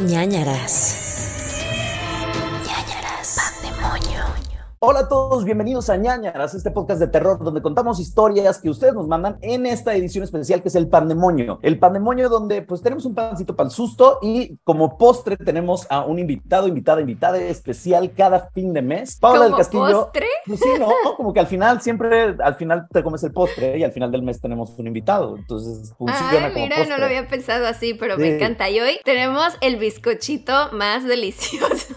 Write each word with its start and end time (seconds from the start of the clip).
ñañaras. 0.00 0.99
Hola 4.82 5.00
a 5.00 5.08
todos, 5.08 5.44
bienvenidos 5.44 5.90
a 5.90 5.98
ñañaras, 5.98 6.54
este 6.54 6.70
podcast 6.70 7.00
de 7.00 7.06
terror 7.08 7.38
donde 7.44 7.60
contamos 7.60 8.00
historias 8.00 8.58
que 8.62 8.70
ustedes 8.70 8.94
nos 8.94 9.06
mandan 9.08 9.36
en 9.42 9.66
esta 9.66 9.94
edición 9.94 10.24
especial 10.24 10.62
que 10.62 10.68
es 10.68 10.74
el 10.74 10.88
pandemonio. 10.88 11.58
El 11.60 11.78
pandemonio 11.78 12.30
donde 12.30 12.62
pues 12.62 12.80
tenemos 12.80 13.04
un 13.04 13.14
pancito 13.14 13.54
para 13.54 13.66
el 13.68 13.74
susto 13.74 14.18
y 14.22 14.56
como 14.64 14.96
postre 14.96 15.36
tenemos 15.36 15.86
a 15.90 16.06
un 16.06 16.18
invitado, 16.18 16.66
invitada, 16.66 17.02
invitada 17.02 17.36
especial 17.36 18.12
cada 18.16 18.48
fin 18.54 18.72
de 18.72 18.80
mes. 18.80 19.18
Paula 19.20 19.40
del 19.40 19.50
¿Como 19.50 19.58
Castillo. 19.58 20.00
postre? 20.04 20.26
Pues 20.46 20.60
sí, 20.60 20.68
no, 20.78 20.88
como 21.14 21.34
que 21.34 21.40
al 21.40 21.46
final 21.46 21.82
siempre, 21.82 22.36
al 22.42 22.54
final 22.54 22.86
te 22.90 23.02
comes 23.02 23.22
el 23.22 23.32
postre 23.34 23.76
y 23.76 23.84
al 23.84 23.92
final 23.92 24.10
del 24.10 24.22
mes 24.22 24.40
tenemos 24.40 24.70
un 24.78 24.86
invitado. 24.86 25.36
Entonces 25.36 25.92
funciona 25.98 26.46
Ay, 26.46 26.52
como 26.54 26.64
mira, 26.64 26.76
postre. 26.76 26.94
no 26.94 26.98
lo 26.98 27.04
había 27.04 27.28
pensado 27.28 27.66
así, 27.66 27.92
pero 27.92 28.14
Sí. 28.16 28.22
me 28.22 28.36
encanta. 28.36 28.70
Y 28.70 28.80
hoy 28.80 28.98
tenemos 29.04 29.58
el 29.60 29.76
bizcochito 29.76 30.70
más 30.72 31.04
delicioso. 31.04 31.94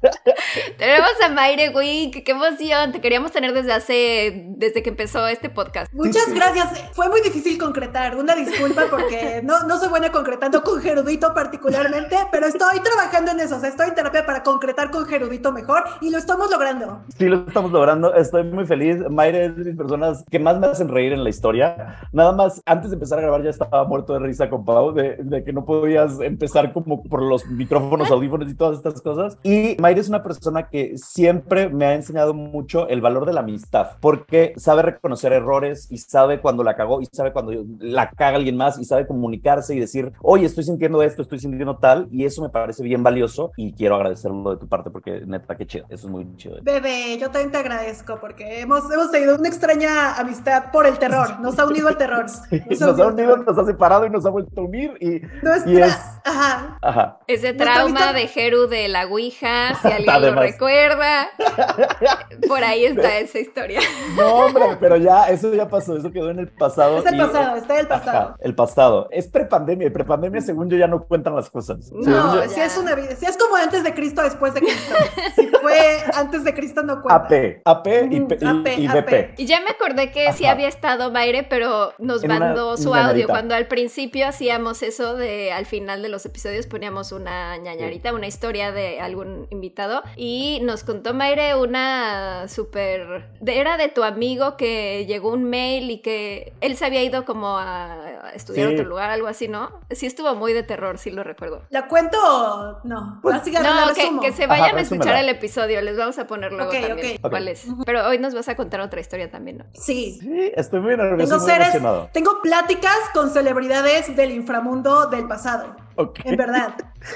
tenemos 0.78 1.10
a 1.22 1.28
Mayre 1.28 1.68
Qué 1.90 2.30
emoción. 2.30 2.92
Te 2.92 3.00
queríamos 3.00 3.32
tener 3.32 3.52
desde 3.52 3.72
hace, 3.72 4.44
desde 4.50 4.80
que 4.80 4.90
empezó 4.90 5.26
este 5.26 5.50
podcast. 5.50 5.92
Muchas 5.92 6.24
sí. 6.26 6.34
gracias. 6.34 6.90
Fue 6.92 7.08
muy 7.08 7.20
difícil 7.20 7.58
concretar. 7.58 8.16
Una 8.16 8.36
disculpa 8.36 8.82
porque 8.88 9.40
no, 9.42 9.66
no 9.66 9.76
soy 9.76 9.88
buena 9.88 10.12
concretando 10.12 10.62
con 10.62 10.80
Gerudito 10.80 11.34
particularmente, 11.34 12.16
pero 12.30 12.46
estoy 12.46 12.78
trabajando 12.80 13.32
en 13.32 13.40
eso. 13.40 13.56
O 13.56 13.60
sea, 13.60 13.70
estoy 13.70 13.88
en 13.88 13.96
terapia 13.96 14.24
para 14.24 14.44
concretar 14.44 14.92
con 14.92 15.04
Gerudito 15.06 15.50
mejor 15.50 15.82
y 16.00 16.10
lo 16.10 16.18
estamos 16.18 16.48
logrando. 16.50 17.02
Sí, 17.18 17.24
lo 17.24 17.44
estamos 17.48 17.72
logrando. 17.72 18.14
Estoy 18.14 18.44
muy 18.44 18.66
feliz. 18.66 18.98
Mayre 19.10 19.46
es 19.46 19.56
de 19.56 19.64
mis 19.64 19.76
personas 19.76 20.24
que 20.30 20.38
más 20.38 20.60
me 20.60 20.68
hacen 20.68 20.88
reír 20.88 21.12
en 21.12 21.24
la 21.24 21.30
historia. 21.30 21.98
Nada 22.12 22.30
más, 22.30 22.62
antes 22.66 22.90
de 22.90 22.94
empezar 22.94 23.18
a 23.18 23.22
grabar, 23.22 23.42
ya 23.42 23.50
estaba 23.50 23.84
muerto 23.84 24.12
de 24.12 24.20
risa 24.20 24.48
con 24.48 24.64
Pau, 24.64 24.92
de, 24.92 25.16
de 25.16 25.42
que 25.42 25.52
no 25.52 25.64
podías 25.64 26.20
empezar 26.20 26.72
como 26.72 27.02
por 27.02 27.20
los 27.20 27.46
micrófonos, 27.46 28.12
audífonos 28.12 28.48
y 28.48 28.54
todas 28.54 28.76
estas 28.76 29.02
cosas. 29.02 29.36
Y 29.42 29.76
Mayre 29.80 30.00
es 30.00 30.08
una 30.08 30.22
persona 30.22 30.68
que 30.68 30.96
siempre 30.96 31.68
me 31.80 31.86
ha 31.86 31.94
enseñado 31.94 32.34
mucho 32.34 32.88
el 32.88 33.00
valor 33.00 33.24
de 33.24 33.32
la 33.32 33.40
amistad, 33.40 33.92
porque 34.00 34.52
sabe 34.58 34.82
reconocer 34.82 35.32
errores 35.32 35.86
y 35.90 35.96
sabe 35.96 36.42
cuando 36.42 36.62
la 36.62 36.76
cagó 36.76 37.00
y 37.00 37.06
sabe 37.06 37.32
cuando 37.32 37.52
la 37.78 38.10
caga 38.10 38.36
alguien 38.36 38.58
más 38.58 38.78
y 38.78 38.84
sabe 38.84 39.06
comunicarse 39.06 39.74
y 39.74 39.80
decir, 39.80 40.12
oye, 40.20 40.44
estoy 40.44 40.64
sintiendo 40.64 41.02
esto, 41.02 41.22
estoy 41.22 41.38
sintiendo 41.38 41.78
tal, 41.78 42.06
y 42.12 42.26
eso 42.26 42.42
me 42.42 42.50
parece 42.50 42.82
bien 42.82 43.02
valioso 43.02 43.52
y 43.56 43.72
quiero 43.72 43.96
agradecerlo 43.96 44.50
de 44.50 44.58
tu 44.58 44.68
parte 44.68 44.90
porque 44.90 45.22
neta, 45.26 45.56
qué 45.56 45.66
chido. 45.66 45.86
Eso 45.88 46.06
es 46.06 46.12
muy 46.12 46.36
chido. 46.36 46.58
Bebé, 46.60 47.16
yo 47.18 47.30
también 47.30 47.50
te 47.50 47.56
agradezco 47.56 48.18
porque 48.20 48.60
hemos, 48.60 48.90
hemos 48.92 49.10
tenido 49.10 49.36
una 49.36 49.48
extraña 49.48 50.16
amistad 50.16 50.70
por 50.70 50.86
el 50.86 50.98
terror. 50.98 51.40
Nos 51.40 51.58
ha 51.58 51.64
unido 51.64 51.88
el 51.88 51.96
terror. 51.96 52.26
Nos 52.70 52.82
ha 53.00 53.06
unido, 53.06 53.36
nos 53.38 53.56
ha 53.56 53.64
separado 53.64 54.04
y 54.04 54.10
nos 54.10 54.26
ha 54.26 54.30
vuelto 54.30 54.60
a 54.60 54.64
unir 54.64 54.92
y, 55.00 55.20
Nuestra. 55.42 55.72
y 55.72 55.76
es... 55.78 55.98
Ajá. 56.24 56.78
Ajá. 56.82 57.18
Ese 57.26 57.54
trauma 57.54 58.12
de 58.12 58.26
Jeru 58.28 58.66
de 58.66 58.88
la 58.88 59.06
Ouija, 59.06 59.74
si 59.80 59.88
alguien 59.92 60.34
lo 60.34 60.40
recuerda. 60.40 61.28
Por 62.48 62.62
ahí 62.64 62.84
está 62.84 63.18
esa 63.18 63.38
historia. 63.38 63.80
No, 64.16 64.46
hombre, 64.46 64.64
pero 64.80 64.96
ya, 64.96 65.24
eso 65.28 65.52
ya 65.54 65.68
pasó, 65.68 65.96
eso 65.96 66.10
quedó 66.10 66.30
en 66.30 66.38
el 66.40 66.48
pasado. 66.48 66.98
Es 66.98 67.06
el 67.06 67.14
y- 67.14 67.18
pasado, 67.18 67.56
está 67.56 67.80
el 67.80 67.86
pasado. 67.88 68.18
Ajá, 68.18 68.36
el 68.40 68.54
pasado. 68.54 69.08
Es 69.10 69.28
prepandemia, 69.28 69.86
y 69.88 69.90
prepandemia, 69.90 70.40
según 70.40 70.68
yo, 70.70 70.76
ya 70.76 70.86
no 70.86 71.04
cuentan 71.04 71.34
las 71.36 71.50
cosas. 71.50 71.90
No, 71.92 72.34
yo- 72.44 72.50
si 72.50 72.60
es 72.60 72.76
una 72.76 72.94
vida, 72.94 73.14
si 73.16 73.26
es 73.26 73.36
como 73.36 73.56
antes 73.56 73.84
de 73.84 73.94
Cristo, 73.94 74.22
después 74.22 74.54
de 74.54 74.60
Cristo. 74.60 74.94
Si 75.36 75.46
fue 75.48 76.02
antes 76.14 76.44
de 76.44 76.54
Cristo, 76.54 76.82
no 76.82 77.02
cuenta. 77.02 77.24
AP, 77.26 77.62
AP 77.64 77.86
y, 78.10 78.20
P- 78.20 78.38
y- 78.40 78.46
AP, 78.46 78.74
y 78.78 78.86
AP. 78.86 79.34
Y 79.38 79.46
ya 79.46 79.60
me 79.60 79.70
acordé 79.70 80.10
que 80.10 80.32
sí 80.32 80.44
Ajá. 80.44 80.52
había 80.54 80.68
estado 80.68 81.10
Mayre, 81.10 81.44
pero 81.48 81.92
nos 81.98 82.22
En 82.24 82.30
una 82.30 82.40
mandó 82.40 82.76
su 82.76 82.88
audio. 82.94 83.00
ñañarita. 83.02 83.26
Cuando 83.28 83.54
al 83.54 83.66
principio 83.68 84.26
hacíamos 84.26 84.82
eso 84.82 85.14
de 85.16 85.52
al 85.52 85.66
final 85.66 86.02
de 86.02 86.08
los 86.08 86.24
episodios 86.26 86.66
poníamos 86.66 87.12
una 87.12 87.56
ñañarita, 87.58 88.12
una 88.12 88.26
historia 88.26 88.72
de 88.72 89.00
algún 89.00 89.46
invitado. 89.50 90.02
Y 90.16 90.60
nos 90.62 90.84
contó 90.84 91.14
Mayre 91.14 91.54
una 91.62 92.46
súper. 92.48 93.24
de- 93.40 93.58
Era 93.60 93.76
de 93.76 93.88
tu 93.88 94.02
amigo 94.04 94.56
que 94.56 95.06
llegó 95.06 95.32
un 95.32 95.44
mail 95.44 95.90
y 95.90 95.98
que 95.98 96.52
él 96.60 96.76
se 96.76 96.84
había 96.86 97.02
ido 97.02 97.24
como 97.24 97.58
a 97.58 98.30
estudiar 98.34 98.66
a 98.66 98.70
Sí. 98.70 98.74
otro 98.76 98.88
lugar, 98.88 99.10
algo 99.10 99.26
así, 99.26 99.48
¿no? 99.48 99.70
Sí, 99.90 100.06
estuvo 100.06 100.34
muy 100.34 100.52
de 100.52 100.62
terror, 100.62 100.98
sí 100.98 101.10
lo 101.10 101.22
recuerdo. 101.24 101.62
¿La 101.70 101.88
cuento 101.88 102.16
o 102.22 102.78
no? 102.84 103.18
Pues, 103.22 103.36
Así 103.36 103.50
que 103.50 103.58
la 103.60 103.86
No, 103.86 104.20
que, 104.20 104.32
se 104.32 104.46
vayan 104.46 104.68
Ajá, 104.70 104.76
a 104.78 104.80
escuchar 104.80 105.16
el 105.16 105.28
episodio, 105.28 105.80
les 105.82 105.96
vamos 105.96 106.18
a 106.18 106.26
poner 106.26 106.52
luego 106.52 106.70
Ok, 106.70 106.80
también 106.80 107.18
ok. 107.22 107.30
cuál 107.30 107.48
es. 107.48 107.66
Pero 107.86 108.06
hoy 108.06 108.18
nos 108.18 108.34
vas 108.34 108.48
a 108.48 108.56
contar 108.56 108.80
otra 108.80 109.00
historia 109.00 109.30
también, 109.30 109.58
¿no? 109.58 109.64
Sí. 109.74 110.18
Sí, 110.20 110.52
estoy 110.54 110.80
muy 110.80 110.96
nervioso, 110.96 111.28
Tengo 111.30 111.42
muy 111.42 111.50
seres, 111.50 111.82
tengo 112.12 112.40
pláticas 112.42 112.96
con 113.14 113.30
celebridades 113.30 114.14
del 114.16 114.32
inframundo 114.32 115.06
del 115.06 115.26
pasado. 115.26 115.74
Ok. 116.00 116.20
En 116.24 116.36
verdad. 116.36 116.74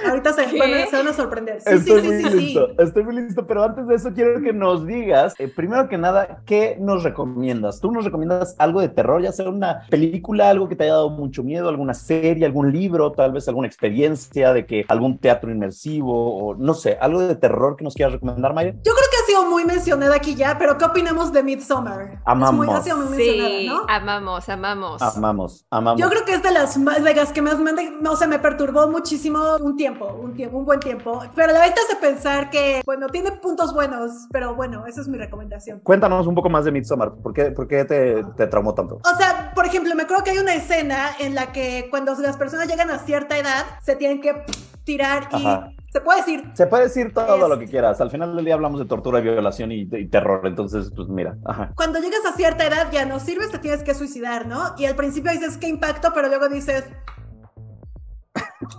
Ahorita 0.09 0.33
se, 0.33 0.43
van 0.59 0.73
a- 0.75 0.87
se 0.87 0.97
van 0.97 1.09
a 1.09 1.13
sorprender. 1.13 1.61
Sí, 1.61 1.75
Estoy 1.75 2.01
sí, 2.01 2.07
muy 2.09 2.17
sí, 2.23 2.31
listo, 2.39 2.67
sí. 2.69 2.75
estoy 2.79 3.05
muy 3.05 3.15
listo, 3.17 3.47
pero 3.47 3.65
antes 3.65 3.87
de 3.87 3.95
eso 3.95 4.13
quiero 4.15 4.41
que 4.43 4.53
nos 4.53 4.87
digas, 4.87 5.35
eh, 5.39 5.49
primero 5.49 5.89
que 5.89 5.99
nada, 5.99 6.41
¿qué 6.47 6.77
nos 6.81 7.03
recomiendas? 7.03 7.81
¿Tú 7.81 7.93
nos 7.93 8.05
recomiendas 8.05 8.57
algo 8.59 8.81
de 8.81 8.89
terror, 8.89 9.21
ya 9.23 9.33
sea 9.33 9.49
una 9.49 9.83
película, 9.91 10.49
algo 10.51 10.69
que 10.69 10.77
te 10.77 10.85
haya 10.85 10.95
dado 10.95 11.11
mucho 11.11 11.43
miedo, 11.43 11.69
alguna 11.69 11.93
serie, 11.95 12.47
algún 12.47 12.73
libro, 12.73 13.13
tal 13.13 13.33
vez 13.33 13.47
alguna 13.49 13.67
experiencia 13.67 14.53
de 14.55 14.65
que 14.67 14.85
algún 14.89 15.19
teatro 15.19 15.51
inmersivo 15.51 16.37
o 16.39 16.55
no 16.55 16.73
sé, 16.75 16.97
algo 17.01 17.21
de 17.21 17.37
terror 17.37 17.77
que 17.77 17.85
nos 17.85 17.95
quieras 17.95 18.15
recomendar, 18.15 18.55
Maya? 18.55 18.73
Yo 18.73 18.93
creo 18.93 19.09
que 19.11 19.14
sido 19.35 19.51
muy 19.51 19.65
mencionada 19.65 20.15
aquí 20.15 20.35
ya, 20.35 20.57
pero 20.59 20.79
¿qué 20.79 20.85
opinamos 20.85 21.33
de 21.33 21.43
Midsommar? 21.43 22.21
Amamos. 22.25 22.51
Es 22.51 22.57
muy, 22.57 22.69
ha 22.77 22.83
sido 22.83 22.97
muy 22.99 23.17
Sí, 23.17 23.41
mencionada, 23.41 23.65
¿no? 23.67 23.87
amamos, 23.89 24.49
amamos. 24.49 25.03
Amamos, 25.03 25.67
amamos. 25.71 26.01
Yo 26.01 26.09
creo 26.09 26.25
que 26.25 26.35
es 26.35 26.43
de 26.43 26.53
las 26.53 26.77
más 26.79 27.03
de 27.03 27.15
las 27.15 27.33
que 27.33 27.43
más 27.43 27.59
me, 27.59 27.73
no 28.01 28.15
sé, 28.17 28.27
me 28.29 28.39
perturbó 28.39 28.89
muchísimo 28.89 29.41
un 29.61 29.77
tiempo, 29.77 30.07
un 30.07 30.35
tiempo, 30.35 30.59
un 30.59 30.65
buen 30.65 30.79
tiempo. 30.79 31.21
Pero 31.35 31.51
a 31.51 31.53
la 31.53 31.61
vez 31.61 31.75
te 31.75 31.81
hace 31.81 31.97
pensar 31.97 32.51
que, 32.51 32.83
bueno, 32.87 33.09
tiene 33.09 33.33
puntos 33.33 33.75
buenos, 33.75 34.29
pero 34.31 34.55
bueno, 34.55 34.87
esa 34.87 35.01
es 35.01 35.09
mi 35.09 35.19
recomendación. 35.19 35.81
Cuéntanos 35.81 36.27
un 36.27 36.35
poco 36.35 36.49
más 36.49 36.65
de 36.65 36.71
Midsommar, 36.73 37.15
¿por 37.15 37.33
qué, 37.33 37.47
por 37.51 37.67
qué 37.67 37.85
te, 37.85 38.23
te 38.37 38.47
traumó 38.47 38.73
tanto? 38.75 39.01
O 39.05 39.17
sea, 39.17 39.53
por 39.55 39.67
ejemplo, 39.67 39.95
me 39.97 40.05
acuerdo 40.05 40.23
que 40.23 40.31
hay 40.31 40.39
una 40.39 40.55
escena 40.55 41.11
en 41.19 41.35
la 41.35 41.53
que 41.53 41.89
cuando 41.91 42.15
las 42.15 42.37
personas 42.37 42.69
llegan 42.69 42.91
a 42.91 42.99
cierta 42.99 43.37
edad, 43.37 43.65
se 43.83 43.97
tienen 43.97 44.21
que 44.21 44.45
tirar 44.85 45.29
y 45.33 45.37
Ajá. 45.37 45.71
se 45.93 46.01
puede 46.01 46.19
decir. 46.21 46.45
Se 46.55 46.67
puede 46.67 46.85
decir 46.85 47.13
todo 47.15 47.35
Es- 47.43 47.49
lo 47.49 47.59
que 47.59 47.67
quieras, 47.67 48.01
al 48.01 48.11
final 48.11 48.37
del 48.37 48.45
día 48.45 48.55
hablamos 48.55 48.79
de 48.81 48.87
tortura, 48.87 49.21
violación 49.21 49.73
y, 49.73 49.89
y 49.91 50.09
terror, 50.09 50.47
entonces, 50.47 50.91
pues 50.95 51.09
mira, 51.09 51.37
ajá. 51.45 51.73
Cuando 51.75 51.99
llegas 52.01 52.25
a 52.27 52.33
cierta 52.37 52.67
edad 52.67 52.89
ya 52.93 53.05
no 53.07 53.19
sirves, 53.21 53.51
te 53.51 53.59
tienes 53.59 53.83
que 53.83 53.95
suicidar, 53.95 54.47
¿no? 54.47 54.75
Y 54.79 54.85
al 54.87 54.95
principio 54.97 55.33
dices 55.33 55.57
qué 55.59 55.69
impacto, 55.69 56.13
pero 56.15 56.29
luego 56.29 56.49
dices, 56.49 56.85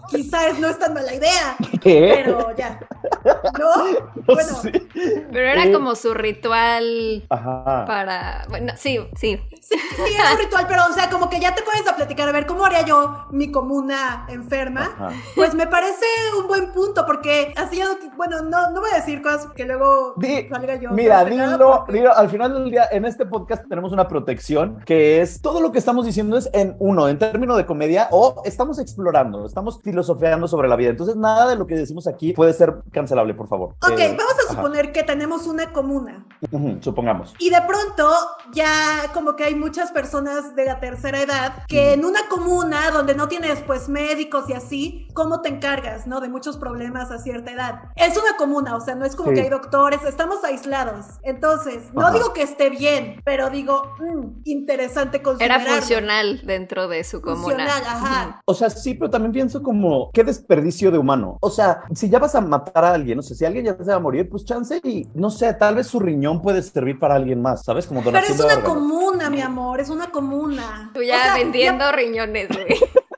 quizás 0.10 0.60
no 0.60 0.68
es 0.70 0.80
tan 0.80 0.94
mala 0.94 1.14
idea, 1.14 1.56
¿Qué? 1.82 2.22
pero 2.24 2.56
ya. 2.56 2.80
¿No? 3.60 4.16
Bueno, 4.26 4.56
Sí. 4.62 4.72
Pero 5.32 5.48
era 5.50 5.66
Eh. 5.66 5.72
como 5.72 5.94
su 5.94 6.14
ritual 6.16 7.24
Ajá. 7.30 7.86
para. 7.86 8.46
Bueno, 8.50 8.74
sí, 8.76 9.00
sí. 9.16 9.40
Sí, 9.62 9.76
sí, 9.96 10.14
era 10.20 10.34
un 10.34 10.40
ritual, 10.40 10.66
pero 10.68 10.84
o 10.90 10.94
sea, 10.94 11.10
como 11.10 11.30
que 11.30 11.40
ya 11.40 11.54
te 11.56 11.62
puedes 11.64 11.88
a 11.88 11.96
platicar, 11.96 12.28
a 12.30 12.32
ver, 12.32 12.46
¿cómo 12.46 12.66
haría 12.66 12.84
yo 12.86 13.26
mi 13.32 13.52
comuna 13.52 14.26
enferma? 14.30 14.92
Ajá. 14.96 15.10
Pues 15.36 15.54
me 15.56 15.66
parece 15.68 16.06
un 16.40 16.48
buen 16.48 16.72
punto, 16.72 17.06
porque 17.06 17.54
así 17.58 17.78
ya, 17.78 17.86
no- 17.86 18.16
bueno, 18.16 18.42
no, 18.44 18.70
no 18.72 18.82
voy 18.82 18.90
a 18.94 18.98
decir 18.98 19.22
cosas 19.22 19.48
que 19.56 19.66
luego 19.66 20.14
Di- 20.18 20.48
salga 20.50 20.76
yo. 20.76 20.92
Mira, 20.92 21.24
dilo, 21.26 21.58
porque- 21.86 21.94
dilo, 21.94 22.16
al 22.16 22.30
final 22.30 22.54
del 22.54 22.70
día, 22.72 22.88
en 22.92 23.06
este 23.06 23.26
podcast 23.26 23.68
tenemos 23.68 23.92
una 23.92 24.08
protección 24.08 24.80
que 24.86 25.22
es 25.22 25.42
todo 25.42 25.62
lo 25.62 25.72
que 25.72 25.80
estamos 25.80 26.06
diciendo 26.06 26.38
es 26.38 26.50
en 26.54 26.76
uno, 26.80 27.08
en 27.10 27.18
términos 27.20 27.58
de 27.58 27.66
comedia, 27.66 28.08
o 28.12 28.42
estamos 28.46 28.78
explorando, 28.80 29.46
estamos 29.46 29.75
filosofeando 29.84 30.48
sobre 30.48 30.68
la 30.68 30.76
vida. 30.76 30.90
Entonces, 30.90 31.16
nada 31.16 31.48
de 31.48 31.56
lo 31.56 31.68
que 31.68 31.76
decimos 31.76 32.08
aquí 32.08 32.34
puede 32.34 32.54
ser 32.54 32.76
cancelable, 32.92 33.34
por 33.34 33.48
favor. 33.48 33.76
Ok, 33.82 34.00
Eh, 34.00 34.16
vamos 34.18 34.34
a 34.40 34.44
ajá. 34.52 34.56
suponer 34.56 34.92
que 34.92 35.04
tenemos 35.04 35.48
una 35.48 35.72
comuna. 35.74 36.26
Ujú, 36.52 36.78
supongamos. 36.82 37.34
Y 37.40 37.50
de 37.50 37.62
pronto 37.62 38.10
ya 38.54 39.12
como 39.14 39.36
que 39.36 39.44
hay 39.46 39.56
muchas 39.56 39.92
personas 39.92 40.56
de 40.56 40.66
la 40.66 40.80
tercera 40.80 41.22
edad 41.22 41.64
que 41.68 41.94
en 41.94 42.06
una 42.06 42.28
comuna 42.30 42.92
donde 42.92 43.16
no 43.16 43.28
tienes 43.28 43.62
pues 43.66 43.90
médicos 43.90 44.50
y 44.50 44.54
así, 44.54 45.08
¿cómo 45.14 45.42
te 45.42 45.50
encargas, 45.50 46.08
no? 46.08 46.22
De 46.22 46.30
muchos 46.30 46.58
problemas 46.58 47.12
a 47.12 47.20
cierta 47.20 47.52
edad. 47.52 47.76
Es 47.96 48.18
una 48.18 48.38
comuna, 48.38 48.76
o 48.76 48.82
sea, 48.82 48.96
no 48.96 49.06
es 49.06 49.16
como 49.16 49.30
Sí. 49.30 49.36
que 49.36 49.42
hay 49.42 49.50
doctores, 49.50 50.04
estamos 50.04 50.44
aislados. 50.44 51.06
Entonces, 51.24 51.94
no 51.94 52.02
Ajá. 52.04 52.14
digo 52.14 52.34
que 52.34 52.44
esté 52.44 52.70
bien, 52.70 53.22
pero 53.26 53.50
digo, 53.50 53.84
mm, 54.00 54.42
interesante 54.46 55.18
Era 55.18 55.24
considerarlo. 55.24 55.68
funcional 55.70 56.42
dentro 56.46 56.88
de 56.88 57.04
su 57.04 57.22
comuna. 57.22 57.44
Funcional, 57.44 57.84
ajá. 57.86 58.42
O 58.46 58.54
sea, 58.54 58.70
sí, 58.70 58.94
pero 58.94 59.10
también 59.10 59.32
pienso 59.32 59.62
como, 59.66 60.10
qué 60.14 60.24
desperdicio 60.24 60.92
de 60.92 60.98
humano. 60.98 61.38
O 61.42 61.50
sea, 61.50 61.82
si 61.94 62.10
ya 62.10 62.20
vas 62.20 62.36
a 62.36 62.42
matar 62.42 62.86
a 62.86 62.94
alguien, 62.94 63.20
o 63.20 63.22
sea, 63.22 63.36
si 63.36 63.44
alguien 63.44 63.66
ya 63.66 63.76
se 63.76 63.84
va 63.84 63.96
a 63.96 64.00
morir, 64.00 64.30
pues 64.30 64.46
chance 64.46 64.80
y, 64.84 65.06
no 65.14 65.30
sé, 65.30 65.54
tal 65.56 65.76
vez 65.76 65.88
su 65.88 66.00
riñón 66.00 66.42
puede 66.42 66.62
servir 66.62 66.98
para 66.98 67.16
alguien 67.16 67.42
más, 67.42 67.66
¿sabes? 67.66 67.86
Como 67.86 68.00
Pero 68.00 68.12
donación 68.12 68.32
es 68.32 68.38
de 68.38 68.46
una 68.46 68.54
órganos. 68.54 68.78
comuna, 68.78 69.30
mi 69.30 69.42
amor, 69.42 69.82
es 69.82 69.90
una 69.90 70.10
comuna. 70.12 70.92
Tú 70.94 71.02
ya 71.02 71.18
O 71.18 71.22
sea, 71.22 71.34
vendiendo 71.36 71.92
riñones, 71.92 72.48
güey. 72.48 72.68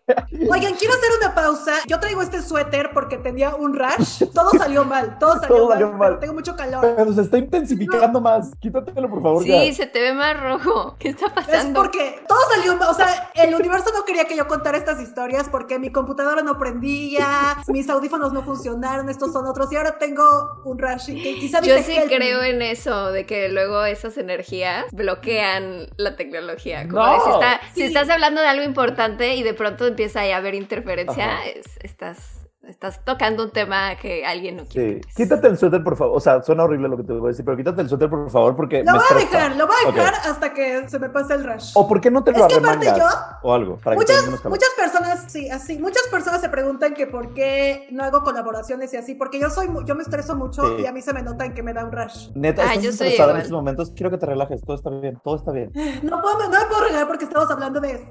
Oigan, 0.07 0.73
quiero 0.75 0.93
hacer 0.93 1.09
una 1.21 1.35
pausa. 1.35 1.73
Yo 1.85 1.99
traigo 1.99 2.21
este 2.21 2.41
suéter 2.41 2.91
porque 2.93 3.17
tenía 3.17 3.55
un 3.55 3.75
rash. 3.77 4.23
Todo 4.33 4.51
salió 4.57 4.85
mal, 4.85 5.17
todo 5.19 5.33
salió, 5.41 5.47
Todo 5.47 5.67
mal, 5.69 5.73
salió 5.79 5.93
mal. 5.93 6.19
Tengo 6.19 6.33
mucho 6.33 6.55
calor. 6.55 6.93
Pero 6.95 7.11
se 7.13 7.21
está 7.21 7.37
intensificando 7.37 8.21
más. 8.21 8.51
Quítatelo, 8.59 9.09
por 9.09 9.21
favor. 9.21 9.43
Sí, 9.43 9.49
ya. 9.49 9.73
se 9.73 9.85
te 9.85 9.99
ve 10.01 10.13
más 10.13 10.39
rojo. 10.39 10.95
¿Qué 10.97 11.09
está 11.09 11.25
Es 11.27 11.31
pasando? 11.33 11.81
porque 11.81 12.23
todo 12.27 12.39
salió 12.55 12.75
mal. 12.77 12.89
O 12.89 12.93
sea, 12.93 13.29
el 13.35 13.53
universo 13.53 13.91
no 13.93 14.05
quería 14.05 14.25
que 14.25 14.37
yo 14.37 14.47
contara 14.47 14.77
estas 14.77 15.01
historias 15.01 15.49
porque 15.49 15.77
mi 15.77 15.91
computadora 15.91 16.41
no 16.41 16.57
prendía, 16.57 17.57
mis 17.67 17.89
audífonos 17.89 18.31
no 18.31 18.43
funcionaron, 18.43 19.09
estos 19.09 19.33
son 19.33 19.45
otros. 19.45 19.71
Y 19.73 19.75
ahora 19.75 19.97
tengo 19.97 20.61
un 20.63 20.79
rash. 20.79 21.09
y 21.09 21.21
que 21.21 21.35
quizá 21.35 21.61
Yo 21.61 21.77
sí 21.79 21.95
help 21.97 22.07
creo 22.09 22.41
en 22.43 22.61
eso, 22.61 23.11
de 23.11 23.25
que 23.25 23.49
luego 23.49 23.83
esas 23.83 24.17
energías 24.17 24.85
bloquean 24.93 25.87
la 25.97 26.15
tecnología. 26.15 26.87
Como 26.87 27.05
No. 27.05 27.13
de 27.13 27.19
si, 27.19 27.29
está- 27.31 27.59
si 27.73 27.81
Sí. 27.81 27.83
estás 27.87 28.09
hablando 28.09 28.39
de 28.41 28.47
algo 28.47 28.63
importante 28.63 29.35
y 29.35 29.43
de 29.43 29.53
pronto 29.53 29.85
empieza 29.97 30.21
ahí 30.21 30.31
a 30.31 30.37
haber 30.37 30.53
interferencia, 30.55 31.43
es- 31.45 31.77
estás, 31.81 32.47
estás 32.67 33.03
tocando 33.05 33.43
un 33.45 33.51
tema 33.51 33.95
que 33.95 34.25
alguien 34.25 34.57
no 34.57 34.65
quiere. 34.65 34.95
Sí. 34.95 35.01
que. 35.15 35.23
Quítate 35.23 35.47
el 35.47 35.57
suéter, 35.57 35.83
por 35.83 35.95
favor. 35.95 36.17
O 36.17 36.19
sea, 36.19 36.43
suena 36.43 36.63
horrible 36.65 36.89
lo 36.89 36.97
que 36.97 37.03
te 37.03 37.13
voy 37.13 37.27
a 37.27 37.29
decir, 37.29 37.45
pero 37.45 37.55
quítate 37.55 37.81
el 37.81 37.87
suéter, 37.89 38.09
por 38.09 38.29
favor, 38.29 38.55
porque. 38.57 38.83
Lo 38.83 38.91
me 38.91 38.97
voy 38.97 39.07
a 39.09 39.15
dejar, 39.15 39.55
lo 39.55 39.67
voy 39.67 39.75
a 39.87 39.91
dejar 39.91 40.13
hasta 40.15 40.53
que 40.53 40.87
se 40.89 40.99
me 40.99 41.09
pase 41.09 41.33
el 41.35 41.43
rash. 41.45 41.71
O 41.75 41.87
por 41.87 42.01
qué 42.01 42.11
no 42.11 42.23
te 42.25 42.31
lo 42.33 42.39
Es 42.45 42.47
que 42.53 42.59
aparte 42.59 42.87
yo- 42.87 43.05
o 43.43 43.53
algo, 43.53 43.77
para 43.77 43.95
que 43.95 44.01
Muchas, 44.01 44.21
calor. 44.23 44.49
muchas 44.49 44.69
personas, 44.75 45.31
sí, 45.31 45.49
así, 45.49 45.79
muchas 45.79 46.03
personas 46.11 46.41
se 46.41 46.49
preguntan 46.49 46.93
que 46.93 47.07
por 47.07 47.33
qué 47.33 47.87
no 47.91 48.03
hago 48.03 48.21
colaboraciones 48.23 48.93
y 48.93 48.97
así, 48.97 49.15
porque 49.15 49.39
yo 49.39 49.49
soy, 49.49 49.69
yo 49.85 49.95
me 49.95 50.03
estreso 50.03 50.35
mucho 50.35 50.75
Sí. 50.77 50.83
y 50.83 50.85
a 50.87 50.91
mí 50.91 51.01
se 51.01 51.13
me 51.13 51.21
nota 51.21 51.45
en 51.45 51.53
que 51.53 51.63
me 51.63 51.73
da 51.73 51.85
un 51.85 51.91
rash. 51.93 52.29
Neta, 52.35 52.63
Ah, 52.63 52.65
estás 52.73 52.83
yo 52.83 52.91
soy 52.91 53.07
estresada 53.07 53.31
en 53.31 53.37
estos 53.37 53.53
momentos. 53.53 53.91
Quiero 53.95 54.09
que 54.11 54.17
te 54.17 54.25
relajes. 54.25 54.61
Todo 54.61 54.75
está 54.75 54.89
bien. 54.89 55.17
Todo 55.23 55.37
está 55.37 55.51
bien. 55.53 55.71
No 56.03 56.21
puedo, 56.21 56.37
no 56.39 56.49
me 56.49 56.65
puedo 56.65 56.83
regalar 56.83 57.07
porque 57.07 57.23
estamos 57.25 57.49
hablando 57.49 57.79
de, 57.79 58.03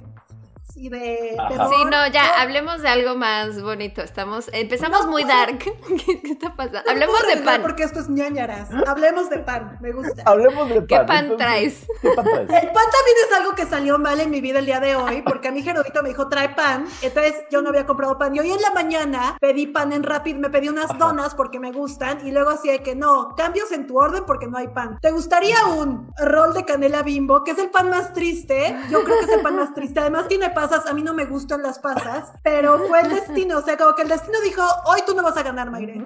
sí, 0.77 0.89
de, 0.89 1.37
terror. 1.49 1.71
Sí, 1.71 1.85
no, 1.85 2.07
ya, 2.09 2.41
hablemos 2.41 2.83
de 2.83 2.89
algo 2.89 3.17
más 3.17 3.63
bonito. 3.63 4.03
Estamos, 4.03 4.51
empezamos 4.53 5.07
No 5.07 5.11
muy 5.11 5.25
dark. 5.25 5.59
¿Qué, 5.59 6.21
qué 6.21 6.33
está 6.33 6.55
pasando? 6.55 6.83
no 6.85 6.91
Hablemos 6.91 7.27
de 7.27 7.37
pan. 7.39 7.63
Porque 7.63 7.83
esto 7.83 8.01
es 8.01 8.09
ñañaras. 8.09 8.69
Hablemos 8.87 9.31
de 9.31 9.39
pan, 9.39 9.79
me 9.81 9.93
gusta. 9.93 10.23
Hablemos 10.25 10.69
de 10.69 10.83
pan. 10.83 10.87
¿Qué 10.87 10.99
pan 11.07 11.25
entonces, 11.25 11.47
traes? 11.47 11.87
¿Qué 12.03 12.11
pan 12.11 12.25
traes? 12.25 12.63
El 12.63 12.71
pan 12.73 12.85
también 12.93 13.17
es 13.27 13.37
algo 13.37 13.55
que 13.55 13.67
salió 13.67 13.99
mal 13.99 14.21
en 14.21 14.31
mi 14.31 14.41
vida 14.41 14.59
el 14.59 14.67
día 14.67 14.81
de 14.81 14.97
hoy, 14.97 15.23
porque 15.23 15.49
a 15.49 15.53
mí 15.53 15.63
Gerudito 15.63 16.03
me 16.03 16.11
dijo, 16.11 16.29
trae 16.29 16.51
pan. 16.51 16.87
Entonces 17.03 17.35
yo 17.51 17.63
no 17.63 17.71
había 17.71 17.87
comprado 17.87 18.19
pan. 18.19 18.35
Y 18.37 18.41
hoy 18.41 18.53
en 18.53 18.61
la 18.61 18.71
mañana 18.71 19.37
pedí 19.41 19.67
pan 19.67 19.93
en 19.93 20.03
Rapid, 20.03 20.37
me 20.37 20.51
pedí 20.51 20.69
unas 20.69 20.97
donas 20.99 21.35
porque 21.35 21.59
me 21.59 21.73
gustan. 21.73 22.27
Y 22.27 22.33
luego 22.33 22.51
así 22.51 22.69
de 22.69 22.83
que 22.83 22.95
no, 22.95 23.35
cambios 23.37 23.73
en 23.73 23.87
tu 23.87 23.99
orden 23.99 24.25
porque 24.27 24.47
no 24.47 24.59
hay 24.59 24.69
pan. 24.69 24.99
¿Te 25.01 25.11
gustaría 25.11 25.65
un 25.67 26.13
rol 26.19 26.53
de 26.53 26.65
canela 26.65 27.03
bimbo, 27.03 27.45
que 27.45 27.53
es 27.53 27.59
el 27.59 27.71
pan 27.71 27.91
más 27.91 28.13
triste? 28.13 28.77
Yo 28.91 29.03
creo 29.05 29.19
que 29.19 29.25
es 29.25 29.33
el 29.33 29.41
pan 29.41 29.57
más 29.57 29.73
triste. 29.75 30.01
Además 30.01 30.29
tiene 30.29 30.51
pasas, 30.69 30.87
a 30.87 30.95
mí 30.95 31.03
no 31.03 31.15
me 31.15 31.25
gustan 31.25 31.63
las 31.63 31.79
pasas, 31.79 32.33
pero 32.43 32.79
fue 32.89 33.01
el 33.01 33.11
destino. 33.11 33.59
O 33.59 33.63
sea, 33.63 33.77
como 33.77 33.95
que 33.95 34.03
el 34.03 34.09
destino 34.09 34.39
dijo, 34.41 34.63
hoy 34.87 35.01
tú 35.07 35.15
no 35.15 35.23
vas 35.23 35.37
a 35.37 35.43
ganar, 35.43 35.71
Mayre. 35.71 36.05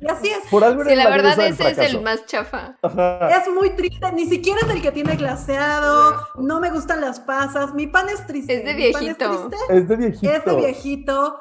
Y 0.00 0.08
así 0.08 0.28
es. 0.28 0.38
Por 0.50 0.64
algo 0.64 0.84
Sí, 0.84 0.94
la 0.94 1.08
verdad 1.08 1.38
ese 1.38 1.70
es 1.70 1.78
el 1.78 2.02
más 2.02 2.24
chafa. 2.26 2.74
Ajá. 2.82 3.28
Es 3.30 3.48
muy 3.48 3.70
triste, 3.70 4.10
ni 4.12 4.26
siquiera 4.26 4.60
es 4.66 4.70
el 4.70 4.82
que 4.82 4.92
tiene 4.92 5.16
glaseado, 5.16 6.26
no 6.36 6.60
me 6.60 6.70
gustan 6.70 7.00
las 7.00 7.20
pasas, 7.20 7.74
mi 7.74 7.86
pan 7.86 8.08
es 8.08 8.26
triste. 8.26 8.54
Es 8.56 8.64
de 8.64 8.74
mi 8.74 8.92
pan 8.92 9.00
viejito. 9.02 9.48
triste, 9.48 9.76
Es 9.76 9.88
de 9.88 9.96
viejito. 9.96 10.32
es 10.32 10.44
de 10.44 10.56
viejito. 10.56 11.38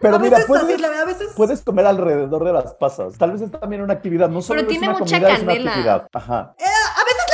Pero 0.00 0.16
a 0.16 0.18
mira, 0.18 0.36
veces 0.36 0.46
puedes, 0.46 0.64
así, 0.74 0.84
a 0.84 1.04
veces 1.04 1.32
puedes 1.36 1.62
comer 1.62 1.86
alrededor 1.86 2.44
de 2.44 2.52
las 2.52 2.74
pasas. 2.74 3.16
Tal 3.18 3.32
vez 3.32 3.40
es 3.42 3.50
también 3.50 3.82
una 3.82 3.94
actividad. 3.94 4.28
No 4.28 4.42
solo 4.42 4.60
Pero 4.60 4.70
es 4.72 4.78
tiene 4.78 4.88
una 4.88 4.98
mucha 4.98 5.16
comida, 5.16 5.32
es 5.32 5.42
una 5.42 5.52
canela. 5.52 5.70
actividad. 5.70 6.08
Ajá. 6.12 6.54
Eh, 6.58 6.64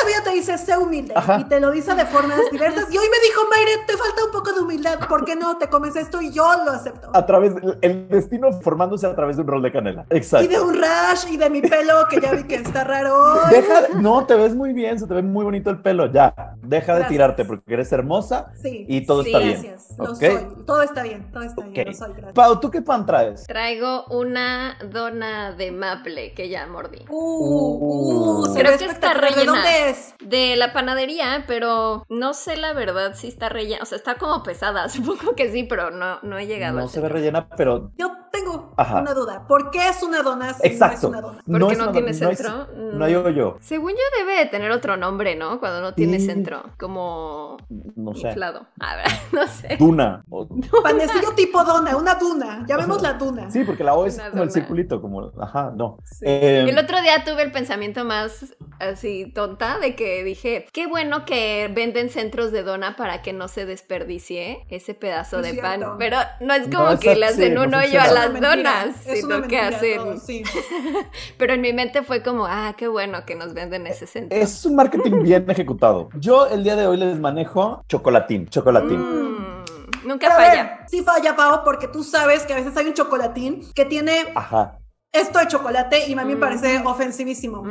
a 0.09 0.21
veces 0.21 0.23
la 0.23 0.23
vida 0.23 0.23
te 0.25 0.31
dice 0.31 0.59
sé 0.59 0.77
humilde 0.79 1.13
Ajá. 1.17 1.39
y 1.41 1.45
te 1.45 1.61
lo 1.61 1.71
dice 1.71 1.95
de 1.95 2.07
formas 2.07 2.39
diversas. 2.51 2.85
Y 2.93 2.97
hoy 2.99 3.07
me 3.09 3.27
dijo, 3.27 3.43
Mayre, 3.51 3.85
te 3.87 3.97
falta 3.97 4.25
un 4.25 4.31
poco 4.33 4.53
de 4.53 4.61
humildad, 4.61 4.99
¿por 5.09 5.25
qué 5.25 5.37
no 5.37 5.57
te 5.59 5.69
comes 5.69 5.97
esto? 5.97 6.21
Y 6.21 6.33
yo 6.33 6.45
lo 6.65 6.73
acepto. 6.73 7.11
A 7.15 7.27
través, 7.27 7.53
el 7.83 8.09
destino 8.09 8.53
formándose 8.61 9.07
a 9.07 9.15
través 9.15 9.37
de 9.37 9.43
un 9.43 9.49
rol 9.49 9.63
de 9.63 9.73
canela. 9.73 10.07
Exacto. 10.11 10.45
Y 10.45 10.49
de 10.49 10.61
un 10.61 10.81
rash 10.81 11.27
y 11.31 11.37
de 11.37 11.51
mi 11.51 11.61
pelo 11.63 12.07
que 12.09 12.21
ya 12.21 12.33
vi 12.33 12.45
que 12.45 12.57
está 12.57 12.85
raro 12.85 13.15
hoy. 13.15 13.39
Deja, 13.51 13.89
no, 14.01 14.27
te 14.27 14.35
ves 14.35 14.55
muy 14.55 14.73
bien, 14.73 14.99
se 14.99 15.07
te 15.07 15.15
ve 15.15 15.23
muy 15.23 15.45
bonito 15.45 15.71
el 15.71 15.81
pelo, 15.81 16.11
ya. 16.11 16.35
Deja 16.63 16.95
de 16.97 17.05
tirarte 17.05 17.45
porque 17.45 17.75
eres 17.75 17.91
hermosa 17.93 18.53
Sí. 18.63 18.85
y 18.89 19.05
todo 19.07 19.23
Sí, 19.23 19.29
está 19.31 19.39
bien. 19.39 19.63
Gracias, 19.63 19.99
lo 19.99 20.05
Ok. 20.13 20.17
soy. 20.19 20.65
Todo 20.67 20.83
está 20.83 21.03
bien, 21.03 21.31
todo 21.33 21.43
está 21.43 21.63
bien, 21.67 21.87
lo 21.89 21.95
soy, 21.95 22.09
gracias. 22.13 22.33
Pau, 22.35 22.61
¿tú 22.61 22.71
qué 22.71 22.83
pan 22.83 23.07
traes? 23.07 23.47
Traigo 23.47 24.05
una 24.11 24.77
dona 24.91 25.53
de 25.53 25.71
maple 25.73 26.33
que 26.35 26.49
ya 26.49 26.67
mordí. 26.67 27.05
Uh, 27.09 28.41
uh, 28.43 28.47
se 28.53 28.61
Creo 28.61 28.73
ve 28.73 28.79
que 28.79 28.85
está 28.87 29.13
espectacular. 29.13 29.31
¿De 29.31 29.35
rellena. 29.37 29.53
dónde 29.53 29.91
es? 29.91 29.98
De 30.21 30.57
la 30.57 30.73
panadería, 30.73 31.45
pero 31.47 32.05
no 32.09 32.35
sé 32.35 32.57
la 32.57 32.73
verdad 32.73 33.15
si 33.15 33.29
está 33.29 33.49
rellena. 33.49 33.83
O 33.83 33.87
sea, 33.87 33.97
está 33.97 34.17
como 34.17 34.43
pesada. 34.43 34.89
Supongo 34.89 35.35
que 35.35 35.51
sí, 35.51 35.65
pero 35.65 35.91
no, 35.91 36.21
no 36.23 36.39
he 36.39 36.47
llegado 36.47 36.77
No 36.77 36.83
al 36.83 36.89
se 36.89 37.01
ve 37.01 37.09
rellena, 37.09 37.49
pero 37.51 37.93
Yo 37.97 38.13
tengo 38.31 38.73
Ajá. 38.77 39.01
una 39.01 39.15
duda. 39.15 39.45
¿Por 39.47 39.71
qué 39.71 39.89
es 39.89 40.03
una 40.03 40.23
dona 40.23 40.55
si 40.55 40.67
exacto. 40.67 41.09
no 41.11 41.17
es 41.19 41.19
una 41.19 41.21
dona? 41.21 41.43
¿Por 41.47 41.67
qué 41.69 41.73
es 41.73 41.79
no 41.79 41.93
tiene 41.93 42.07
no 42.07 42.29
hay- 42.29 42.37
centro? 42.37 42.67
No 42.77 43.05
hay 43.05 43.15
hoyo. 43.15 43.57
Según 43.61 43.93
yo 43.93 44.19
debe 44.19 44.39
de 44.39 44.47
tener 44.47 44.71
otro 44.71 44.97
nombre, 44.97 45.37
¿no? 45.37 45.61
Cuando 45.61 45.81
no 45.81 45.95
tiene 45.95 46.19
Sí. 46.21 46.27
centro. 46.27 46.63
Como 46.79 47.57
No 47.97 48.15
sé. 48.15 48.29
inflado. 48.29 48.67
A 48.81 48.97
ver, 48.97 49.07
no 49.33 49.47
sé. 49.47 49.77
Duna. 49.79 50.25
O- 50.31 50.49
Panecillo 50.83 51.33
tipo 51.35 51.63
dona, 51.65 51.97
una 51.97 52.15
duna. 52.15 52.65
Ya 52.69 52.77
vemos 52.77 53.01
la 53.03 53.15
duna. 53.15 53.51
Sí, 53.51 53.65
porque 53.65 53.85
la 53.85 53.95
O 53.95 54.07
es 54.07 54.15
Una 54.17 54.31
como 54.31 54.43
el 54.43 54.51
circulito, 54.51 55.01
como, 55.01 55.33
ajá, 55.41 55.73
no. 55.75 55.99
Sí. 56.05 56.25
Eh, 56.27 56.67
El 56.69 56.79
otro 56.79 57.01
día 57.03 57.25
tuve 57.25 57.43
el 57.43 57.53
pensamiento 57.53 58.05
más 58.05 58.55
así 58.81 59.33
tonta 59.35 59.79
de 59.79 59.97
que 59.97 60.23
dije, 60.25 60.67
qué 60.73 60.87
bueno 60.87 61.25
que 61.25 61.71
venden 61.75 62.11
centros 62.11 62.53
de 62.53 62.63
dona 62.63 62.97
para 62.97 63.23
que 63.23 63.33
no 63.33 63.49
se 63.49 63.67
desperdicie 63.67 64.65
ese 64.69 64.95
pedazo 64.95 65.39
Es 65.41 65.47
de 65.47 65.53
cierto. 65.53 65.69
pan. 65.87 65.97
Pero 65.99 66.17
no 66.41 66.55
es 66.55 66.69
No, 66.69 66.79
como 66.85 66.99
que 67.01 67.17
le 67.17 67.27
hacen 67.27 67.55
no 67.55 67.63
un 67.65 67.75
hoyo 67.75 68.01
a 68.01 68.05
Es 68.05 68.13
las 68.25 68.33
mentira, 68.33 68.57
donas, 68.57 69.07
es 69.07 69.21
sino 69.21 69.43
que 69.43 69.59
hacen... 69.59 69.97
todo, 69.97 70.19
sí. 70.19 70.43
Pero 71.39 71.55
en 71.55 71.61
mi 71.61 71.73
mente 71.73 72.03
fue 72.03 72.23
como, 72.23 72.47
ah, 72.47 72.75
qué 72.77 72.89
bueno 72.89 73.25
que 73.25 73.35
nos 73.35 73.55
venden 73.55 73.87
ese 73.87 74.07
centro. 74.07 74.39
es 74.39 74.65
un 74.65 74.77
marketing 74.77 75.23
bien 75.23 75.49
ejecutado. 75.51 76.09
Yo 76.19 76.47
el 76.47 76.65
día 76.65 76.77
de 76.77 76.87
hoy 76.87 76.97
les 76.97 77.19
manejo 77.19 77.85
chocolatín, 77.89 78.49
chocolatín. 78.49 78.99
Mm, 79.01 79.65
nunca 80.07 80.29
Pero 80.29 80.35
a 80.35 80.39
ver, 80.39 80.49
falla. 80.51 80.87
sí 80.89 81.03
falla, 81.03 81.37
Pau, 81.37 81.63
porque 81.65 81.89
tú 81.89 82.03
sabes 82.05 82.45
que 82.45 82.53
a 82.53 82.57
veces 82.57 82.77
hay 82.77 82.87
un 82.87 82.95
chocolatín 82.95 83.63
que 83.75 83.85
tiene 83.85 84.27
Ajá. 84.35 84.79
Esto 85.11 85.39
de 85.39 85.47
chocolate 85.49 86.07
y 86.07 86.13
a 86.13 86.17
mí 86.25 86.33
me 86.33 86.37
Mm. 86.37 86.41
parece 86.41 86.83
ofensivísimo. 86.85 87.65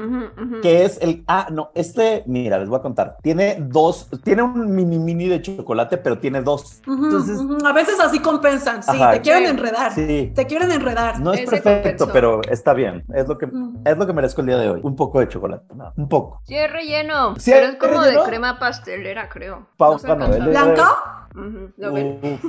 Que 0.61 0.85
es 0.85 0.99
el. 1.01 1.23
Ah, 1.27 1.47
no, 1.51 1.69
este, 1.75 2.23
mira, 2.25 2.57
les 2.57 2.67
voy 2.67 2.79
a 2.79 2.81
contar. 2.81 3.17
Tiene 3.21 3.57
dos, 3.59 4.09
tiene 4.23 4.41
un 4.41 4.73
mini 4.75 4.97
mini 4.97 5.27
de 5.27 5.41
chocolate, 5.41 5.97
pero 5.97 6.17
tiene 6.17 6.41
dos. 6.41 6.81
Entonces. 6.87 7.39
A 7.63 7.73
veces 7.73 7.99
así 7.99 8.19
compensan, 8.19 8.81
sí, 8.81 8.89
Ajá. 8.91 9.11
te 9.11 9.21
quieren 9.21 9.43
Sí. 9.43 9.49
enredar. 9.49 9.93
sí. 9.93 10.31
Te 10.35 10.47
quieren 10.47 10.71
enredar. 10.71 11.19
No 11.19 11.31
es 11.33 11.41
Ese 11.41 11.51
perfecto, 11.61 12.05
compensó. 12.05 12.13
pero 12.13 12.41
está 12.49 12.73
bien. 12.73 13.03
Es 13.13 13.27
lo 13.27 13.37
que 13.37 13.45
Mm. 13.47 13.81
es 13.85 13.97
lo 13.97 14.07
que 14.07 14.13
merezco 14.13 14.41
el 14.41 14.47
día 14.47 14.57
de 14.57 14.69
hoy. 14.71 14.79
Un 14.83 14.95
poco 14.95 15.19
de 15.19 15.27
chocolate. 15.27 15.65
No, 15.75 15.93
un 15.95 16.09
poco. 16.09 16.41
Sí, 16.45 16.55
es 16.55 16.71
relleno. 16.71 17.35
¿Sí 17.37 17.51
pero 17.51 17.67
es 17.67 17.73
es 17.73 17.79
como 17.79 18.01
relleno? 18.01 18.23
de 18.23 18.29
crema 18.29 18.59
pastelera, 18.59 19.29
creo. 19.29 19.67
Pau 19.77 19.97
No. 20.03 20.15
¿Blanco? 20.27 20.83
Lo 21.77 21.93
ven. 21.93 22.39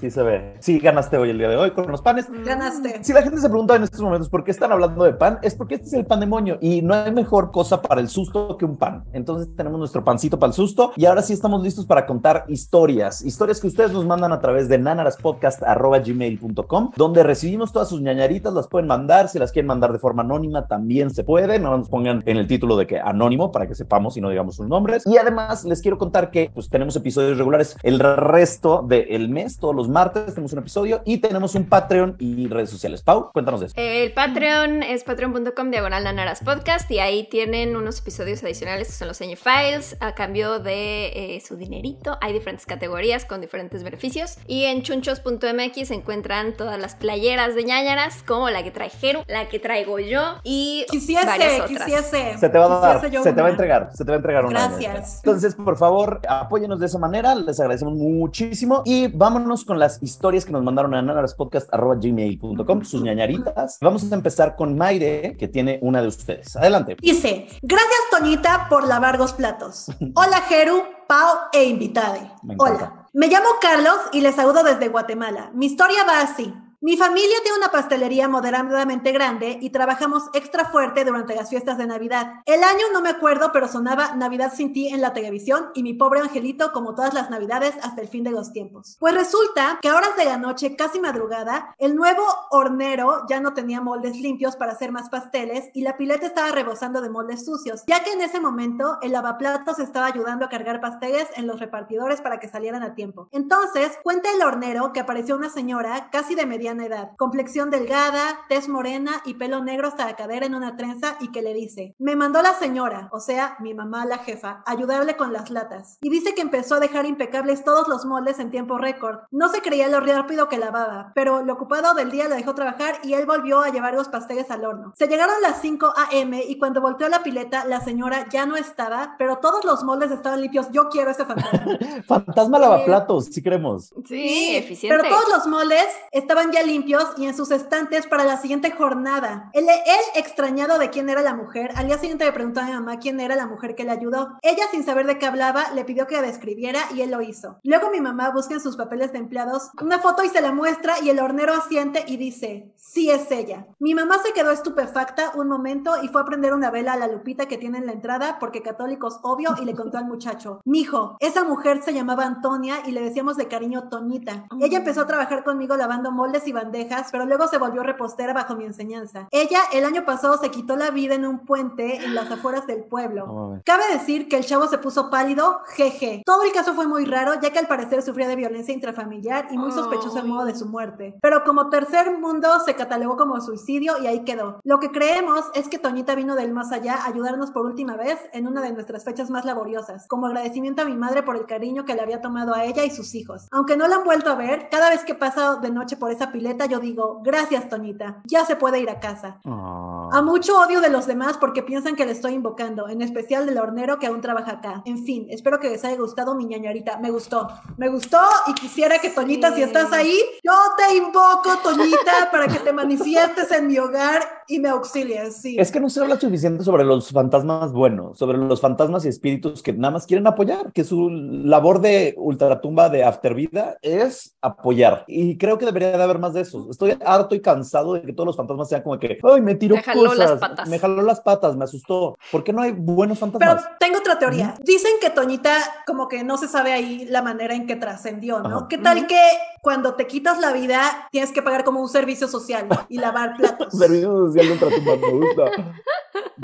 Sí 0.00 0.10
se 0.10 0.22
ve. 0.22 0.56
Sí, 0.58 0.80
ganaste 0.80 1.16
hoy 1.16 1.30
el 1.30 1.38
día 1.38 1.48
de 1.48 1.56
hoy 1.56 1.70
con 1.70 1.90
los 1.90 2.02
panes. 2.02 2.26
Ganaste. 2.44 3.04
Si 3.04 3.12
la 3.12 3.22
gente 3.22 3.40
se 3.40 3.48
pregunta 3.48 3.76
en 3.76 3.84
estos 3.84 4.00
momentos 4.00 4.28
por 4.28 4.42
qué 4.42 4.50
están 4.50 4.72
hablando 4.72 5.04
de 5.04 5.12
pan, 5.12 5.38
es 5.42 5.54
porque 5.54 5.76
este 5.76 5.86
es 5.86 5.92
el 5.92 6.06
pan 6.06 6.20
demonio 6.20 6.58
y 6.60 6.82
no 6.82 6.94
hay 6.94 7.12
mejor 7.12 7.50
cosa 7.50 7.80
para 7.80 8.00
el 8.00 8.08
susto 8.08 8.56
que 8.56 8.64
un 8.64 8.76
pan. 8.76 9.04
Entonces 9.12 9.54
tenemos 9.54 9.78
nuestro 9.78 10.02
pancito 10.02 10.38
para 10.38 10.48
el 10.48 10.54
susto 10.54 10.92
y 10.96 11.04
ahora 11.04 11.22
sí 11.22 11.32
estamos 11.32 11.62
listos 11.62 11.86
para 11.86 12.06
contar 12.06 12.44
historias, 12.48 13.22
historias 13.22 13.60
que 13.60 13.68
ustedes 13.68 13.92
nos 13.92 14.04
mandan 14.04 14.32
a 14.32 14.40
través 14.40 14.68
de 14.68 14.78
nanaraspodcast.gmail.com, 14.78 16.90
donde 16.96 17.22
recibimos 17.22 17.72
todas 17.72 17.88
sus 17.88 18.02
ñañaritas, 18.02 18.52
las 18.52 18.68
pueden 18.68 18.88
mandar, 18.88 19.28
si 19.28 19.38
las 19.38 19.52
quieren 19.52 19.68
mandar 19.68 19.92
de 19.92 19.98
forma 19.98 20.22
anónima 20.22 20.66
también 20.66 21.10
se 21.10 21.24
puede, 21.24 21.58
no 21.58 21.76
nos 21.76 21.88
pongan 21.88 22.22
en 22.26 22.36
el 22.36 22.46
título 22.46 22.76
de 22.76 22.86
que 22.86 22.98
anónimo 22.98 23.52
para 23.52 23.66
que 23.66 23.74
sepamos 23.74 24.16
y 24.16 24.20
no 24.20 24.30
digamos 24.30 24.56
sus 24.56 24.66
nombres. 24.66 25.04
Y 25.06 25.16
además 25.16 25.64
les 25.64 25.80
quiero 25.80 25.98
contar 25.98 26.30
que 26.30 26.50
pues 26.52 26.68
tenemos 26.68 26.96
episodios 26.96 27.38
regulares 27.38 27.76
el 27.82 28.00
resto 28.00 28.84
del 28.86 29.28
mes, 29.28 29.58
todos 29.62 29.76
los 29.76 29.88
martes 29.88 30.34
tenemos 30.34 30.52
un 30.52 30.58
episodio 30.58 31.02
y 31.04 31.18
tenemos 31.18 31.54
un 31.54 31.68
Patreon 31.68 32.16
y 32.18 32.48
redes 32.48 32.68
sociales. 32.68 33.00
Pau, 33.00 33.30
cuéntanos 33.32 33.60
de 33.60 33.66
eso. 33.66 33.74
El 33.78 34.12
Patreon 34.12 34.82
es 34.82 35.04
patreon.com 35.04 35.70
diagonal 35.70 36.02
nanaras 36.02 36.40
podcast 36.44 36.90
y 36.90 36.98
ahí 36.98 37.28
tienen 37.30 37.76
unos 37.76 38.00
episodios 38.00 38.42
adicionales 38.42 38.88
que 38.88 38.94
son 38.94 39.06
los 39.06 39.16
Seño 39.16 39.36
Files 39.36 39.96
a 40.00 40.16
cambio 40.16 40.58
de 40.58 41.36
eh, 41.36 41.42
su 41.46 41.56
dinerito. 41.56 42.18
Hay 42.20 42.32
diferentes 42.32 42.66
categorías 42.66 43.24
con 43.24 43.40
diferentes 43.40 43.84
beneficios. 43.84 44.36
Y 44.48 44.64
en 44.64 44.82
chunchos.mx 44.82 45.86
se 45.86 45.94
encuentran 45.94 46.56
todas 46.56 46.80
las 46.80 46.96
playeras 46.96 47.54
de 47.54 47.62
ñañaras 47.62 48.24
como 48.24 48.50
la 48.50 48.64
que 48.64 48.72
trae 48.72 48.90
Jeru, 48.90 49.20
la 49.28 49.48
que 49.48 49.60
traigo 49.60 50.00
yo 50.00 50.40
y 50.42 50.86
Quisiese, 50.90 51.24
varias 51.24 51.60
otras. 51.60 51.84
quisiese. 51.84 52.36
Se 52.36 52.48
te 52.48 52.58
va 52.58 52.64
a 52.64 52.80
dar, 52.80 53.00
se 53.00 53.32
te 53.32 53.40
va 53.40 53.46
a 53.46 53.50
entregar, 53.50 53.90
se 53.94 54.04
te 54.04 54.10
va 54.10 54.16
a 54.16 54.16
entregar 54.16 54.44
una. 54.44 54.66
Gracias. 54.66 55.18
Entonces, 55.24 55.54
por 55.54 55.76
favor, 55.76 56.20
apóyenos 56.28 56.80
de 56.80 56.86
esa 56.86 56.98
manera, 56.98 57.36
les 57.36 57.60
agradecemos 57.60 57.94
muchísimo 57.94 58.82
y 58.84 59.06
vámonos 59.06 59.51
con 59.64 59.78
las 59.78 60.02
historias 60.02 60.44
que 60.44 60.52
nos 60.52 60.62
mandaron 60.64 60.94
a 60.94 61.02
nanaraspodcast.gmail.com, 61.02 62.84
sus 62.84 63.02
ñañaritas. 63.02 63.78
Vamos 63.80 64.10
a 64.10 64.14
empezar 64.14 64.56
con 64.56 64.76
Maire, 64.76 65.36
que 65.36 65.48
tiene 65.48 65.78
una 65.82 66.00
de 66.00 66.08
ustedes. 66.08 66.56
Adelante. 66.56 66.96
Dice, 67.00 67.46
gracias 67.62 68.00
Toñita 68.10 68.66
por 68.68 68.88
lavar 68.88 69.18
los 69.18 69.34
platos. 69.34 69.86
Hola 70.14 70.38
Jeru, 70.48 70.82
Pau 71.06 71.36
e 71.52 71.64
invitade. 71.64 72.30
Hola. 72.58 73.06
Me 73.12 73.28
llamo 73.28 73.46
Carlos 73.60 73.98
y 74.12 74.22
les 74.22 74.34
saludo 74.34 74.62
desde 74.62 74.88
Guatemala. 74.88 75.50
Mi 75.54 75.66
historia 75.66 76.04
va 76.04 76.22
así. 76.22 76.52
Mi 76.84 76.96
familia 76.96 77.36
tiene 77.44 77.58
una 77.58 77.70
pastelería 77.70 78.26
moderadamente 78.26 79.12
grande 79.12 79.56
y 79.60 79.70
trabajamos 79.70 80.24
extra 80.32 80.64
fuerte 80.64 81.04
durante 81.04 81.36
las 81.36 81.48
fiestas 81.48 81.78
de 81.78 81.86
Navidad. 81.86 82.42
El 82.44 82.64
año 82.64 82.86
no 82.92 83.00
me 83.00 83.10
acuerdo, 83.10 83.52
pero 83.52 83.68
sonaba 83.68 84.16
Navidad 84.16 84.52
sin 84.52 84.72
ti 84.72 84.88
en 84.88 85.00
la 85.00 85.12
televisión 85.12 85.66
y 85.76 85.84
mi 85.84 85.94
pobre 85.94 86.18
angelito 86.18 86.72
como 86.72 86.96
todas 86.96 87.14
las 87.14 87.30
Navidades 87.30 87.76
hasta 87.84 88.00
el 88.00 88.08
fin 88.08 88.24
de 88.24 88.32
los 88.32 88.52
tiempos. 88.52 88.96
Pues 88.98 89.14
resulta 89.14 89.78
que 89.80 89.90
a 89.90 89.94
horas 89.94 90.16
de 90.16 90.24
la 90.24 90.38
noche, 90.38 90.74
casi 90.74 90.98
madrugada, 90.98 91.72
el 91.78 91.94
nuevo 91.94 92.24
hornero 92.50 93.26
ya 93.28 93.38
no 93.38 93.54
tenía 93.54 93.80
moldes 93.80 94.16
limpios 94.16 94.56
para 94.56 94.72
hacer 94.72 94.90
más 94.90 95.08
pasteles 95.08 95.70
y 95.74 95.82
la 95.82 95.96
pileta 95.96 96.26
estaba 96.26 96.50
rebosando 96.50 97.00
de 97.00 97.10
moldes 97.10 97.44
sucios, 97.44 97.84
ya 97.86 98.02
que 98.02 98.10
en 98.10 98.22
ese 98.22 98.40
momento 98.40 98.98
el 99.02 99.12
lavaplatos 99.12 99.78
estaba 99.78 100.06
ayudando 100.06 100.46
a 100.46 100.48
cargar 100.48 100.80
pasteles 100.80 101.28
en 101.36 101.46
los 101.46 101.60
repartidores 101.60 102.20
para 102.20 102.40
que 102.40 102.48
salieran 102.48 102.82
a 102.82 102.96
tiempo. 102.96 103.28
Entonces, 103.30 104.00
cuenta 104.02 104.32
el 104.34 104.42
hornero 104.42 104.92
que 104.92 104.98
apareció 104.98 105.36
una 105.36 105.48
señora 105.48 106.08
casi 106.10 106.34
de 106.34 106.44
mediana 106.44 106.71
edad, 106.80 107.10
complexión 107.16 107.70
delgada, 107.70 108.40
tez 108.48 108.68
morena 108.68 109.22
y 109.24 109.34
pelo 109.34 109.62
negro 109.62 109.88
hasta 109.88 110.06
la 110.06 110.16
cadera 110.16 110.46
en 110.46 110.54
una 110.54 110.76
trenza 110.76 111.16
y 111.20 111.30
que 111.32 111.42
le 111.42 111.54
dice, 111.54 111.94
me 111.98 112.16
mandó 112.16 112.42
la 112.42 112.54
señora, 112.54 113.08
o 113.12 113.20
sea, 113.20 113.56
mi 113.60 113.74
mamá 113.74 114.06
la 114.06 114.18
jefa, 114.18 114.62
ayudarle 114.66 115.16
con 115.16 115.32
las 115.32 115.50
latas. 115.50 115.98
Y 116.00 116.10
dice 116.10 116.34
que 116.34 116.42
empezó 116.42 116.76
a 116.76 116.80
dejar 116.80 117.06
impecables 117.06 117.64
todos 117.64 117.88
los 117.88 118.04
moldes 118.04 118.38
en 118.38 118.50
tiempo 118.50 118.78
récord. 118.78 119.20
No 119.30 119.48
se 119.48 119.62
creía 119.62 119.88
lo 119.88 120.00
rápido 120.00 120.48
que 120.48 120.58
lavaba, 120.58 121.12
pero 121.14 121.42
lo 121.42 121.54
ocupado 121.54 121.94
del 121.94 122.10
día 122.10 122.28
lo 122.28 122.34
dejó 122.34 122.54
trabajar 122.54 122.96
y 123.02 123.14
él 123.14 123.26
volvió 123.26 123.60
a 123.60 123.70
llevar 123.70 123.94
los 123.94 124.08
pasteles 124.08 124.50
al 124.50 124.64
horno. 124.64 124.92
Se 124.96 125.08
llegaron 125.08 125.40
las 125.42 125.60
5 125.60 125.92
a.m. 125.96 126.42
y 126.46 126.58
cuando 126.58 126.80
volteó 126.80 127.08
la 127.08 127.22
pileta, 127.22 127.64
la 127.64 127.80
señora 127.80 128.28
ya 128.30 128.46
no 128.46 128.56
estaba, 128.56 129.16
pero 129.18 129.38
todos 129.38 129.64
los 129.64 129.84
moldes 129.84 130.10
estaban 130.10 130.40
limpios. 130.40 130.70
Yo 130.70 130.88
quiero 130.88 131.10
ese 131.10 131.24
fantasma. 131.24 131.78
fantasma 132.06 132.58
lavaplatos, 132.58 133.26
si 133.26 133.42
queremos. 133.42 133.92
Sí, 134.06 134.56
eficiente. 134.56 134.96
Pero 134.96 135.14
todos 135.14 135.28
los 135.28 135.46
moldes 135.46 135.86
estaban 136.10 136.52
ya 136.52 136.61
limpios 136.64 137.06
y 137.16 137.26
en 137.26 137.36
sus 137.36 137.50
estantes 137.50 138.06
para 138.06 138.24
la 138.24 138.36
siguiente 138.36 138.70
jornada. 138.70 139.50
Él, 139.52 139.66
él, 139.68 140.00
extrañado 140.14 140.78
de 140.78 140.90
quién 140.90 141.08
era 141.08 141.22
la 141.22 141.34
mujer, 141.34 141.70
al 141.76 141.86
día 141.86 141.98
siguiente 141.98 142.24
le 142.24 142.32
preguntó 142.32 142.60
a 142.60 142.64
mi 142.64 142.72
mamá 142.72 142.98
quién 142.98 143.20
era 143.20 143.36
la 143.36 143.46
mujer 143.46 143.74
que 143.74 143.84
le 143.84 143.90
ayudó. 143.90 144.38
Ella, 144.42 144.64
sin 144.70 144.84
saber 144.84 145.06
de 145.06 145.18
qué 145.18 145.26
hablaba, 145.26 145.70
le 145.74 145.84
pidió 145.84 146.06
que 146.06 146.16
la 146.16 146.22
describiera 146.22 146.80
y 146.94 147.02
él 147.02 147.10
lo 147.10 147.22
hizo. 147.22 147.58
Luego 147.62 147.90
mi 147.90 148.00
mamá 148.00 148.30
busca 148.30 148.54
en 148.54 148.60
sus 148.60 148.76
papeles 148.76 149.12
de 149.12 149.18
empleados 149.18 149.70
una 149.80 149.98
foto 149.98 150.24
y 150.24 150.28
se 150.28 150.40
la 150.40 150.52
muestra 150.52 150.94
y 151.02 151.10
el 151.10 151.20
hornero 151.20 151.54
asiente 151.54 152.04
y 152.06 152.16
dice, 152.16 152.72
sí 152.76 153.10
es 153.10 153.30
ella. 153.30 153.66
Mi 153.78 153.94
mamá 153.94 154.18
se 154.24 154.32
quedó 154.32 154.50
estupefacta 154.50 155.32
un 155.34 155.48
momento 155.48 156.02
y 156.02 156.08
fue 156.08 156.22
a 156.22 156.24
prender 156.24 156.54
una 156.54 156.70
vela 156.70 156.92
a 156.94 156.96
la 156.96 157.08
lupita 157.08 157.46
que 157.46 157.58
tiene 157.58 157.78
en 157.78 157.86
la 157.86 157.92
entrada 157.92 158.38
porque 158.38 158.62
católicos 158.62 159.20
obvio 159.22 159.54
y 159.60 159.64
le 159.64 159.74
contó 159.74 159.98
al 159.98 160.06
muchacho, 160.06 160.60
mijo, 160.64 161.16
esa 161.20 161.44
mujer 161.44 161.82
se 161.82 161.92
llamaba 161.92 162.24
Antonia 162.24 162.76
y 162.86 162.92
le 162.92 163.02
decíamos 163.02 163.36
de 163.36 163.48
cariño 163.48 163.88
Toñita. 163.88 164.46
Ella 164.60 164.78
empezó 164.78 165.02
a 165.02 165.06
trabajar 165.06 165.44
conmigo 165.44 165.76
lavando 165.76 166.10
moldes 166.10 166.46
y 166.46 166.51
bandejas, 166.52 167.08
pero 167.10 167.26
luego 167.26 167.48
se 167.48 167.58
volvió 167.58 167.82
repostera 167.82 168.32
bajo 168.32 168.54
mi 168.54 168.64
enseñanza. 168.64 169.28
Ella 169.30 169.60
el 169.72 169.84
año 169.84 170.04
pasado 170.04 170.38
se 170.38 170.50
quitó 170.50 170.76
la 170.76 170.90
vida 170.90 171.14
en 171.14 171.26
un 171.26 171.40
puente 171.40 171.96
en 171.96 172.14
las 172.14 172.30
afueras 172.30 172.66
del 172.66 172.84
pueblo. 172.84 173.60
Cabe 173.64 173.84
decir 173.92 174.28
que 174.28 174.36
el 174.36 174.44
chavo 174.44 174.66
se 174.68 174.78
puso 174.78 175.10
pálido, 175.10 175.60
jeje. 175.68 176.22
Todo 176.24 176.42
el 176.42 176.52
caso 176.52 176.74
fue 176.74 176.86
muy 176.86 177.04
raro, 177.04 177.34
ya 177.40 177.50
que 177.50 177.58
al 177.58 177.66
parecer 177.66 178.02
sufría 178.02 178.28
de 178.28 178.36
violencia 178.36 178.74
intrafamiliar 178.74 179.48
y 179.50 179.58
muy 179.58 179.72
sospechoso 179.72 180.18
el 180.18 180.26
modo 180.26 180.44
de 180.44 180.54
su 180.54 180.66
muerte. 180.66 181.18
Pero 181.20 181.44
como 181.44 181.70
tercer 181.70 182.18
mundo 182.18 182.48
se 182.64 182.74
catalogó 182.74 183.16
como 183.16 183.40
suicidio 183.40 183.98
y 184.02 184.06
ahí 184.06 184.24
quedó. 184.24 184.60
Lo 184.64 184.78
que 184.80 184.90
creemos 184.90 185.44
es 185.54 185.68
que 185.68 185.78
Toñita 185.78 186.14
vino 186.14 186.34
del 186.34 186.52
más 186.52 186.72
allá 186.72 186.96
a 186.96 187.06
ayudarnos 187.06 187.50
por 187.50 187.66
última 187.66 187.96
vez 187.96 188.18
en 188.32 188.46
una 188.46 188.60
de 188.60 188.72
nuestras 188.72 189.04
fechas 189.04 189.30
más 189.30 189.44
laboriosas, 189.44 190.06
como 190.08 190.26
agradecimiento 190.26 190.82
a 190.82 190.84
mi 190.84 190.96
madre 190.96 191.22
por 191.22 191.36
el 191.36 191.46
cariño 191.46 191.84
que 191.84 191.94
le 191.94 192.02
había 192.02 192.20
tomado 192.20 192.54
a 192.54 192.64
ella 192.64 192.84
y 192.84 192.90
sus 192.90 193.14
hijos. 193.14 193.48
Aunque 193.50 193.76
no 193.76 193.88
la 193.88 193.96
han 193.96 194.04
vuelto 194.04 194.30
a 194.30 194.34
ver, 194.34 194.68
cada 194.70 194.90
vez 194.90 195.04
que 195.04 195.14
pasa 195.14 195.56
de 195.56 195.70
noche 195.70 195.96
por 195.96 196.10
esa 196.10 196.30
pileta 196.30 196.41
yo 196.70 196.80
digo, 196.80 197.20
gracias 197.24 197.68
Toñita, 197.68 198.22
ya 198.24 198.44
se 198.44 198.56
puede 198.56 198.80
ir 198.80 198.90
a 198.90 199.00
casa. 199.00 199.40
Ah. 199.44 200.08
A 200.12 200.22
mucho 200.22 200.58
odio 200.60 200.80
de 200.80 200.90
los 200.90 201.06
demás 201.06 201.38
porque 201.38 201.62
piensan 201.62 201.96
que 201.96 202.04
le 202.04 202.12
estoy 202.12 202.34
invocando, 202.34 202.88
en 202.88 203.02
especial 203.02 203.46
del 203.46 203.58
hornero 203.58 203.98
que 203.98 204.06
aún 204.06 204.20
trabaja 204.20 204.52
acá. 204.52 204.82
En 204.84 205.04
fin, 205.04 205.26
espero 205.30 205.58
que 205.58 205.70
les 205.70 205.84
haya 205.84 205.96
gustado 205.96 206.34
mi 206.34 206.44
ñañarita. 206.44 206.98
Me 206.98 207.10
gustó, 207.10 207.48
me 207.76 207.88
gustó 207.88 208.18
y 208.46 208.54
quisiera 208.54 208.98
que 208.98 209.10
Toñita, 209.10 209.50
Sí. 209.50 209.56
si 209.56 209.62
estás 209.62 209.92
ahí, 209.92 210.16
yo 210.44 210.52
te 210.76 210.96
invoco, 210.96 211.50
Toñita, 211.62 212.28
para 212.32 212.46
que 212.46 212.58
te 212.58 212.72
manifiestes 212.72 213.50
en 213.52 213.66
mi 213.66 213.78
hogar 213.78 214.22
y 214.48 214.58
me 214.58 214.68
auxilies. 214.68 215.36
Sí. 215.36 215.56
Es 215.58 215.70
que 215.70 215.80
no 215.80 215.88
se 215.88 216.00
habla 216.00 216.18
suficiente 216.18 216.64
sobre 216.64 216.84
los 216.84 217.10
fantasmas 217.10 217.72
buenos, 217.72 218.18
sobre 218.18 218.38
los 218.38 218.60
fantasmas 218.60 219.04
y 219.04 219.08
espíritus 219.08 219.62
que 219.62 219.72
nada 219.72 219.92
más 219.92 220.06
quieren 220.06 220.26
apoyar, 220.26 220.72
que 220.72 220.84
su 220.84 221.08
labor 221.10 221.80
de 221.80 222.14
ultratumba 222.16 222.88
de 222.88 223.04
aftervida 223.04 223.76
es 223.82 224.36
apoyar. 224.40 225.04
Y 225.06 225.38
creo 225.38 225.58
que 225.58 225.66
debería 225.66 225.96
de 225.96 226.02
haber 226.02 226.18
más 226.18 226.31
de 226.34 226.40
eso. 226.42 226.66
Estoy 226.70 226.96
harto 227.04 227.34
y 227.34 227.40
cansado 227.40 227.94
de 227.94 228.02
que 228.02 228.12
todos 228.12 228.26
los 228.26 228.36
fantasmas 228.36 228.68
sean 228.68 228.82
como 228.82 228.98
que, 228.98 229.18
ay, 229.22 229.40
me 229.40 229.54
tiró 229.54 229.76
Me 229.76 229.82
jaló 229.82 230.02
cosas, 230.10 230.30
las 230.30 230.40
patas". 230.40 230.68
me 230.68 230.78
jaló 230.78 231.02
las 231.02 231.20
patas, 231.20 231.56
me 231.56 231.64
asustó. 231.64 232.16
¿Por 232.30 232.44
qué 232.44 232.52
no 232.52 232.62
hay 232.62 232.72
buenos 232.72 233.18
Pero 233.18 233.32
fantasmas? 233.32 233.70
tengo 233.78 233.98
otra 233.98 234.18
teoría. 234.18 234.54
Dicen 234.62 234.92
que 235.00 235.10
Toñita 235.10 235.56
como 235.86 236.08
que 236.08 236.24
no 236.24 236.36
se 236.38 236.48
sabe 236.48 236.72
ahí 236.72 237.06
la 237.06 237.22
manera 237.22 237.54
en 237.54 237.66
que 237.66 237.76
trascendió, 237.76 238.40
¿no? 238.40 238.56
Ajá. 238.58 238.66
¿Qué 238.68 238.78
tal 238.78 239.06
que 239.06 239.20
cuando 239.62 239.94
te 239.94 240.06
quitas 240.06 240.38
la 240.40 240.52
vida 240.52 240.80
tienes 241.10 241.32
que 241.32 241.42
pagar 241.42 241.64
como 241.64 241.80
un 241.80 241.88
servicio 241.88 242.28
social 242.28 242.66
y 242.88 242.98
lavar 242.98 243.36
platos? 243.36 243.72
Servicio 243.76 244.26
social 244.26 244.46
de 244.46 244.52
ultratumba, 244.52 244.96
me 244.96 245.10
gusta. 245.12 245.44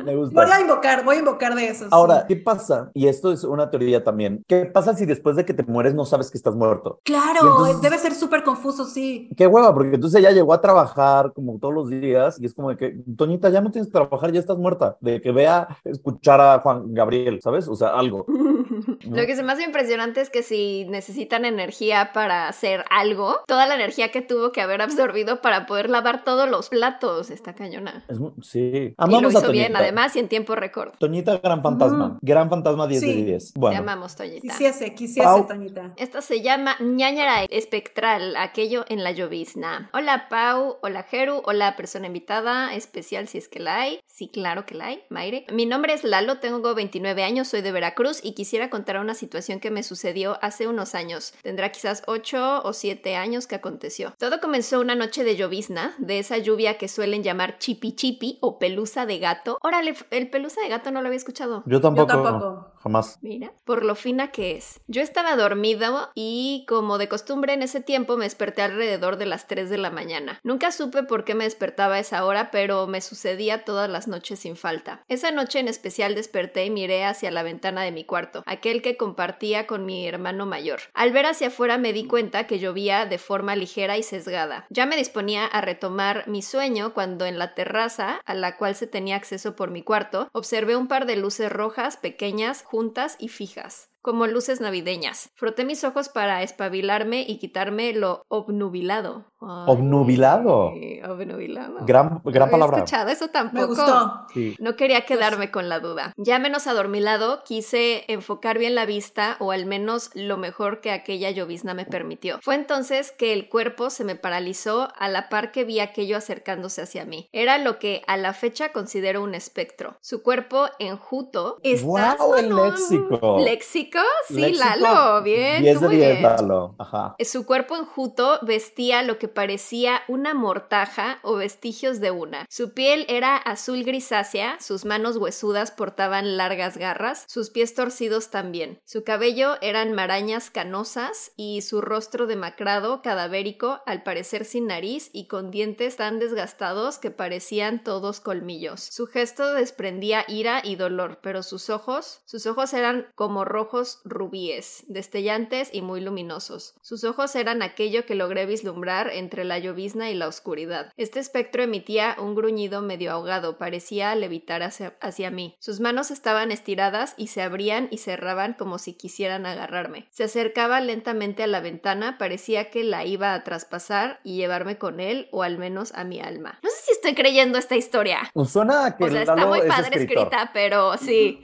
Me 0.04 0.14
gusta. 0.16 0.34
Voy 0.44 0.50
a 0.52 0.60
invocar, 0.60 1.04
voy 1.04 1.16
a 1.16 1.18
invocar 1.18 1.54
de 1.54 1.68
eso. 1.68 1.84
sí. 1.84 1.90
Ahora, 1.90 2.24
¿qué 2.28 2.36
pasa? 2.36 2.90
Y 2.94 3.08
esto 3.08 3.32
es 3.32 3.44
una 3.44 3.70
teoría 3.70 4.04
también. 4.04 4.44
¿Qué 4.46 4.64
pasa 4.66 4.94
si 4.94 5.06
después 5.06 5.36
de 5.36 5.44
que 5.44 5.54
te 5.54 5.62
mueres 5.64 5.94
no 5.94 6.04
sabes 6.04 6.30
que 6.30 6.38
estás 6.38 6.54
muerto? 6.54 7.00
Claro, 7.04 7.40
entonces- 7.40 7.80
debe 7.80 7.98
ser 7.98 8.14
súper 8.14 8.44
confuso, 8.44 8.84
sí. 8.84 9.28
Qué 9.36 9.46
porque 9.74 9.94
entonces 9.94 10.20
ella 10.20 10.30
llegó 10.30 10.52
a 10.52 10.60
trabajar 10.60 11.32
como 11.32 11.58
todos 11.58 11.74
los 11.74 11.90
días 11.90 12.38
y 12.40 12.46
es 12.46 12.54
como 12.54 12.70
de 12.70 12.76
que, 12.76 12.96
Toñita, 13.16 13.50
ya 13.50 13.60
no 13.60 13.70
tienes 13.70 13.88
que 13.88 13.92
trabajar, 13.92 14.32
ya 14.32 14.40
estás 14.40 14.58
muerta. 14.58 14.96
De 15.00 15.20
que 15.20 15.32
vea 15.32 15.68
escuchar 15.84 16.40
a 16.40 16.60
Juan 16.60 16.94
Gabriel, 16.94 17.40
¿sabes? 17.42 17.68
O 17.68 17.74
sea, 17.74 17.88
algo. 17.90 18.26
Lo 19.08 19.26
que 19.26 19.36
se 19.36 19.42
me 19.42 19.52
hace 19.52 19.64
impresionante 19.64 20.20
es 20.20 20.30
que 20.30 20.42
si 20.42 20.86
necesitan 20.88 21.44
energía 21.44 22.10
para 22.12 22.48
hacer 22.48 22.84
algo, 22.90 23.36
toda 23.46 23.66
la 23.66 23.74
energía 23.74 24.10
que 24.10 24.22
tuvo 24.22 24.52
que 24.52 24.60
haber 24.60 24.82
absorbido 24.82 25.40
para 25.40 25.66
poder 25.66 25.90
lavar 25.90 26.24
todos 26.24 26.48
los 26.48 26.68
platos 26.68 27.30
está 27.30 27.54
cañona. 27.54 28.04
Es 28.08 28.18
sí. 28.42 28.58
y 28.58 28.88
lo 28.88 28.94
Amamos 28.98 29.34
a 29.34 29.38
hizo 29.38 29.52
bien, 29.52 29.76
además, 29.76 30.14
y 30.16 30.20
en 30.20 30.28
tiempo 30.28 30.54
récord. 30.54 30.92
Toñita, 30.98 31.38
gran 31.38 31.62
fantasma. 31.62 32.18
Gran 32.22 32.48
fantasma 32.48 32.86
10 32.86 33.00
de 33.00 33.06
Sí. 33.06 33.22
10. 33.24 33.52
Te 33.52 33.60
Bueno, 33.60 33.78
amamos, 33.78 34.16
Toñita. 34.16 34.40
Quisiese, 34.40 34.94
quisiese. 34.94 35.28
Toñita. 35.46 35.92
Esta 35.96 36.20
se 36.20 36.42
llama 36.42 36.76
ñañara 36.80 37.44
espectral, 37.44 38.36
aquello 38.36 38.84
en 38.88 39.04
la 39.04 39.12
llovizna. 39.12 39.57
Hola 39.92 40.28
Pau, 40.28 40.78
hola 40.82 41.02
Jeru, 41.02 41.42
hola 41.44 41.74
persona 41.74 42.06
invitada, 42.06 42.74
especial 42.74 43.26
si 43.26 43.38
es 43.38 43.48
que 43.48 43.58
la 43.58 43.80
hay. 43.80 44.00
Sí, 44.06 44.28
claro 44.28 44.64
que 44.64 44.76
la 44.76 44.86
hay, 44.86 45.02
Maire. 45.08 45.46
Mi 45.52 45.66
nombre 45.66 45.94
es 45.94 46.04
Lalo, 46.04 46.38
tengo 46.38 46.74
29 46.74 47.24
años, 47.24 47.48
soy 47.48 47.62
de 47.62 47.72
Veracruz 47.72 48.20
y 48.22 48.34
quisiera 48.34 48.70
contar 48.70 48.98
una 48.98 49.14
situación 49.14 49.58
que 49.58 49.72
me 49.72 49.82
sucedió 49.82 50.38
hace 50.42 50.68
unos 50.68 50.94
años. 50.94 51.34
Tendrá 51.42 51.72
quizás 51.72 52.04
8 52.06 52.62
o 52.62 52.72
7 52.72 53.16
años 53.16 53.48
que 53.48 53.56
aconteció. 53.56 54.14
Todo 54.16 54.40
comenzó 54.40 54.80
una 54.80 54.94
noche 54.94 55.24
de 55.24 55.34
llovizna, 55.34 55.96
de 55.98 56.20
esa 56.20 56.38
lluvia 56.38 56.78
que 56.78 56.86
suelen 56.86 57.24
llamar 57.24 57.58
chipi 57.58 57.96
chipi 57.96 58.38
o 58.40 58.60
pelusa 58.60 59.06
de 59.06 59.18
gato. 59.18 59.58
Órale, 59.62 59.94
el 60.10 60.30
pelusa 60.30 60.60
de 60.60 60.68
gato 60.68 60.92
no 60.92 61.02
lo 61.02 61.08
había 61.08 61.16
escuchado. 61.16 61.64
yo 61.66 61.80
tampoco. 61.80 62.06
tampoco. 62.06 62.72
Jamás. 62.82 63.18
Mira, 63.22 63.52
por 63.64 63.84
lo 63.84 63.94
fina 63.94 64.30
que 64.30 64.56
es. 64.56 64.80
Yo 64.86 65.02
estaba 65.02 65.36
dormido 65.36 66.10
y 66.14 66.64
como 66.68 66.98
de 66.98 67.08
costumbre 67.08 67.52
en 67.52 67.62
ese 67.62 67.80
tiempo 67.80 68.16
me 68.16 68.24
desperté 68.24 68.62
alrededor 68.62 69.16
de 69.16 69.26
las 69.26 69.46
3 69.46 69.70
de 69.70 69.78
la 69.78 69.90
mañana. 69.90 70.40
Nunca 70.42 70.72
supe 70.72 71.02
por 71.02 71.24
qué 71.24 71.34
me 71.34 71.44
despertaba 71.44 71.96
a 71.96 71.98
esa 72.00 72.24
hora, 72.24 72.50
pero 72.50 72.86
me 72.86 73.00
sucedía 73.00 73.64
todas 73.64 73.88
las 73.90 74.08
noches 74.08 74.40
sin 74.40 74.56
falta. 74.56 75.04
Esa 75.08 75.30
noche 75.30 75.58
en 75.60 75.68
especial 75.68 76.14
desperté 76.14 76.64
y 76.64 76.70
miré 76.70 77.04
hacia 77.04 77.30
la 77.30 77.42
ventana 77.42 77.82
de 77.82 77.92
mi 77.92 78.04
cuarto, 78.04 78.42
aquel 78.46 78.82
que 78.82 78.96
compartía 78.96 79.66
con 79.66 79.84
mi 79.84 80.06
hermano 80.06 80.46
mayor. 80.46 80.80
Al 80.94 81.12
ver 81.12 81.26
hacia 81.26 81.48
afuera 81.48 81.78
me 81.78 81.92
di 81.92 82.06
cuenta 82.06 82.46
que 82.46 82.58
llovía 82.58 83.06
de 83.06 83.18
forma 83.18 83.56
ligera 83.56 83.98
y 83.98 84.02
sesgada. 84.02 84.66
Ya 84.70 84.86
me 84.86 84.96
disponía 84.96 85.46
a 85.46 85.60
retomar 85.60 86.26
mi 86.28 86.42
sueño 86.42 86.94
cuando 86.94 87.26
en 87.26 87.38
la 87.38 87.54
terraza, 87.54 88.20
a 88.24 88.34
la 88.34 88.56
cual 88.56 88.74
se 88.74 88.86
tenía 88.86 89.16
acceso 89.16 89.56
por 89.56 89.70
mi 89.70 89.82
cuarto, 89.82 90.28
observé 90.32 90.76
un 90.76 90.88
par 90.88 91.06
de 91.06 91.16
luces 91.16 91.50
rojas 91.50 91.96
pequeñas, 91.96 92.62
juntas 92.78 93.16
y 93.18 93.26
fijas 93.26 93.90
como 94.02 94.28
luces 94.28 94.60
navideñas. 94.60 95.30
Froté 95.34 95.64
mis 95.64 95.82
ojos 95.82 96.08
para 96.08 96.44
espabilarme 96.44 97.26
y 97.28 97.38
quitarme 97.38 97.92
lo 97.92 98.22
obnubilado. 98.28 99.32
Obnubilado. 99.40 100.72
Obnubilado. 101.08 101.76
Gran, 101.86 102.20
gran 102.24 102.48
No 102.48 102.50
palabra. 102.50 102.78
escuchado 102.78 103.10
eso 103.10 103.28
tampoco. 103.28 103.56
Me 103.60 103.64
gustó. 103.66 104.12
Sí. 104.34 104.56
No 104.58 104.76
quería 104.76 105.02
quedarme 105.02 105.50
con 105.50 105.68
la 105.68 105.80
duda. 105.80 106.12
Ya 106.16 106.38
menos 106.38 106.66
adormilado, 106.66 107.42
quise 107.44 108.04
enfocar 108.08 108.58
bien 108.58 108.74
la 108.74 108.86
vista 108.86 109.36
o 109.40 109.52
al 109.52 109.66
menos 109.66 110.10
lo 110.14 110.36
mejor 110.36 110.80
que 110.80 110.90
aquella 110.90 111.30
llovizna 111.30 111.74
me 111.74 111.84
permitió. 111.84 112.38
Fue 112.42 112.54
entonces 112.54 113.12
que 113.12 113.32
el 113.32 113.48
cuerpo 113.48 113.90
se 113.90 114.04
me 114.04 114.16
paralizó 114.16 114.88
a 114.98 115.08
la 115.08 115.28
par 115.28 115.52
que 115.52 115.64
vi 115.64 115.80
aquello 115.80 116.16
acercándose 116.16 116.82
hacia 116.82 117.04
mí. 117.04 117.28
Era 117.32 117.58
lo 117.58 117.78
que 117.78 118.02
a 118.06 118.16
la 118.16 118.32
fecha 118.32 118.72
considero 118.72 119.22
un 119.22 119.34
espectro. 119.34 119.96
Su 120.00 120.22
cuerpo 120.22 120.66
enjuto. 120.78 121.58
¿Estás 121.62 121.84
¡Guau, 121.84 122.34
el 122.34 122.54
léxico! 122.54 123.38
¿Léxico? 123.40 123.98
Sí, 124.26 124.34
Léxico, 124.40 124.64
Lalo. 124.80 125.22
Bien. 125.22 125.62
10 125.62 125.74
tú 125.76 125.80
de 125.82 125.86
muy 125.88 125.96
10, 125.96 126.10
bien. 126.10 126.22
Lalo. 126.22 126.74
Ajá. 126.78 127.14
Su 127.24 127.46
cuerpo 127.46 127.76
enjuto 127.76 128.38
vestía 128.42 129.02
lo 129.02 129.18
que 129.18 129.27
parecía 129.28 130.02
una 130.08 130.34
mortaja 130.34 131.18
o 131.22 131.36
vestigios 131.36 132.00
de 132.00 132.10
una. 132.10 132.46
Su 132.48 132.72
piel 132.74 133.04
era 133.08 133.36
azul 133.36 133.84
grisácea, 133.84 134.58
sus 134.60 134.84
manos 134.84 135.16
huesudas 135.16 135.70
portaban 135.70 136.36
largas 136.36 136.76
garras, 136.76 137.24
sus 137.28 137.50
pies 137.50 137.74
torcidos 137.74 138.30
también. 138.30 138.80
Su 138.84 139.04
cabello 139.04 139.56
eran 139.60 139.92
marañas 139.92 140.50
canosas 140.50 141.32
y 141.36 141.62
su 141.62 141.80
rostro 141.80 142.26
demacrado, 142.26 143.02
cadavérico, 143.02 143.80
al 143.86 144.02
parecer 144.02 144.44
sin 144.44 144.66
nariz 144.66 145.10
y 145.12 145.26
con 145.26 145.50
dientes 145.50 145.96
tan 145.96 146.18
desgastados 146.18 146.98
que 146.98 147.10
parecían 147.10 147.82
todos 147.82 148.20
colmillos. 148.20 148.80
Su 148.80 149.06
gesto 149.06 149.54
desprendía 149.54 150.24
ira 150.28 150.62
y 150.64 150.76
dolor, 150.76 151.18
pero 151.22 151.42
sus 151.42 151.70
ojos, 151.70 152.20
sus 152.24 152.46
ojos 152.46 152.72
eran 152.74 153.08
como 153.14 153.44
rojos 153.44 154.00
rubíes, 154.04 154.84
destellantes 154.88 155.70
y 155.72 155.82
muy 155.82 156.00
luminosos. 156.00 156.74
Sus 156.80 157.04
ojos 157.04 157.34
eran 157.34 157.62
aquello 157.62 158.06
que 158.06 158.14
logré 158.14 158.46
vislumbrar 158.46 159.10
entre 159.18 159.44
la 159.44 159.58
llovizna 159.58 160.10
y 160.10 160.14
la 160.14 160.28
oscuridad. 160.28 160.92
Este 160.96 161.20
espectro 161.20 161.62
emitía 161.62 162.16
un 162.18 162.34
gruñido 162.34 162.80
medio 162.82 163.12
ahogado, 163.12 163.58
parecía 163.58 164.14
levitar 164.14 164.62
hacia, 164.62 164.96
hacia 165.00 165.30
mí. 165.30 165.56
Sus 165.58 165.80
manos 165.80 166.10
estaban 166.10 166.50
estiradas 166.52 167.14
y 167.16 167.28
se 167.28 167.42
abrían 167.42 167.88
y 167.90 167.98
cerraban 167.98 168.54
como 168.54 168.78
si 168.78 168.94
quisieran 168.94 169.46
agarrarme. 169.46 170.06
Se 170.10 170.24
acercaba 170.24 170.80
lentamente 170.80 171.42
a 171.42 171.46
la 171.46 171.60
ventana, 171.60 172.18
parecía 172.18 172.70
que 172.70 172.84
la 172.84 173.04
iba 173.04 173.34
a 173.34 173.44
traspasar 173.44 174.20
y 174.24 174.36
llevarme 174.36 174.78
con 174.78 175.00
él, 175.00 175.28
o 175.32 175.42
al 175.42 175.58
menos 175.58 175.92
a 175.94 176.04
mi 176.04 176.20
alma. 176.20 176.58
No 176.62 176.70
estoy 176.98 177.14
creyendo 177.14 177.58
esta 177.58 177.76
historia. 177.76 178.30
Suena 178.46 178.86
a 178.86 178.96
que 178.96 179.04
O 179.04 179.10
sea, 179.10 179.20
está 179.20 179.34
Lalo 179.36 179.48
muy 179.48 179.60
es 179.60 179.66
padre 179.66 180.00
escritor. 180.00 180.24
escrita, 180.24 180.50
pero 180.52 180.96
sí. 180.98 181.40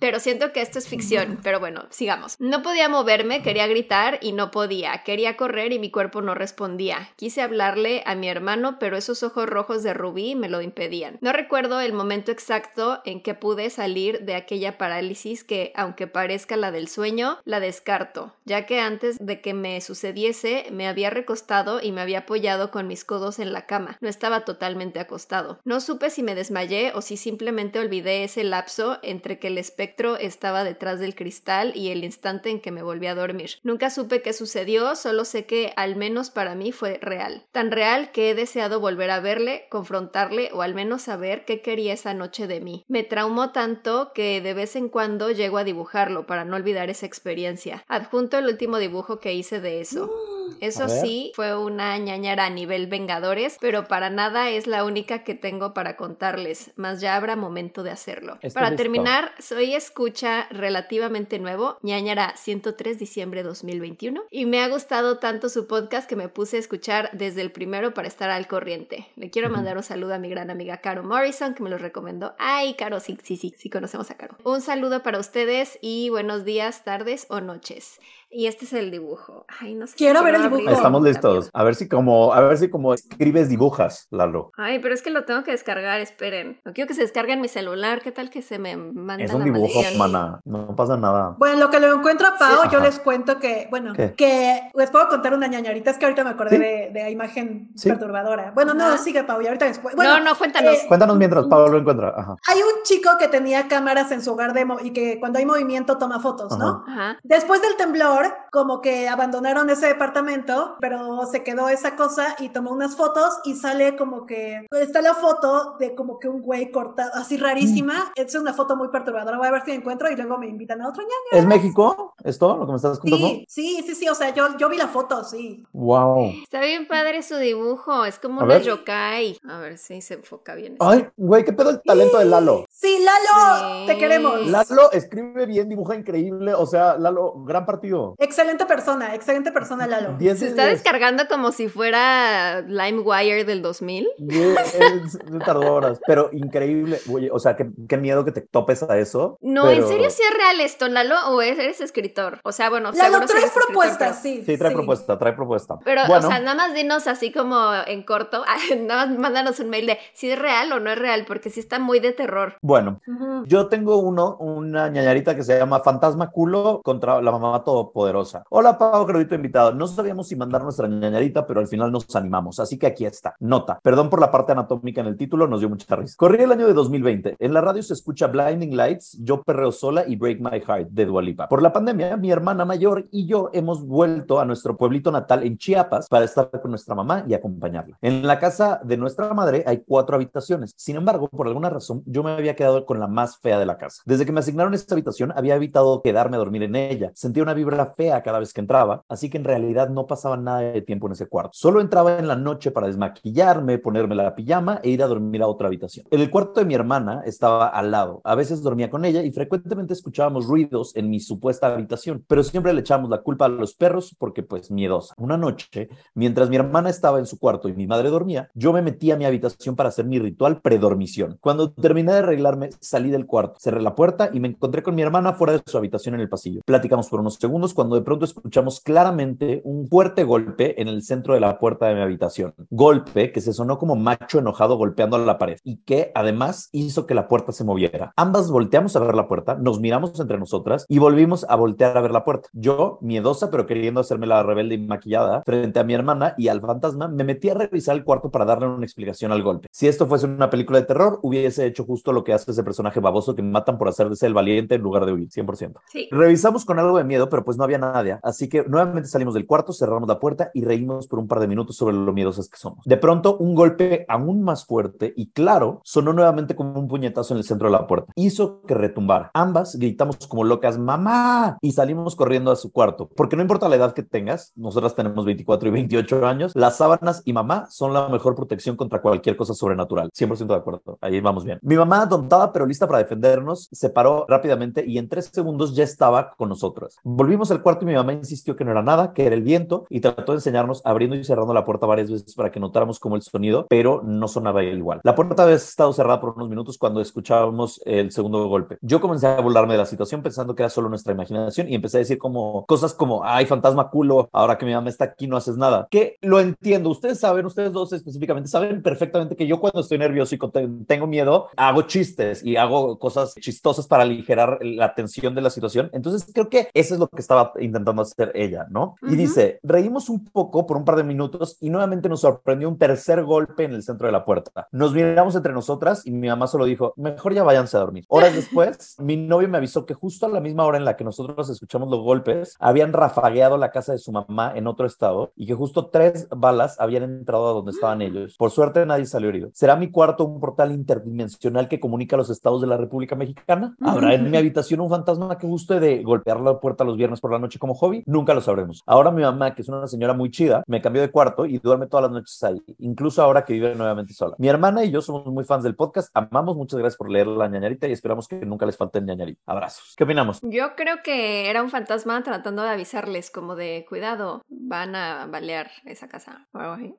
Pero 0.00 0.20
siento 0.20 0.52
que 0.52 0.60
esto 0.60 0.78
es 0.78 0.88
ficción. 0.88 1.38
Pero 1.42 1.60
bueno, 1.60 1.86
sigamos. 1.90 2.36
No 2.38 2.62
podía 2.62 2.88
moverme, 2.88 3.42
quería 3.42 3.66
gritar 3.66 4.18
y 4.20 4.32
no 4.32 4.50
podía. 4.50 5.02
Quería 5.04 5.36
correr 5.36 5.72
y 5.72 5.78
mi 5.78 5.90
cuerpo 5.90 6.20
no 6.20 6.34
respondía. 6.34 7.10
Quise 7.16 7.42
hablarle 7.42 8.02
a 8.06 8.14
mi 8.14 8.28
hermano, 8.28 8.78
pero 8.78 8.96
esos 8.96 9.22
ojos 9.22 9.46
rojos 9.46 9.82
de 9.82 9.94
rubí 9.94 10.34
me 10.34 10.48
lo 10.48 10.60
impedían. 10.60 11.18
No 11.20 11.32
recuerdo 11.32 11.80
el 11.80 11.92
momento 11.92 12.30
exacto 12.30 13.00
en 13.04 13.22
que 13.22 13.34
pude 13.34 13.70
salir 13.70 14.20
de 14.20 14.34
aquella 14.34 14.78
parálisis 14.78 15.44
que, 15.44 15.72
aunque 15.74 16.06
parezca 16.06 16.56
la 16.56 16.70
del 16.70 16.88
sueño, 16.88 17.38
la 17.44 17.60
descarto, 17.60 18.34
ya 18.44 18.66
que 18.66 18.80
antes 18.80 19.16
de 19.18 19.40
que 19.40 19.54
me 19.54 19.80
sucediese 19.80 20.66
me 20.70 20.88
había 20.88 21.10
recostado 21.10 21.80
y 21.82 21.92
me 21.92 22.00
había 22.00 22.20
apoyado 22.20 22.70
con 22.70 22.86
mis 22.86 23.04
codos 23.04 23.38
en 23.38 23.52
la 23.52 23.66
cama. 23.66 23.96
No 24.00 24.08
estaba 24.08 24.44
totalmente 24.44 24.85
acostado. 24.94 25.58
No 25.64 25.80
supe 25.80 26.10
si 26.10 26.22
me 26.22 26.34
desmayé 26.34 26.92
o 26.94 27.02
si 27.02 27.16
simplemente 27.16 27.78
olvidé 27.78 28.24
ese 28.24 28.44
lapso 28.44 28.98
entre 29.02 29.38
que 29.38 29.48
el 29.48 29.58
espectro 29.58 30.16
estaba 30.16 30.64
detrás 30.64 31.00
del 31.00 31.14
cristal 31.14 31.72
y 31.74 31.90
el 31.90 32.04
instante 32.04 32.50
en 32.50 32.60
que 32.60 32.70
me 32.70 32.82
volví 32.82 33.06
a 33.06 33.14
dormir. 33.14 33.50
Nunca 33.62 33.90
supe 33.90 34.22
qué 34.22 34.32
sucedió, 34.32 34.96
solo 34.96 35.24
sé 35.24 35.46
que 35.46 35.72
al 35.76 35.96
menos 35.96 36.30
para 36.30 36.54
mí 36.54 36.72
fue 36.72 36.98
real. 37.00 37.44
Tan 37.52 37.70
real 37.70 38.12
que 38.12 38.30
he 38.30 38.34
deseado 38.34 38.80
volver 38.80 39.10
a 39.10 39.20
verle, 39.20 39.66
confrontarle 39.70 40.50
o 40.52 40.62
al 40.62 40.74
menos 40.74 41.02
saber 41.02 41.44
qué 41.44 41.60
quería 41.60 41.92
esa 41.92 42.14
noche 42.14 42.46
de 42.46 42.60
mí. 42.60 42.84
Me 42.88 43.02
traumó 43.02 43.52
tanto 43.52 44.12
que 44.14 44.40
de 44.40 44.54
vez 44.54 44.76
en 44.76 44.88
cuando 44.88 45.30
llego 45.30 45.58
a 45.58 45.64
dibujarlo 45.64 46.26
para 46.26 46.44
no 46.44 46.56
olvidar 46.56 46.90
esa 46.90 47.06
experiencia. 47.06 47.84
Adjunto 47.88 48.38
el 48.38 48.46
último 48.46 48.78
dibujo 48.78 49.20
que 49.20 49.34
hice 49.34 49.60
de 49.60 49.80
eso. 49.80 50.10
Eso 50.60 50.88
sí, 50.88 51.32
fue 51.34 51.56
una 51.56 51.98
ñañara 51.98 52.46
a 52.46 52.50
nivel 52.50 52.86
Vengadores, 52.86 53.58
pero 53.60 53.88
para 53.88 54.10
nada 54.10 54.48
es 54.48 54.66
la 54.66 54.75
única 54.84 55.24
que 55.24 55.34
tengo 55.34 55.74
para 55.74 55.96
contarles, 55.96 56.72
más 56.76 57.00
ya 57.00 57.16
habrá 57.16 57.36
momento 57.36 57.82
de 57.82 57.90
hacerlo. 57.90 58.34
Estoy 58.34 58.50
para 58.52 58.70
listo. 58.70 58.82
terminar, 58.82 59.32
soy 59.38 59.74
escucha 59.74 60.46
relativamente 60.50 61.38
nuevo, 61.38 61.78
ñañara 61.82 62.36
103 62.36 62.98
diciembre 62.98 63.42
2021, 63.42 64.24
y 64.30 64.46
me 64.46 64.62
ha 64.62 64.68
gustado 64.68 65.18
tanto 65.18 65.48
su 65.48 65.66
podcast 65.66 66.08
que 66.08 66.16
me 66.16 66.28
puse 66.28 66.56
a 66.56 66.60
escuchar 66.60 67.10
desde 67.12 67.42
el 67.42 67.52
primero 67.52 67.94
para 67.94 68.08
estar 68.08 68.30
al 68.30 68.46
corriente. 68.46 69.06
Le 69.16 69.30
quiero 69.30 69.50
mandar 69.50 69.76
un 69.76 69.82
saludo 69.82 70.14
a 70.14 70.18
mi 70.18 70.28
gran 70.28 70.50
amiga 70.50 70.78
Caro 70.78 71.02
Morrison, 71.02 71.54
que 71.54 71.62
me 71.62 71.70
lo 71.70 71.78
recomendó. 71.78 72.34
Ay, 72.38 72.74
Caro, 72.74 73.00
sí, 73.00 73.18
sí, 73.22 73.36
sí, 73.36 73.54
sí 73.56 73.70
conocemos 73.70 74.10
a 74.10 74.16
Caro. 74.16 74.36
Un 74.44 74.60
saludo 74.60 75.02
para 75.02 75.18
ustedes 75.18 75.78
y 75.80 76.10
buenos 76.10 76.44
días, 76.44 76.84
tardes 76.84 77.26
o 77.28 77.40
noches. 77.40 78.00
Y 78.38 78.48
este 78.48 78.66
es 78.66 78.74
el 78.74 78.90
dibujo. 78.90 79.46
Ay, 79.60 79.74
no 79.74 79.86
sé 79.86 79.92
si 79.92 79.98
Quiero 79.98 80.22
ver 80.22 80.34
el 80.34 80.42
dibujo. 80.42 80.68
Estamos 80.68 81.02
listos. 81.02 81.48
A 81.54 81.64
ver 81.64 81.74
si 81.74 81.88
como, 81.88 82.34
a 82.34 82.40
ver 82.42 82.58
si 82.58 82.68
como 82.68 82.92
escribes 82.92 83.48
dibujas, 83.48 84.08
Lalo. 84.10 84.52
Ay, 84.58 84.78
pero 84.78 84.92
es 84.92 85.00
que 85.00 85.08
lo 85.08 85.24
tengo 85.24 85.42
que 85.42 85.52
descargar, 85.52 86.00
esperen. 86.00 86.60
No 86.66 86.74
quiero 86.74 86.86
que 86.86 86.92
se 86.92 87.00
descargue 87.00 87.32
en 87.32 87.40
mi 87.40 87.48
celular. 87.48 88.02
¿Qué 88.02 88.12
tal 88.12 88.28
que 88.28 88.42
se 88.42 88.58
me 88.58 88.76
manda 88.76 89.24
Es 89.24 89.30
la 89.32 89.38
un 89.38 89.44
dibujo, 89.44 89.80
mana. 89.96 90.40
No 90.44 90.76
pasa 90.76 90.98
nada. 90.98 91.34
Bueno, 91.38 91.58
lo 91.58 91.70
que 91.70 91.80
lo 91.80 91.94
encuentro 91.94 92.26
a 92.28 92.36
Pau, 92.36 92.62
Sí. 92.64 92.68
yo 92.72 92.76
Ajá. 92.78 92.86
les 92.86 92.98
cuento 92.98 93.38
que, 93.38 93.68
bueno, 93.70 93.94
¿Qué? 93.94 94.12
que 94.12 94.60
les 94.74 94.90
puedo 94.90 95.08
contar 95.08 95.32
una 95.32 95.46
ñañarita, 95.46 95.90
es 95.92 95.96
que 95.96 96.04
ahorita 96.04 96.22
me 96.22 96.30
acordé 96.30 96.56
Sí. 96.56 96.62
de, 96.62 96.90
de 96.92 97.02
la 97.04 97.08
imagen 97.08 97.70
Sí. 97.74 97.88
perturbadora. 97.88 98.52
Bueno, 98.54 98.74
no, 98.74 98.84
Ajá. 98.84 98.98
sigue 98.98 99.24
Pau, 99.24 99.40
y 99.40 99.46
ahorita 99.46 99.64
después. 99.64 99.96
Bueno, 99.96 100.18
no, 100.18 100.24
no, 100.24 100.36
cuéntanos. 100.36 100.74
eh, 100.74 100.84
Cuéntanos 100.88 101.16
mientras 101.16 101.46
Pablo 101.46 101.68
lo 101.68 101.78
encuentra. 101.78 102.12
Ajá. 102.14 102.36
hay 102.48 102.58
un 102.60 102.82
chico 102.84 103.08
que 103.18 103.28
tenía 103.28 103.66
cámaras 103.66 104.12
en 104.12 104.22
su 104.22 104.32
hogar 104.32 104.52
de 104.52 104.66
mo- 104.66 104.78
y 104.82 104.90
que 104.92 105.18
cuando 105.20 105.38
hay 105.38 105.46
movimiento 105.46 105.96
toma 105.96 106.20
fotos, 106.20 106.58
¿no? 106.58 106.84
Ajá. 106.86 107.18
Después 107.22 107.62
del 107.62 107.74
temblor, 107.76 108.25
como 108.50 108.80
que 108.80 109.08
abandonaron 109.08 109.68
ese 109.70 109.86
departamento, 109.88 110.76
pero 110.80 111.26
se 111.26 111.42
quedó 111.42 111.68
esa 111.68 111.96
cosa 111.96 112.36
y 112.38 112.48
tomó 112.50 112.70
unas 112.72 112.96
fotos 112.96 113.38
y 113.44 113.54
sale 113.54 113.96
como 113.96 114.26
que 114.26 114.66
está 114.70 115.02
la 115.02 115.14
foto 115.14 115.76
de 115.78 115.94
como 115.94 116.18
que 116.18 116.28
un 116.28 116.40
güey 116.42 116.70
cortado, 116.70 117.10
así 117.14 117.36
rarísima. 117.36 118.12
Es 118.14 118.34
una 118.34 118.52
foto 118.54 118.76
muy 118.76 118.88
perturbadora. 118.88 119.36
Voy 119.38 119.46
a 119.48 119.50
ver 119.50 119.62
si 119.64 119.70
la 119.70 119.76
encuentro 119.76 120.10
y 120.10 120.16
luego 120.16 120.38
me 120.38 120.48
invitan 120.48 120.80
a 120.82 120.88
otro 120.88 121.02
ñaña. 121.02 121.42
¿Es 121.42 121.46
México? 121.46 122.14
¿Esto? 122.24 122.56
¿Lo 122.56 122.66
que 122.66 122.72
me 122.72 122.76
estás 122.76 122.98
contando? 122.98 123.26
Sí, 123.26 123.46
sí, 123.48 123.82
sí, 123.86 123.94
sí. 123.94 124.08
O 124.08 124.14
sea, 124.14 124.32
yo, 124.34 124.56
yo 124.58 124.68
vi 124.68 124.76
la 124.76 124.88
foto, 124.88 125.24
sí. 125.24 125.64
Wow. 125.72 126.30
Está 126.42 126.60
bien 126.60 126.86
padre 126.88 127.22
su 127.22 127.36
dibujo. 127.36 128.04
Es 128.04 128.18
como 128.18 128.40
A 128.40 128.44
una 128.44 128.54
ver. 128.54 128.62
yokai. 128.62 129.38
A 129.48 129.58
ver 129.58 129.78
si 129.78 130.00
se 130.00 130.14
enfoca 130.14 130.54
bien. 130.54 130.76
Ay, 130.80 131.08
güey, 131.16 131.44
¿qué 131.44 131.52
pedo 131.52 131.70
el 131.70 131.82
talento 131.82 132.18
de 132.18 132.24
Lalo? 132.26 132.64
Sí, 132.70 132.98
Lalo, 133.04 133.80
Sí. 133.80 133.86
te 133.86 133.98
queremos. 133.98 134.46
Lalo 134.46 134.90
escribe 134.92 135.46
bien, 135.46 135.68
dibuja 135.68 135.94
increíble. 135.94 136.54
O 136.54 136.66
sea, 136.66 136.96
Lalo, 136.96 137.34
gran 137.44 137.66
partido. 137.66 138.05
Excelente 138.18 138.64
persona, 138.66 139.14
excelente 139.14 139.50
persona, 139.52 139.86
Lalo. 139.86 140.14
10 140.18 140.38
Se 140.38 140.48
está 140.48 140.62
10. 140.66 140.74
descargando 140.74 141.26
como 141.28 141.52
si 141.52 141.68
fuera 141.68 142.60
LimeWire 142.62 143.44
del 143.44 143.62
2000. 143.62 144.06
Diez- 144.18 144.74
es- 144.74 145.18
me 145.30 145.38
tardó 145.44 145.72
horas, 145.74 146.00
pero 146.06 146.30
increíble. 146.32 146.98
Oye, 147.12 147.30
o 147.32 147.38
sea, 147.38 147.56
qué, 147.56 147.68
qué 147.88 147.96
miedo 147.96 148.24
que 148.24 148.32
te 148.32 148.40
topes 148.40 148.82
a 148.82 148.98
eso. 148.98 149.38
No, 149.40 149.64
pero- 149.64 149.82
¿en 149.82 149.88
serio 149.88 150.10
sí 150.10 150.22
es 150.30 150.36
real 150.36 150.60
esto, 150.60 150.88
Lalo? 150.88 151.14
¿O 151.28 151.42
es- 151.42 151.58
eres 151.58 151.80
escritor? 151.80 152.40
O 152.44 152.52
sea, 152.52 152.70
bueno, 152.70 152.92
Lalo, 152.92 153.04
seguro 153.18 153.26
traes 153.26 153.50
propuestas, 153.52 154.20
pero- 154.22 154.36
sí. 154.36 154.42
Sí, 154.46 154.58
trae 154.58 154.72
propuesta, 154.72 155.18
trae 155.18 155.32
propuesta. 155.32 155.78
Pero, 155.84 156.02
bueno, 156.06 156.28
o 156.28 156.30
sea, 156.30 156.40
nada 156.40 156.54
más 156.54 156.74
dinos 156.74 157.06
así 157.06 157.32
como 157.32 157.56
en 157.86 158.02
corto, 158.02 158.44
nada 158.86 159.06
más 159.06 159.18
mándanos 159.18 159.60
un 159.60 159.70
mail 159.70 159.86
de 159.86 159.98
si 160.14 160.30
es 160.30 160.38
real 160.38 160.72
o 160.72 160.80
no 160.80 160.90
es 160.90 160.98
real, 160.98 161.24
porque 161.26 161.50
sí 161.50 161.60
está 161.60 161.78
muy 161.78 162.00
de 162.00 162.12
terror. 162.12 162.54
bueno. 162.62 163.00
Yo 163.46 163.68
tengo 163.68 163.96
uno, 163.98 164.36
una 164.38 164.88
ñañarita 164.88 165.34
que 165.36 165.42
se 165.42 165.58
llama 165.58 165.80
Fantasma 165.80 166.30
Culo 166.30 166.80
contra 166.84 167.20
la 167.22 167.30
mamá 167.30 167.62
todopoderosa. 167.96 168.44
Hola, 168.50 168.76
Pau, 168.76 169.06
querido 169.06 169.34
invitado. 169.34 169.72
No 169.72 169.86
sabíamos 169.86 170.28
si 170.28 170.36
mandar 170.36 170.62
nuestra 170.62 170.86
ñañarita, 170.86 171.46
pero 171.46 171.60
al 171.60 171.66
final 171.66 171.90
nos 171.90 172.14
animamos, 172.14 172.60
así 172.60 172.78
que 172.78 172.86
aquí 172.86 173.06
está. 173.06 173.34
Nota. 173.40 173.80
Perdón 173.82 174.10
por 174.10 174.20
la 174.20 174.30
parte 174.30 174.52
anatómica 174.52 175.00
en 175.00 175.06
el 175.06 175.16
título, 175.16 175.48
nos 175.48 175.60
dio 175.60 175.68
mucha 175.68 175.96
risa. 175.96 176.14
Corría 176.18 176.44
el 176.44 176.52
año 176.52 176.66
de 176.66 176.74
2020. 176.74 177.36
En 177.38 177.54
la 177.54 177.60
radio 177.62 177.82
se 177.82 177.94
escucha 177.94 178.26
Blinding 178.26 178.76
Lights, 178.76 179.18
Yo 179.22 179.42
Perreo 179.42 179.72
Sola 179.72 180.04
y 180.06 180.16
Break 180.16 180.40
My 180.40 180.60
Heart 180.60 180.90
de 180.90 181.06
Dualipa. 181.06 181.48
Por 181.48 181.62
la 181.62 181.72
pandemia, 181.72 182.16
mi 182.16 182.30
hermana 182.30 182.64
mayor 182.64 183.08
y 183.10 183.26
yo 183.26 183.50
hemos 183.52 183.86
vuelto 183.86 184.38
a 184.40 184.44
nuestro 184.44 184.76
pueblito 184.76 185.10
natal 185.10 185.42
en 185.42 185.56
Chiapas 185.56 186.08
para 186.08 186.26
estar 186.26 186.50
con 186.60 186.70
nuestra 186.70 186.94
mamá 186.94 187.24
y 187.26 187.34
acompañarla. 187.34 187.96
En 188.02 188.26
la 188.26 188.38
casa 188.38 188.80
de 188.84 188.96
nuestra 188.96 189.32
madre 189.32 189.64
hay 189.66 189.82
cuatro 189.86 190.16
habitaciones. 190.16 190.74
Sin 190.76 190.96
embargo, 190.96 191.28
por 191.28 191.46
alguna 191.46 191.70
razón, 191.70 192.02
yo 192.06 192.22
me 192.22 192.32
había 192.32 192.56
quedado 192.56 192.84
con 192.84 193.00
la 193.00 193.06
más 193.06 193.38
fea 193.38 193.58
de 193.58 193.66
la 193.66 193.78
casa. 193.78 194.02
Desde 194.04 194.26
que 194.26 194.32
me 194.32 194.40
asignaron 194.40 194.74
esta 194.74 194.94
habitación, 194.94 195.32
había 195.34 195.54
evitado 195.54 196.02
quedarme 196.02 196.36
a 196.36 196.40
dormir 196.40 196.62
en 196.62 196.76
ella. 196.76 197.10
Sentía 197.14 197.42
una 197.42 197.54
vibra 197.54 197.85
fea 197.94 198.22
cada 198.22 198.38
vez 198.38 198.52
que 198.52 198.60
entraba, 198.60 199.04
así 199.08 199.30
que 199.30 199.38
en 199.38 199.44
realidad 199.44 199.88
no 199.88 200.06
pasaba 200.06 200.36
nada 200.36 200.60
de 200.60 200.82
tiempo 200.82 201.06
en 201.06 201.12
ese 201.12 201.26
cuarto. 201.26 201.50
Solo 201.52 201.80
entraba 201.80 202.18
en 202.18 202.28
la 202.28 202.36
noche 202.36 202.70
para 202.70 202.86
desmaquillarme, 202.86 203.78
ponerme 203.78 204.14
la 204.14 204.34
pijama 204.34 204.80
e 204.82 204.90
ir 204.90 205.02
a 205.02 205.06
dormir 205.06 205.42
a 205.42 205.48
otra 205.48 205.68
habitación. 205.68 206.06
El 206.10 206.30
cuarto 206.30 206.60
de 206.60 206.66
mi 206.66 206.74
hermana 206.74 207.22
estaba 207.24 207.68
al 207.68 207.90
lado. 207.90 208.20
A 208.24 208.34
veces 208.34 208.62
dormía 208.62 208.90
con 208.90 209.04
ella 209.04 209.22
y 209.22 209.30
frecuentemente 209.30 209.92
escuchábamos 209.92 210.46
ruidos 210.46 210.94
en 210.96 211.10
mi 211.10 211.20
supuesta 211.20 211.66
habitación, 211.66 212.24
pero 212.26 212.42
siempre 212.42 212.72
le 212.72 212.80
echábamos 212.80 213.10
la 213.10 213.22
culpa 213.22 213.46
a 213.46 213.48
los 213.48 213.74
perros 213.74 214.14
porque 214.18 214.42
pues 214.42 214.70
miedosa. 214.70 215.14
Una 215.18 215.36
noche, 215.36 215.88
mientras 216.14 216.48
mi 216.48 216.56
hermana 216.56 216.90
estaba 216.90 217.18
en 217.18 217.26
su 217.26 217.38
cuarto 217.38 217.68
y 217.68 217.74
mi 217.74 217.86
madre 217.86 218.10
dormía, 218.10 218.50
yo 218.54 218.72
me 218.72 218.82
metí 218.82 219.10
a 219.10 219.16
mi 219.16 219.24
habitación 219.24 219.76
para 219.76 219.88
hacer 219.88 220.04
mi 220.04 220.18
ritual 220.18 220.60
predormición. 220.60 221.38
Cuando 221.40 221.72
terminé 221.72 222.12
de 222.12 222.18
arreglarme, 222.18 222.70
salí 222.80 223.10
del 223.10 223.26
cuarto, 223.26 223.56
cerré 223.58 223.82
la 223.82 223.94
puerta 223.94 224.30
y 224.32 224.40
me 224.40 224.48
encontré 224.48 224.82
con 224.82 224.94
mi 224.94 225.02
hermana 225.02 225.32
fuera 225.32 225.52
de 225.52 225.62
su 225.64 225.76
habitación 225.78 226.14
en 226.14 226.20
el 226.20 226.28
pasillo. 226.28 226.60
Platicamos 226.64 227.08
por 227.08 227.20
unos 227.20 227.34
segundos 227.34 227.74
cuando 227.76 227.94
de 227.94 228.02
pronto 228.02 228.24
escuchamos 228.24 228.80
claramente 228.80 229.60
un 229.64 229.86
fuerte 229.86 230.24
golpe 230.24 230.80
en 230.80 230.88
el 230.88 231.02
centro 231.02 231.34
de 231.34 231.40
la 231.40 231.60
puerta 231.60 231.86
de 231.86 231.94
mi 231.94 232.00
habitación. 232.00 232.54
Golpe 232.70 233.30
que 233.30 233.40
se 233.40 233.52
sonó 233.52 233.78
como 233.78 233.94
macho 233.94 234.40
enojado 234.40 234.76
golpeando 234.76 235.16
a 235.16 235.20
la 235.20 235.38
pared 235.38 235.58
y 235.62 235.76
que 235.82 236.10
además 236.14 236.68
hizo 236.72 237.06
que 237.06 237.14
la 237.14 237.28
puerta 237.28 237.52
se 237.52 237.62
moviera. 237.62 238.12
Ambas 238.16 238.50
volteamos 238.50 238.96
a 238.96 239.00
ver 239.00 239.14
la 239.14 239.28
puerta, 239.28 239.54
nos 239.54 239.78
miramos 239.78 240.18
entre 240.18 240.38
nosotras 240.38 240.84
y 240.88 240.98
volvimos 240.98 241.46
a 241.48 241.54
voltear 241.54 241.96
a 241.96 242.00
ver 242.00 242.10
la 242.10 242.24
puerta. 242.24 242.48
Yo, 242.52 242.98
miedosa 243.02 243.50
pero 243.50 243.66
queriendo 243.66 244.00
hacerme 244.00 244.26
la 244.26 244.42
rebelde 244.42 244.74
y 244.74 244.78
maquillada 244.78 245.42
frente 245.44 245.78
a 245.78 245.84
mi 245.84 245.94
hermana 245.94 246.34
y 246.36 246.48
al 246.48 246.60
fantasma, 246.60 247.08
me 247.08 247.24
metí 247.24 247.50
a 247.50 247.54
revisar 247.54 247.94
el 247.94 248.04
cuarto 248.04 248.30
para 248.30 248.44
darle 248.44 248.66
una 248.66 248.84
explicación 248.84 249.30
al 249.30 249.42
golpe. 249.42 249.68
Si 249.70 249.86
esto 249.86 250.06
fuese 250.06 250.26
una 250.26 250.50
película 250.50 250.80
de 250.80 250.86
terror, 250.86 251.20
hubiese 251.22 251.66
hecho 251.66 251.84
justo 251.84 252.12
lo 252.12 252.24
que 252.24 252.32
hace 252.32 252.50
ese 252.50 252.64
personaje 252.64 253.00
baboso 253.00 253.34
que 253.34 253.42
matan 253.42 253.76
por 253.76 253.88
hacerse 253.88 254.26
el 254.26 254.34
valiente 254.34 254.76
en 254.76 254.82
lugar 254.82 255.04
de 255.04 255.12
huir, 255.12 255.28
100%. 255.28 255.74
Sí. 255.88 256.08
Revisamos 256.10 256.64
con 256.64 256.78
algo 256.78 256.96
de 256.96 257.04
miedo, 257.04 257.28
pero 257.28 257.44
pues 257.44 257.58
no 257.58 257.64
había 257.66 257.78
nadie, 257.78 258.18
así 258.22 258.48
que 258.48 258.64
nuevamente 258.64 259.08
salimos 259.08 259.34
del 259.34 259.46
cuarto, 259.46 259.72
cerramos 259.72 260.08
la 260.08 260.18
puerta 260.18 260.50
y 260.54 260.64
reímos 260.64 261.06
por 261.06 261.18
un 261.18 261.28
par 261.28 261.40
de 261.40 261.48
minutos 261.48 261.76
sobre 261.76 261.96
lo 261.96 262.12
miedosas 262.12 262.48
que 262.48 262.56
somos. 262.56 262.84
De 262.84 262.96
pronto, 262.96 263.36
un 263.38 263.54
golpe 263.54 264.04
aún 264.08 264.42
más 264.42 264.64
fuerte 264.64 265.12
y 265.16 265.30
claro 265.30 265.80
sonó 265.84 266.12
nuevamente 266.12 266.56
como 266.56 266.78
un 266.78 266.88
puñetazo 266.88 267.34
en 267.34 267.38
el 267.38 267.44
centro 267.44 267.68
de 267.68 267.72
la 267.72 267.86
puerta. 267.86 268.12
Hizo 268.16 268.62
que 268.62 268.74
retumbara. 268.74 269.30
Ambas 269.34 269.76
gritamos 269.76 270.16
como 270.26 270.44
locas, 270.44 270.78
mamá, 270.78 271.58
y 271.60 271.72
salimos 271.72 272.16
corriendo 272.16 272.50
a 272.50 272.56
su 272.56 272.72
cuarto, 272.72 273.08
porque 273.16 273.36
no 273.36 273.42
importa 273.42 273.68
la 273.68 273.76
edad 273.76 273.92
que 273.92 274.02
tengas, 274.02 274.52
nosotras 274.56 274.94
tenemos 274.94 275.24
24 275.24 275.68
y 275.68 275.72
28 275.72 276.26
años, 276.26 276.52
las 276.54 276.76
sábanas 276.76 277.22
y 277.24 277.32
mamá 277.32 277.66
son 277.70 277.92
la 277.92 278.08
mejor 278.08 278.34
protección 278.34 278.76
contra 278.76 279.00
cualquier 279.00 279.36
cosa 279.36 279.54
sobrenatural. 279.54 280.10
100% 280.16 280.46
de 280.46 280.54
acuerdo, 280.54 280.98
ahí 281.00 281.20
vamos 281.20 281.44
bien. 281.44 281.58
Mi 281.62 281.76
mamá, 281.76 282.08
tontada 282.08 282.52
pero 282.52 282.66
lista 282.66 282.86
para 282.86 282.98
defendernos, 282.98 283.68
se 283.72 283.90
paró 283.90 284.24
rápidamente 284.28 284.84
y 284.86 284.98
en 284.98 285.08
tres 285.08 285.30
segundos 285.32 285.74
ya 285.74 285.84
estaba 285.84 286.34
con 286.36 286.48
nosotros. 286.48 286.98
Volvimos 287.02 287.50
al 287.56 287.62
cuarto 287.62 287.84
y 287.84 287.88
mi 287.88 287.94
mamá 287.94 288.12
insistió 288.12 288.56
que 288.56 288.64
no 288.64 288.70
era 288.70 288.82
nada, 288.82 289.12
que 289.12 289.26
era 289.26 289.34
el 289.34 289.42
viento 289.42 289.86
y 289.88 290.00
trató 290.00 290.32
de 290.32 290.38
enseñarnos 290.38 290.82
abriendo 290.84 291.16
y 291.16 291.24
cerrando 291.24 291.54
la 291.54 291.64
puerta 291.64 291.86
varias 291.86 292.10
veces 292.10 292.34
para 292.34 292.50
que 292.50 292.60
notáramos 292.60 293.00
como 293.00 293.16
el 293.16 293.22
sonido, 293.22 293.66
pero 293.68 294.02
no 294.04 294.28
sonaba 294.28 294.62
igual. 294.62 295.00
La 295.02 295.14
puerta 295.14 295.42
había 295.42 295.56
estado 295.56 295.92
cerrada 295.92 296.20
por 296.20 296.34
unos 296.36 296.48
minutos 296.48 296.78
cuando 296.78 297.00
escuchábamos 297.00 297.80
el 297.84 298.10
segundo 298.12 298.46
golpe. 298.48 298.78
Yo 298.80 299.00
comencé 299.00 299.26
a 299.26 299.40
burlarme 299.40 299.74
de 299.74 299.78
la 299.78 299.86
situación 299.86 300.22
pensando 300.22 300.54
que 300.54 300.62
era 300.62 300.70
solo 300.70 300.88
nuestra 300.88 301.12
imaginación 301.12 301.68
y 301.68 301.74
empecé 301.74 301.98
a 301.98 302.00
decir 302.00 302.18
como 302.18 302.64
cosas 302.66 302.94
como, 302.94 303.24
ay, 303.24 303.46
fantasma 303.46 303.90
culo, 303.90 304.28
ahora 304.32 304.58
que 304.58 304.66
mi 304.66 304.72
mamá 304.72 304.88
está 304.88 305.04
aquí 305.04 305.26
no 305.26 305.36
haces 305.36 305.56
nada. 305.56 305.86
Que 305.90 306.16
lo 306.22 306.40
entiendo, 306.40 306.90
ustedes 306.90 307.20
saben, 307.20 307.46
ustedes 307.46 307.72
dos 307.72 307.92
específicamente 307.92 308.48
saben 308.48 308.82
perfectamente 308.82 309.36
que 309.36 309.46
yo 309.46 309.60
cuando 309.60 309.80
estoy 309.80 309.98
nervioso 309.98 310.34
y 310.34 310.38
tengo 310.86 311.06
miedo, 311.06 311.48
hago 311.56 311.82
chistes 311.82 312.44
y 312.44 312.56
hago 312.56 312.98
cosas 312.98 313.34
chistosas 313.36 313.86
para 313.86 314.02
aligerar 314.02 314.58
la 314.62 314.94
tensión 314.94 315.34
de 315.34 315.40
la 315.40 315.50
situación. 315.50 315.90
Entonces 315.92 316.30
creo 316.32 316.48
que 316.48 316.68
eso 316.74 316.94
es 316.94 317.00
lo 317.00 317.08
que 317.08 317.20
estaba 317.20 317.45
intentando 317.60 318.02
hacer 318.02 318.32
ella, 318.34 318.66
¿no? 318.70 318.96
Y 319.02 319.16
dice, 319.16 319.60
reímos 319.62 320.08
un 320.08 320.24
poco 320.24 320.66
por 320.66 320.76
un 320.76 320.84
par 320.84 320.96
de 320.96 321.04
minutos 321.04 321.56
y 321.60 321.70
nuevamente 321.70 322.08
nos 322.08 322.20
sorprendió 322.20 322.68
un 322.68 322.78
tercer 322.78 323.24
golpe 323.24 323.64
en 323.64 323.72
el 323.72 323.82
centro 323.82 324.06
de 324.06 324.12
la 324.12 324.24
puerta. 324.24 324.68
Nos 324.72 324.94
miramos 324.94 325.34
entre 325.36 325.52
nosotras 325.52 326.06
y 326.06 326.10
mi 326.10 326.28
mamá 326.28 326.46
solo 326.46 326.64
dijo, 326.64 326.94
mejor 326.96 327.34
ya 327.34 327.42
váyanse 327.42 327.76
a 327.76 327.80
dormir. 327.80 328.04
Horas 328.08 328.34
después, 328.36 328.96
mi 328.98 329.16
novio 329.16 329.48
me 329.48 329.58
avisó 329.58 329.86
que 329.86 329.94
justo 329.94 330.26
a 330.26 330.28
la 330.28 330.40
misma 330.40 330.64
hora 330.64 330.78
en 330.78 330.84
la 330.84 330.96
que 330.96 331.04
nosotros 331.04 331.48
escuchamos 331.48 331.88
los 331.90 332.02
golpes, 332.02 332.56
habían 332.58 332.92
rafagueado 332.92 333.56
la 333.56 333.70
casa 333.70 333.92
de 333.92 333.98
su 333.98 334.12
mamá 334.12 334.52
en 334.54 334.66
otro 334.66 334.86
estado 334.86 335.32
y 335.36 335.46
que 335.46 335.54
justo 335.54 335.86
tres 335.86 336.28
balas 336.30 336.80
habían 336.80 337.04
entrado 337.04 337.48
a 337.48 337.52
donde 337.52 337.72
estaban 337.72 338.02
ellos. 338.02 338.36
Por 338.36 338.50
suerte 338.50 338.84
nadie 338.86 339.06
salió 339.06 339.28
herido. 339.28 339.50
¿Será 339.52 339.76
mi 339.76 339.90
cuarto 339.90 340.24
un 340.24 340.40
portal 340.40 340.72
interdimensional 340.72 341.68
que 341.68 341.80
comunica 341.80 342.16
los 342.16 342.30
estados 342.30 342.60
de 342.60 342.66
la 342.66 342.76
República 342.76 343.16
Mexicana? 343.16 343.76
¿Habrá 343.80 344.14
en 344.14 344.30
mi 344.30 344.36
habitación 344.36 344.80
un 344.80 344.90
fantasma 344.90 345.38
que 345.38 345.46
guste 345.46 345.80
de 345.80 346.02
golpear 346.02 346.40
la 346.40 346.60
puerta 346.60 346.84
los 346.84 346.96
viernes 346.96 347.20
por 347.20 347.32
la 347.32 347.35
noche 347.38 347.58
como 347.58 347.74
hobby? 347.74 348.02
Nunca 348.06 348.34
lo 348.34 348.40
sabremos. 348.40 348.82
Ahora 348.86 349.10
mi 349.10 349.22
mamá, 349.22 349.54
que 349.54 349.62
es 349.62 349.68
una 349.68 349.86
señora 349.86 350.14
muy 350.14 350.30
chida, 350.30 350.62
me 350.66 350.80
cambió 350.80 351.02
de 351.02 351.10
cuarto 351.10 351.46
y 351.46 351.58
duerme 351.58 351.86
todas 351.86 352.04
las 352.04 352.12
noches 352.12 352.42
ahí, 352.42 352.62
incluso 352.78 353.22
ahora 353.22 353.44
que 353.44 353.52
vive 353.52 353.74
nuevamente 353.74 354.12
sola. 354.14 354.34
Mi 354.38 354.48
hermana 354.48 354.84
y 354.84 354.90
yo 354.90 355.00
somos 355.00 355.26
muy 355.26 355.44
fans 355.44 355.64
del 355.64 355.74
podcast, 355.76 356.10
amamos, 356.14 356.56
muchas 356.56 356.78
gracias 356.78 356.96
por 356.96 357.10
leer 357.10 357.26
la 357.26 357.48
ñañarita 357.48 357.86
y 357.88 357.92
esperamos 357.92 358.28
que 358.28 358.44
nunca 358.44 358.66
les 358.66 358.76
falte 358.76 358.98
el 358.98 359.06
ñañarita. 359.06 359.40
Abrazos. 359.46 359.94
¿Qué 359.96 360.04
opinamos? 360.04 360.40
Yo 360.42 360.74
creo 360.76 360.96
que 361.02 361.48
era 361.50 361.62
un 361.62 361.70
fantasma 361.70 362.22
tratando 362.22 362.62
de 362.62 362.70
avisarles 362.70 363.30
como 363.30 363.56
de 363.56 363.86
cuidado, 363.88 364.42
van 364.48 364.94
a 364.94 365.26
balear 365.26 365.70
esa 365.84 366.08
casa. 366.08 366.46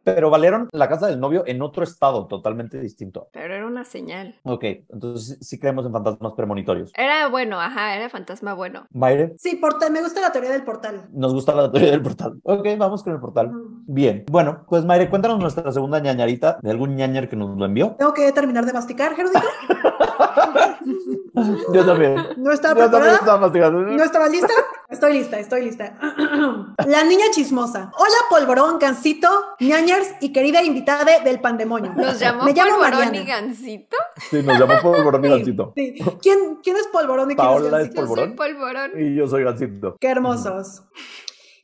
Pero 0.04 0.30
valieron 0.30 0.70
la 0.72 0.88
casa 0.90 1.08
del 1.08 1.20
novio 1.20 1.44
en 1.46 1.62
otro 1.62 1.84
estado 1.84 2.28
totalmente 2.28 2.80
distinto. 2.80 3.30
Pero 3.32 3.54
era 3.54 3.66
una 3.66 3.84
señal. 3.84 4.36
Ok, 4.44 4.64
entonces 4.90 5.38
sí 5.42 5.60
creemos 5.60 5.86
en 5.86 5.92
fantasmas 5.92 6.34
premonitorios. 6.34 6.92
Era 6.96 7.28
bueno, 7.28 7.60
ajá, 7.60 7.96
era 7.96 8.10
fantasma 8.10 8.54
bueno. 8.54 8.86
Mayre, 8.92 9.36
Sí, 9.38 9.56
portal, 9.56 9.92
me 9.92 10.02
gusta 10.02 10.17
la 10.22 10.32
teoría 10.32 10.52
del 10.52 10.64
portal. 10.64 11.08
nos 11.14 11.34
gusta 11.34 11.54
la 11.56 11.72
teoría 11.72 11.92
del 11.92 12.02
portal. 12.02 12.40
Ok, 12.44 12.66
vamos 12.78 13.04
con 13.04 13.14
el 13.14 13.20
portal. 13.20 13.52
Bien, 13.88 14.26
bueno, 14.30 14.66
pues 14.70 14.86
Mayre, 14.86 15.10
cuéntanos 15.10 15.40
nuestra 15.40 15.72
segunda 15.72 16.00
ñañarita 16.00 16.60
de 16.62 16.72
algún 16.72 16.96
ñañer 16.96 17.30
que 17.30 17.36
nos 17.36 17.58
lo 17.58 17.66
envió. 17.66 17.96
Tengo 17.98 18.14
que 18.14 18.32
terminar 18.32 18.66
de 18.66 18.74
masticar, 18.74 19.16
Gerudito. 19.16 19.40
Yo 21.74 21.86
también. 21.86 22.16
¿No 22.38 22.52
estaba 22.52 22.74
Yo 22.80 22.90
también 22.90 22.90
preparada? 22.90 23.16
estaba 23.16 23.38
masticando. 23.40 23.80
¿No 23.82 24.04
estaba 24.04 24.28
lista? 24.28 24.54
Estoy 24.90 25.14
lista, 25.14 25.40
estoy 25.40 25.66
lista. 25.66 25.98
La 26.88 27.04
niña 27.04 27.26
chismosa. 27.32 27.92
Hola, 27.98 28.16
polvorón, 28.30 28.80
gancito, 28.80 29.28
ñañers 29.60 30.14
y 30.22 30.32
querida 30.32 30.64
invitada 30.64 31.04
de- 31.06 31.24
del 31.24 31.40
pandemonio. 31.42 31.94
Nos 31.96 32.20
llamó 32.20 32.44
Me 32.44 32.54
llamo 32.54 32.72
Polvorón 32.78 33.00
Mariana. 33.00 33.18
y 33.18 33.26
Gansito. 33.26 33.98
Sí, 34.30 34.42
nos 34.44 34.60
llamó 34.60 34.74
por 34.82 35.04
Borón 35.04 35.26
y 35.26 35.28
Sí, 35.28 35.34
Gancito. 35.34 35.74
sí. 35.76 35.96
¿Quién, 36.22 36.60
¿Quién 36.64 36.78
es 36.78 36.88
polvorón 36.88 37.32
y 37.32 37.36
quién 37.36 37.48
Paola 37.48 37.82
es 37.82 37.90
es 37.90 37.96
gancito? 37.96 38.02
Yo 38.02 38.08
soy 38.08 38.16
¿Polvorón? 38.16 38.36
Polvorón. 38.36 38.92
Y 39.00 39.16
yo 39.16 39.28
soy 39.28 39.44
Gancito. 39.44 39.96
Hermosos. 40.08 40.84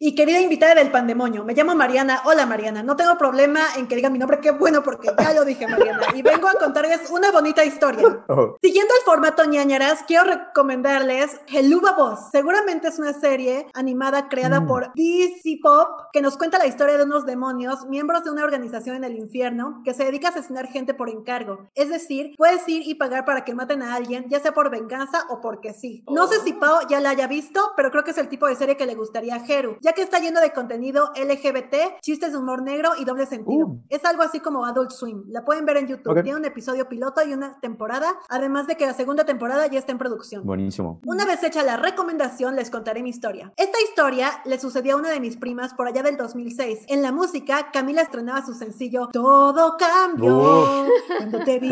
Y 0.05 0.15
querida 0.15 0.41
invitada 0.41 0.75
del 0.75 0.91
pandemonio, 0.91 1.45
me 1.45 1.53
llamo 1.53 1.75
Mariana. 1.75 2.23
Hola 2.25 2.45
Mariana, 2.45 2.83
no 2.83 2.97
tengo 2.97 3.17
problema 3.17 3.61
en 3.77 3.87
que 3.87 3.95
digan 3.95 4.11
mi 4.11 4.19
nombre, 4.19 4.41
qué 4.41 4.51
bueno 4.51 4.83
porque 4.83 5.07
ya 5.17 5.31
lo 5.33 5.45
dije 5.45 5.65
Mariana. 5.65 6.07
Y 6.13 6.21
vengo 6.21 6.49
a 6.49 6.55
contarles 6.55 7.09
una 7.09 7.31
bonita 7.31 7.63
historia. 7.63 8.03
Oh, 8.27 8.57
Siguiendo 8.61 8.93
el 8.99 9.05
formato 9.05 9.45
ñañaras, 9.45 10.03
quiero 10.07 10.23
recomendarles 10.25 11.39
Heluba 11.47 11.91
Boss. 11.93 12.19
Seguramente 12.31 12.87
es 12.89 12.99
una 12.99 13.13
serie 13.13 13.67
animada 13.73 14.27
creada 14.27 14.59
Mm. 14.59 14.67
por 14.67 14.91
DC 14.93 15.59
Pop 15.61 15.87
que 16.11 16.21
nos 16.21 16.37
cuenta 16.37 16.57
la 16.57 16.65
historia 16.67 16.97
de 16.97 17.03
unos 17.03 17.25
demonios, 17.25 17.85
miembros 17.87 18.23
de 18.25 18.31
una 18.31 18.43
organización 18.43 18.95
en 18.97 19.03
el 19.05 19.15
infierno 19.17 19.81
que 19.85 19.93
se 19.93 20.03
dedica 20.03 20.27
a 20.27 20.31
asesinar 20.31 20.67
gente 20.67 20.93
por 20.93 21.09
encargo. 21.09 21.69
Es 21.75 21.89
decir, 21.89 22.33
puedes 22.37 22.67
ir 22.67 22.83
y 22.85 22.95
pagar 22.95 23.23
para 23.23 23.45
que 23.45 23.53
maten 23.53 23.81
a 23.83 23.95
alguien, 23.95 24.25
ya 24.29 24.39
sea 24.41 24.53
por 24.53 24.69
venganza 24.69 25.23
o 25.29 25.39
porque 25.39 25.73
sí. 25.73 26.03
No 26.09 26.27
sé 26.27 26.41
si 26.41 26.51
Pau 26.53 26.79
ya 26.89 26.99
la 26.99 27.11
haya 27.11 27.27
visto, 27.27 27.71
pero 27.77 27.89
creo 27.91 28.03
que 28.03 28.11
es 28.11 28.17
el 28.17 28.27
tipo 28.27 28.47
de 28.47 28.55
serie 28.55 28.75
que 28.75 28.85
le 28.85 28.95
gustaría 28.95 29.35
a 29.35 29.45
Heru, 29.45 29.77
ya 29.81 29.92
que 29.93 30.01
está 30.01 30.19
lleno 30.19 30.41
de 30.41 30.51
contenido 30.51 31.11
LGBT, 31.15 31.99
chistes 32.01 32.31
de 32.31 32.37
humor 32.37 32.61
negro 32.61 32.91
y 32.99 33.05
doble 33.05 33.25
sentido. 33.25 33.67
Uh. 33.67 33.79
Es 33.89 34.03
algo 34.05 34.23
así 34.23 34.39
como 34.39 34.65
Adult 34.65 34.91
Swim. 34.91 35.23
La 35.27 35.45
pueden 35.45 35.65
ver 35.65 35.77
en 35.77 35.87
YouTube. 35.87 36.11
Ok. 36.11 36.23
Tiene 36.23 36.39
un 36.39 36.45
episodio 36.45 36.87
piloto 36.87 37.21
y 37.25 37.33
una 37.33 37.59
temporada, 37.59 38.07
además 38.29 38.67
de 38.67 38.75
que 38.75 38.85
la 38.85 38.93
segunda 38.93 39.25
temporada 39.25 39.67
ya 39.67 39.79
está 39.79 39.91
en 39.91 39.97
producción. 39.97 40.45
buenísimo. 40.45 40.99
Una 41.05 41.25
vez 41.25 41.43
hecha 41.43 41.63
la 41.63 41.77
recomendación, 41.77 42.55
les 42.55 42.69
contaré 42.69 43.03
mi 43.03 43.09
historia. 43.09 43.53
Esta 43.57 43.79
historia 43.81 44.41
le 44.45 44.59
sucedió 44.59 44.95
a 44.95 44.97
una 44.97 45.09
de 45.09 45.19
mis 45.19 45.37
primas 45.37 45.73
por 45.73 45.87
allá 45.87 46.03
del 46.03 46.17
2006. 46.17 46.85
En 46.87 47.01
la 47.01 47.11
música, 47.11 47.71
Camila 47.71 48.01
estrenaba 48.01 48.45
su 48.45 48.53
sencillo 48.53 49.09
Todo 49.11 49.77
cambió 49.77 50.85
cuando 51.17 51.39
te 51.43 51.59
vi. 51.59 51.69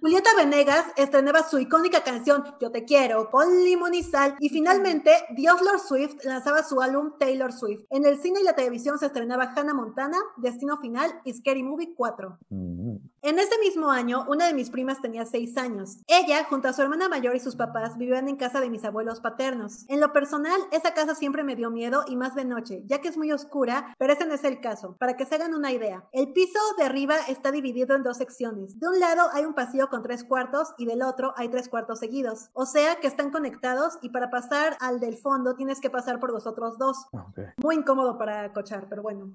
Julieta 0.00 0.30
Venegas 0.36 0.84
estrenaba 0.96 1.42
su 1.42 1.58
icónica 1.58 2.02
canción 2.02 2.44
Yo 2.60 2.70
te 2.70 2.84
quiero 2.84 3.30
con 3.30 3.64
limón 3.64 3.94
y 3.94 4.02
sal. 4.02 4.36
Y 4.40 4.48
finalmente, 4.48 5.12
Dios 5.30 5.60
Lord 5.62 5.80
Swift 5.80 6.24
lanzaba 6.24 6.62
su 6.62 6.80
álbum 6.80 7.05
Taylor 7.18 7.52
Swift. 7.52 7.84
En 7.90 8.04
el 8.04 8.18
cine 8.18 8.40
y 8.40 8.44
la 8.44 8.54
televisión 8.54 8.98
se 8.98 9.06
estrenaba 9.06 9.52
Hannah 9.56 9.74
Montana, 9.74 10.18
Destino 10.36 10.78
Final 10.78 11.20
y 11.24 11.32
Scary 11.32 11.62
Movie 11.62 11.94
4. 11.94 12.38
Mm. 12.50 12.96
En 13.22 13.40
ese 13.40 13.58
mismo 13.58 13.90
año, 13.90 14.24
una 14.28 14.46
de 14.46 14.54
mis 14.54 14.70
primas 14.70 15.02
tenía 15.02 15.26
seis 15.26 15.56
años. 15.56 15.98
Ella, 16.06 16.44
junto 16.44 16.68
a 16.68 16.72
su 16.72 16.82
hermana 16.82 17.08
mayor 17.08 17.34
y 17.34 17.40
sus 17.40 17.56
papás, 17.56 17.98
vivían 17.98 18.28
en 18.28 18.36
casa 18.36 18.60
de 18.60 18.70
mis 18.70 18.84
abuelos 18.84 19.18
paternos. 19.20 19.84
En 19.88 19.98
lo 19.98 20.12
personal, 20.12 20.60
esa 20.70 20.94
casa 20.94 21.16
siempre 21.16 21.42
me 21.42 21.56
dio 21.56 21.70
miedo 21.70 22.04
y 22.06 22.14
más 22.14 22.36
de 22.36 22.44
noche, 22.44 22.84
ya 22.86 23.00
que 23.00 23.08
es 23.08 23.16
muy 23.16 23.32
oscura, 23.32 23.96
pero 23.98 24.12
ese 24.12 24.26
no 24.26 24.34
es 24.34 24.44
el 24.44 24.60
caso. 24.60 24.96
Para 25.00 25.16
que 25.16 25.26
se 25.26 25.34
hagan 25.34 25.54
una 25.54 25.72
idea, 25.72 26.08
el 26.12 26.32
piso 26.32 26.60
de 26.78 26.84
arriba 26.84 27.16
está 27.28 27.50
dividido 27.50 27.96
en 27.96 28.04
dos 28.04 28.18
secciones. 28.18 28.78
De 28.78 28.86
un 28.86 29.00
lado 29.00 29.24
hay 29.32 29.44
un 29.44 29.54
pasillo 29.54 29.88
con 29.88 30.04
tres 30.04 30.22
cuartos 30.22 30.74
y 30.78 30.86
del 30.86 31.02
otro 31.02 31.34
hay 31.36 31.48
tres 31.48 31.68
cuartos 31.68 31.98
seguidos. 31.98 32.50
O 32.52 32.64
sea 32.64 33.00
que 33.00 33.08
están 33.08 33.30
conectados 33.30 33.98
y 34.02 34.10
para 34.10 34.30
pasar 34.30 34.76
al 34.78 35.00
del 35.00 35.16
fondo 35.16 35.56
tienes 35.56 35.80
que 35.80 35.90
pasar 35.90 36.20
por 36.20 36.32
los 36.32 36.46
otros 36.46 36.78
dos. 36.78 36.95
Ok. 37.12 37.38
Muy 37.58 37.76
incómodo 37.76 38.18
para 38.18 38.52
cochar, 38.52 38.86
pero 38.88 39.02
bueno. 39.02 39.32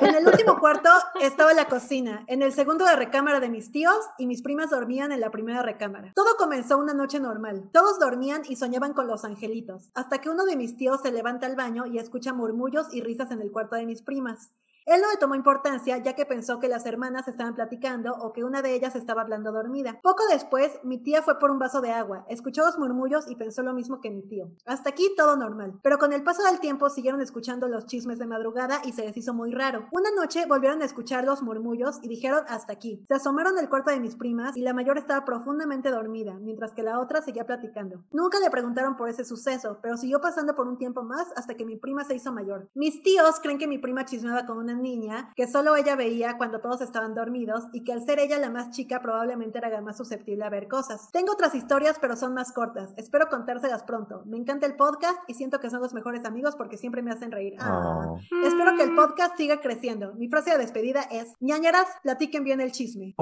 En 0.00 0.14
el 0.14 0.26
último 0.26 0.58
cuarto 0.60 0.90
estaba 1.20 1.52
la 1.52 1.66
cocina, 1.66 2.24
en 2.26 2.42
el 2.42 2.52
segundo 2.52 2.84
la 2.84 2.96
recámara 2.96 3.40
de 3.40 3.48
mis 3.48 3.70
tíos 3.72 3.96
y 4.18 4.26
mis 4.26 4.42
primas 4.42 4.70
dormían 4.70 5.12
en 5.12 5.20
la 5.20 5.30
primera 5.30 5.62
recámara. 5.62 6.12
Todo 6.14 6.36
comenzó 6.36 6.78
una 6.78 6.94
noche 6.94 7.20
normal. 7.20 7.70
Todos 7.72 7.98
dormían 7.98 8.42
y 8.48 8.56
soñaban 8.56 8.92
con 8.92 9.06
los 9.06 9.24
angelitos, 9.24 9.90
hasta 9.94 10.18
que 10.18 10.30
uno 10.30 10.44
de 10.44 10.56
mis 10.56 10.76
tíos 10.76 11.00
se 11.02 11.12
levanta 11.12 11.46
al 11.46 11.56
baño 11.56 11.86
y 11.86 11.98
escucha 11.98 12.32
murmullos 12.32 12.92
y 12.92 13.00
risas 13.00 13.30
en 13.30 13.40
el 13.40 13.50
cuarto 13.50 13.76
de 13.76 13.86
mis 13.86 14.02
primas. 14.02 14.50
Él 14.86 15.00
no 15.02 15.10
le 15.10 15.16
tomó 15.18 15.34
importancia 15.34 15.98
ya 15.98 16.14
que 16.14 16.26
pensó 16.26 16.60
que 16.60 16.68
las 16.68 16.86
hermanas 16.86 17.26
estaban 17.26 17.56
platicando 17.56 18.14
o 18.14 18.32
que 18.32 18.44
una 18.44 18.62
de 18.62 18.72
ellas 18.72 18.94
estaba 18.94 19.22
hablando 19.22 19.50
dormida. 19.50 19.98
Poco 20.00 20.22
después, 20.30 20.78
mi 20.84 20.98
tía 20.98 21.22
fue 21.22 21.40
por 21.40 21.50
un 21.50 21.58
vaso 21.58 21.80
de 21.80 21.90
agua, 21.90 22.24
escuchó 22.28 22.64
los 22.64 22.78
murmullos 22.78 23.28
y 23.28 23.34
pensó 23.34 23.64
lo 23.64 23.74
mismo 23.74 24.00
que 24.00 24.12
mi 24.12 24.22
tío. 24.22 24.48
Hasta 24.64 24.90
aquí 24.90 25.12
todo 25.16 25.36
normal. 25.36 25.80
Pero 25.82 25.98
con 25.98 26.12
el 26.12 26.22
paso 26.22 26.44
del 26.44 26.60
tiempo 26.60 26.88
siguieron 26.88 27.20
escuchando 27.20 27.66
los 27.66 27.86
chismes 27.86 28.20
de 28.20 28.28
madrugada 28.28 28.80
y 28.84 28.92
se 28.92 29.04
les 29.04 29.16
hizo 29.16 29.34
muy 29.34 29.50
raro. 29.50 29.88
Una 29.90 30.12
noche 30.12 30.46
volvieron 30.46 30.80
a 30.82 30.84
escuchar 30.84 31.24
los 31.24 31.42
murmullos 31.42 31.98
y 32.02 32.08
dijeron 32.08 32.44
hasta 32.46 32.72
aquí. 32.72 33.04
Se 33.08 33.14
asomaron 33.14 33.58
al 33.58 33.68
cuarto 33.68 33.90
de 33.90 33.98
mis 33.98 34.14
primas 34.14 34.56
y 34.56 34.60
la 34.60 34.72
mayor 34.72 34.98
estaba 34.98 35.24
profundamente 35.24 35.90
dormida, 35.90 36.34
mientras 36.34 36.72
que 36.72 36.84
la 36.84 37.00
otra 37.00 37.22
seguía 37.22 37.44
platicando. 37.44 38.04
Nunca 38.12 38.38
le 38.38 38.50
preguntaron 38.50 38.96
por 38.96 39.08
ese 39.08 39.24
suceso, 39.24 39.80
pero 39.82 39.96
siguió 39.96 40.20
pasando 40.20 40.54
por 40.54 40.68
un 40.68 40.78
tiempo 40.78 41.02
más 41.02 41.26
hasta 41.34 41.54
que 41.54 41.64
mi 41.64 41.74
prima 41.76 42.04
se 42.04 42.14
hizo 42.14 42.32
mayor. 42.32 42.68
Mis 42.76 43.02
tíos 43.02 43.40
creen 43.42 43.58
que 43.58 43.66
mi 43.66 43.78
prima 43.78 44.04
chismeaba 44.04 44.46
con 44.46 44.58
una 44.58 44.75
niña 44.82 45.32
que 45.34 45.46
solo 45.46 45.76
ella 45.76 45.96
veía 45.96 46.36
cuando 46.36 46.60
todos 46.60 46.80
estaban 46.80 47.14
dormidos 47.14 47.64
y 47.72 47.84
que 47.84 47.92
al 47.92 48.04
ser 48.04 48.18
ella 48.18 48.38
la 48.38 48.50
más 48.50 48.70
chica 48.70 49.00
probablemente 49.00 49.58
era 49.58 49.68
la 49.68 49.80
más 49.80 49.96
susceptible 49.96 50.44
a 50.44 50.50
ver 50.50 50.68
cosas. 50.68 51.10
Tengo 51.12 51.32
otras 51.32 51.54
historias 51.54 51.98
pero 52.00 52.16
son 52.16 52.34
más 52.34 52.52
cortas. 52.52 52.94
Espero 52.96 53.28
contárselas 53.28 53.82
pronto. 53.84 54.22
Me 54.26 54.36
encanta 54.36 54.66
el 54.66 54.76
podcast 54.76 55.18
y 55.28 55.34
siento 55.34 55.60
que 55.60 55.70
son 55.70 55.80
los 55.80 55.94
mejores 55.94 56.24
amigos 56.24 56.56
porque 56.56 56.76
siempre 56.76 57.02
me 57.02 57.10
hacen 57.10 57.30
reír. 57.32 57.56
Ah. 57.58 58.06
Oh. 58.08 58.18
Espero 58.44 58.76
que 58.76 58.82
el 58.82 58.94
podcast 58.94 59.36
siga 59.36 59.60
creciendo. 59.60 60.14
Mi 60.14 60.28
frase 60.28 60.50
de 60.50 60.58
despedida 60.58 61.02
es, 61.10 61.34
ñañaras, 61.40 61.86
platiquen 62.02 62.44
bien 62.44 62.60
el 62.60 62.72
chisme. 62.72 63.14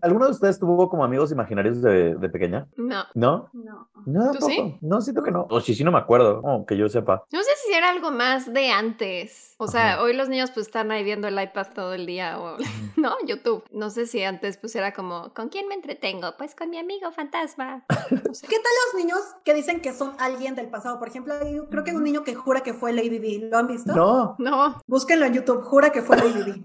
¿Alguno 0.00 0.26
de 0.26 0.30
ustedes 0.32 0.58
tuvo 0.58 0.88
como 0.88 1.04
amigos 1.04 1.32
imaginarios 1.32 1.82
de, 1.82 2.14
de 2.16 2.28
pequeña? 2.28 2.68
No. 2.76 3.04
¿No? 3.14 3.48
No. 3.52 3.88
No, 4.06 4.32
¿Tú 4.32 4.46
sí? 4.46 4.78
No, 4.80 5.00
siento 5.00 5.22
que 5.22 5.30
no. 5.30 5.46
O 5.50 5.60
sí, 5.60 5.74
sí, 5.74 5.84
no 5.84 5.92
me 5.92 5.98
acuerdo. 5.98 6.40
Oh, 6.42 6.64
que 6.64 6.76
yo 6.76 6.88
sepa. 6.88 7.24
No 7.32 7.42
sé 7.42 7.50
si 7.66 7.74
era 7.74 7.90
algo 7.90 8.10
más 8.10 8.52
de 8.52 8.70
antes. 8.70 9.54
O 9.58 9.66
sea, 9.66 10.00
hoy 10.02 10.14
los 10.14 10.28
niños 10.28 10.50
pues 10.52 10.66
están 10.66 10.89
ahí 10.90 11.04
viendo 11.04 11.28
el 11.28 11.40
iPad 11.40 11.66
todo 11.74 11.94
el 11.94 12.06
día 12.06 12.38
o, 12.40 12.56
¿no? 12.96 13.14
YouTube. 13.26 13.64
No 13.72 13.90
sé 13.90 14.06
si 14.06 14.22
antes 14.22 14.56
pues 14.56 14.74
era 14.76 14.92
como, 14.92 15.32
¿con 15.34 15.48
quién 15.48 15.68
me 15.68 15.74
entretengo? 15.74 16.34
Pues 16.38 16.54
con 16.54 16.70
mi 16.70 16.78
amigo 16.78 17.10
fantasma. 17.12 17.84
No 18.10 18.34
sé. 18.34 18.46
¿Qué 18.46 18.56
tal 18.56 18.72
los 18.94 19.02
niños 19.04 19.20
que 19.44 19.54
dicen 19.54 19.80
que 19.80 19.92
son 19.92 20.12
alguien 20.18 20.54
del 20.54 20.68
pasado? 20.68 20.98
Por 20.98 21.08
ejemplo, 21.08 21.34
creo 21.70 21.84
que 21.84 21.90
hay 21.90 21.96
un 21.96 22.04
niño 22.04 22.24
que 22.24 22.34
jura 22.34 22.60
que 22.62 22.74
fue 22.74 22.92
Lady 22.92 23.18
D. 23.18 23.48
¿Lo 23.50 23.58
han 23.58 23.66
visto? 23.68 23.94
No, 23.94 24.36
No, 24.38 24.80
Búsquenlo 24.86 25.26
en 25.26 25.34
YouTube, 25.34 25.62
jura 25.62 25.90
que 25.90 26.02
fue 26.02 26.16
Lady 26.16 26.42
D. 26.52 26.62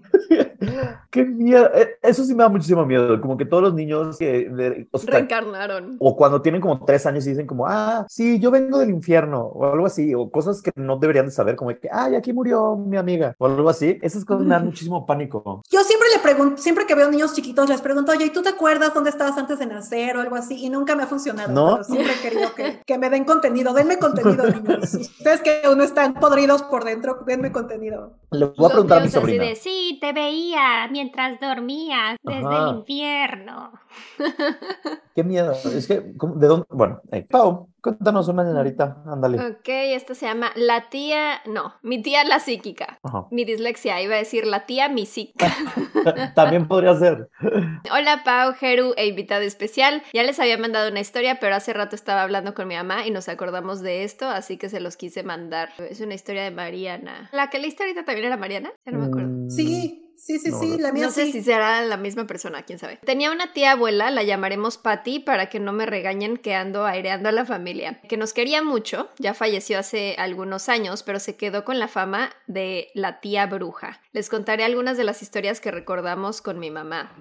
qué 1.12 1.24
miedo. 1.26 1.70
Eh, 1.74 1.98
Eso 2.02 2.24
sí 2.24 2.34
me 2.34 2.44
da 2.44 2.50
muchísimo 2.50 2.86
miedo. 2.86 3.20
Como 3.22 3.38
que 3.38 3.46
todos 3.46 3.64
los 3.64 3.74
niños 3.74 4.18
que, 4.18 4.50
de- 4.50 4.88
o, 4.92 4.98
sea, 4.98 5.14
reencarnaron. 5.14 5.96
o 6.00 6.16
cuando 6.16 6.42
tienen 6.42 6.62
como 6.62 6.84
tres 6.86 7.06
años 7.06 7.26
y 7.26 7.32
dicen 7.32 7.48
como, 7.48 7.66
ah, 7.68 8.06
sí, 8.10 8.40
yo 8.40 8.52
vengo 8.52 8.80
del 8.80 8.90
infierno 8.90 9.42
o 9.44 9.66
algo 9.66 9.86
así, 9.86 10.14
o 10.16 10.30
cosas 10.30 10.62
que 10.62 10.72
no 10.76 10.98
deberían 10.98 11.26
de 11.26 11.32
saber, 11.32 11.56
como 11.56 11.72
que, 11.72 11.90
ay, 11.92 12.16
aquí 12.16 12.34
murió 12.34 12.76
mi 12.76 12.98
amiga 12.98 13.36
o 13.38 13.46
algo 13.46 13.70
así. 13.70 14.00
Esas 14.16 14.26
cosas 14.26 14.46
me 14.46 14.54
dan 14.54 14.66
muchísimo 14.66 15.06
pánico. 15.06 15.62
Yo 15.70 15.84
siempre 15.84 16.08
le 16.16 16.20
pregunto, 16.22 16.62
siempre 16.62 16.86
que 16.86 16.96
veo 16.96 17.12
niños 17.12 17.34
chiquitos, 17.34 17.68
les 17.70 17.82
pregunto, 17.82 18.12
oye, 18.14 18.26
¿y 18.26 18.30
tú 18.30 18.42
te 18.42 18.50
acuerdas 18.50 18.94
dónde 18.94 19.10
estabas 19.10 19.38
antes 19.38 19.60
de 19.60 19.66
nacer 19.66 20.16
o 20.16 20.22
algo 20.22 20.36
así? 20.36 20.56
Y 20.64 20.70
nunca 20.70 20.96
me 20.96 21.04
ha 21.04 21.08
funcionado. 21.08 21.52
¿No? 21.52 21.72
pero 21.74 21.84
siempre 21.84 22.14
he 22.14 22.22
querido 22.22 22.54
que, 22.56 22.82
que 22.86 22.98
me 22.98 23.10
den 23.10 23.26
contenido. 23.26 23.74
Denme 23.74 23.98
contenido, 24.00 24.46
niños. 24.50 24.94
Ustedes 24.94 25.42
que 25.42 25.62
aún 25.66 25.82
están 25.82 26.14
podridos 26.14 26.64
por 26.64 26.86
dentro, 26.86 27.20
denme 27.26 27.52
contenido. 27.52 28.14
Le 28.32 28.46
voy 28.46 28.56
a 28.58 28.62
Los 28.62 28.72
preguntar 28.72 28.98
a 29.00 29.02
mi 29.02 29.08
así 29.08 29.16
sobrina. 29.16 29.44
de, 29.44 29.56
sí, 29.56 29.98
te 30.00 30.14
veía 30.14 30.88
mientras 30.92 31.40
dormías 31.40 32.18
desde 32.24 32.46
Ajá. 32.46 32.70
el 32.70 32.78
infierno. 32.78 33.72
Qué 35.16 35.24
miedo. 35.24 35.54
Es 35.54 35.88
que, 35.88 36.14
¿cómo- 36.18 36.36
¿de 36.36 36.48
dónde? 36.48 36.66
Bueno, 36.70 37.02
eh, 37.12 37.26
Pau, 37.30 37.70
cuéntanos 37.82 38.28
una 38.28 38.44
ñanarita, 38.44 39.02
ándale. 39.06 39.40
Ok, 39.40 39.68
esta 39.68 40.14
se 40.14 40.26
llama 40.26 40.52
La 40.56 40.90
tía, 40.90 41.42
no, 41.46 41.74
mi 41.84 42.02
tía 42.02 42.24
la 42.26 42.40
psíquica. 42.40 43.00
Ajá. 43.04 43.26
Mi 43.32 43.46
dislexia, 43.46 44.02
iba 44.02 44.16
a 44.16 44.18
decir 44.18 44.46
la 44.46 44.66
tía 44.66 44.90
mi 44.90 45.06
psíquica. 45.06 45.54
También 46.36 46.68
podría 46.68 46.96
ser. 46.96 47.30
Hola 47.92 48.24
Pau, 48.26 48.54
Jeru 48.56 48.94
e 48.98 49.08
invitado 49.08 49.42
especial. 49.44 50.04
Ya 50.14 50.24
les 50.24 50.40
había 50.40 50.58
mandado 50.58 50.90
una 50.92 51.00
historia, 51.00 51.40
pero 51.40 51.56
hace 51.56 51.72
rato 51.74 51.96
estaba 51.96 52.24
hablando 52.24 52.54
con 52.54 52.68
mi 52.68 52.76
mamá 52.76 53.06
y 53.08 53.12
nos 53.12 53.30
acordamos 53.30 53.82
de 53.82 54.04
esto, 54.04 54.28
así 54.28 54.58
que 54.58 54.70
se 54.70 54.82
los 54.82 54.98
quise 54.98 55.24
mandar. 55.24 55.70
Es 55.90 56.02
una 56.02 56.14
historia 56.14 56.44
de 56.44 56.52
Mariana. 56.52 57.30
¿La 57.32 57.50
que 57.50 57.60
leíste 57.60 57.84
ahorita 57.84 58.04
también 58.04 58.28
era 58.28 58.38
Mariana? 58.38 58.72
Ya 58.86 58.92
no 58.92 59.00
me 59.00 59.06
acuerdo. 59.06 59.30
Mm, 59.30 59.50
Sí, 59.50 60.05
sí, 60.26 60.40
sí, 60.40 60.50
No, 60.50 60.60
sí, 60.60 60.78
la 60.78 60.92
mía 60.92 61.06
No 61.06 61.12
sé 61.12 61.32
si 61.32 61.44
será 61.44 61.82
la 61.84 61.98
misma 61.98 62.26
persona, 62.26 62.64
quién 62.64 62.80
sabe. 62.80 62.98
Tenía 63.06 63.32
una 63.32 63.54
tía 63.54 63.72
abuela, 63.72 64.10
la 64.10 64.24
llamaremos 64.24 64.78
Patty 64.78 65.20
para 65.20 65.50
que 65.50 65.60
no 65.60 65.72
me 65.72 65.86
regañen 65.86 66.38
que 66.38 66.56
ando 66.56 66.86
aireando 66.86 67.30
a 67.30 67.32
la 67.32 67.46
familia, 67.46 68.02
que 68.10 68.18
nos 68.18 68.34
quería 68.34 68.64
mucho, 68.64 69.10
ya 69.20 69.34
falleció 69.34 69.78
hace 69.78 70.16
algunos 70.18 70.70
años, 70.70 71.04
pero 71.04 71.20
se 71.20 71.36
quedó 71.36 71.64
con 71.64 71.80
la 71.80 71.88
fama 71.88 72.32
de 72.48 72.90
la 72.94 73.20
tía 73.20 73.46
bruja. 73.46 74.02
Les 74.14 74.30
contaré 74.30 74.64
algunas 74.64 74.98
de 74.98 75.04
las 75.04 75.22
historias 75.22 75.62
que 75.62 75.72
recordamos 75.72 76.42
con 76.42 76.60
mi 76.60 76.72
mamá. 76.72 77.16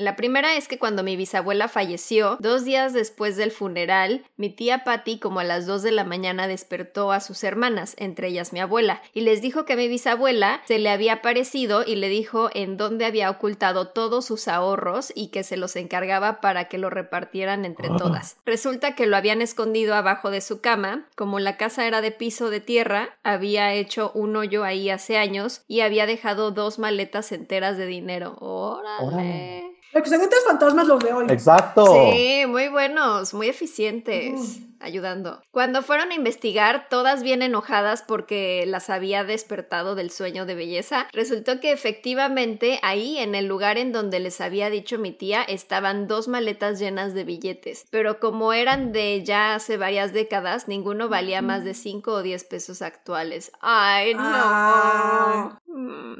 La 0.00 0.16
primera 0.16 0.56
es 0.56 0.66
que 0.66 0.78
cuando 0.78 1.02
mi 1.02 1.16
bisabuela 1.16 1.68
falleció, 1.68 2.38
dos 2.40 2.64
días 2.64 2.94
después 2.94 3.36
del 3.36 3.50
funeral, 3.50 4.24
mi 4.38 4.48
tía 4.48 4.82
Patty 4.82 5.18
como 5.18 5.40
a 5.40 5.44
las 5.44 5.66
2 5.66 5.82
de 5.82 5.92
la 5.92 6.04
mañana 6.04 6.48
despertó 6.48 7.12
a 7.12 7.20
sus 7.20 7.44
hermanas, 7.44 7.96
entre 7.98 8.28
ellas 8.28 8.52
mi 8.54 8.60
abuela, 8.60 9.02
y 9.12 9.20
les 9.22 9.42
dijo 9.42 9.66
que 9.66 9.76
mi 9.76 9.88
bisabuela 9.88 10.62
se 10.66 10.78
le 10.78 10.88
había 10.90 11.14
aparecido 11.14 11.84
y 11.84 11.96
le 11.96 12.08
dijo 12.08 12.49
en 12.54 12.76
dónde 12.76 13.04
había 13.04 13.30
ocultado 13.30 13.88
todos 13.88 14.24
sus 14.24 14.48
ahorros 14.48 15.12
y 15.14 15.28
que 15.28 15.42
se 15.42 15.56
los 15.56 15.76
encargaba 15.76 16.40
para 16.40 16.68
que 16.68 16.78
lo 16.78 16.90
repartieran 16.90 17.64
entre 17.64 17.88
Ah. 17.90 17.96
todas. 17.98 18.36
Resulta 18.46 18.94
que 18.94 19.06
lo 19.06 19.16
habían 19.16 19.42
escondido 19.42 19.94
abajo 19.94 20.30
de 20.30 20.40
su 20.40 20.60
cama, 20.60 21.06
como 21.16 21.38
la 21.40 21.56
casa 21.56 21.86
era 21.86 22.00
de 22.00 22.10
piso 22.12 22.50
de 22.50 22.60
tierra, 22.60 23.16
había 23.22 23.72
hecho 23.74 24.10
un 24.14 24.36
hoyo 24.36 24.64
ahí 24.64 24.90
hace 24.90 25.18
años 25.18 25.62
y 25.68 25.80
había 25.80 26.06
dejado 26.06 26.50
dos 26.50 26.78
maletas 26.78 27.32
enteras 27.32 27.76
de 27.76 27.86
dinero. 27.86 28.36
¡Órale! 28.40 29.04
Órale. 29.06 29.79
Excelentes 29.92 30.44
fantasmas 30.44 30.86
los 30.86 31.00
de 31.00 31.12
hoy. 31.12 31.26
Exacto. 31.30 31.84
Sí, 32.12 32.44
muy 32.46 32.68
buenos, 32.68 33.34
muy 33.34 33.48
eficientes, 33.48 34.60
ayudando. 34.78 35.42
Cuando 35.50 35.82
fueron 35.82 36.12
a 36.12 36.14
investigar, 36.14 36.86
todas 36.88 37.24
bien 37.24 37.42
enojadas 37.42 38.02
porque 38.02 38.64
las 38.66 38.88
había 38.88 39.24
despertado 39.24 39.96
del 39.96 40.10
sueño 40.10 40.46
de 40.46 40.54
belleza, 40.54 41.08
resultó 41.12 41.58
que 41.58 41.72
efectivamente 41.72 42.78
ahí, 42.82 43.18
en 43.18 43.34
el 43.34 43.46
lugar 43.46 43.78
en 43.78 43.90
donde 43.90 44.20
les 44.20 44.40
había 44.40 44.70
dicho 44.70 44.96
mi 44.98 45.10
tía, 45.10 45.42
estaban 45.42 46.06
dos 46.06 46.28
maletas 46.28 46.78
llenas 46.78 47.12
de 47.12 47.24
billetes, 47.24 47.86
pero 47.90 48.20
como 48.20 48.52
eran 48.52 48.92
de 48.92 49.24
ya 49.24 49.56
hace 49.56 49.76
varias 49.76 50.12
décadas, 50.12 50.68
ninguno 50.68 51.08
valía 51.08 51.42
más 51.42 51.64
de 51.64 51.74
5 51.74 52.12
o 52.12 52.22
10 52.22 52.44
pesos 52.44 52.80
actuales. 52.80 53.50
¡Ay, 53.60 54.14
no! 54.14 54.22
Ah. 54.22 55.58
Mm. 55.66 56.14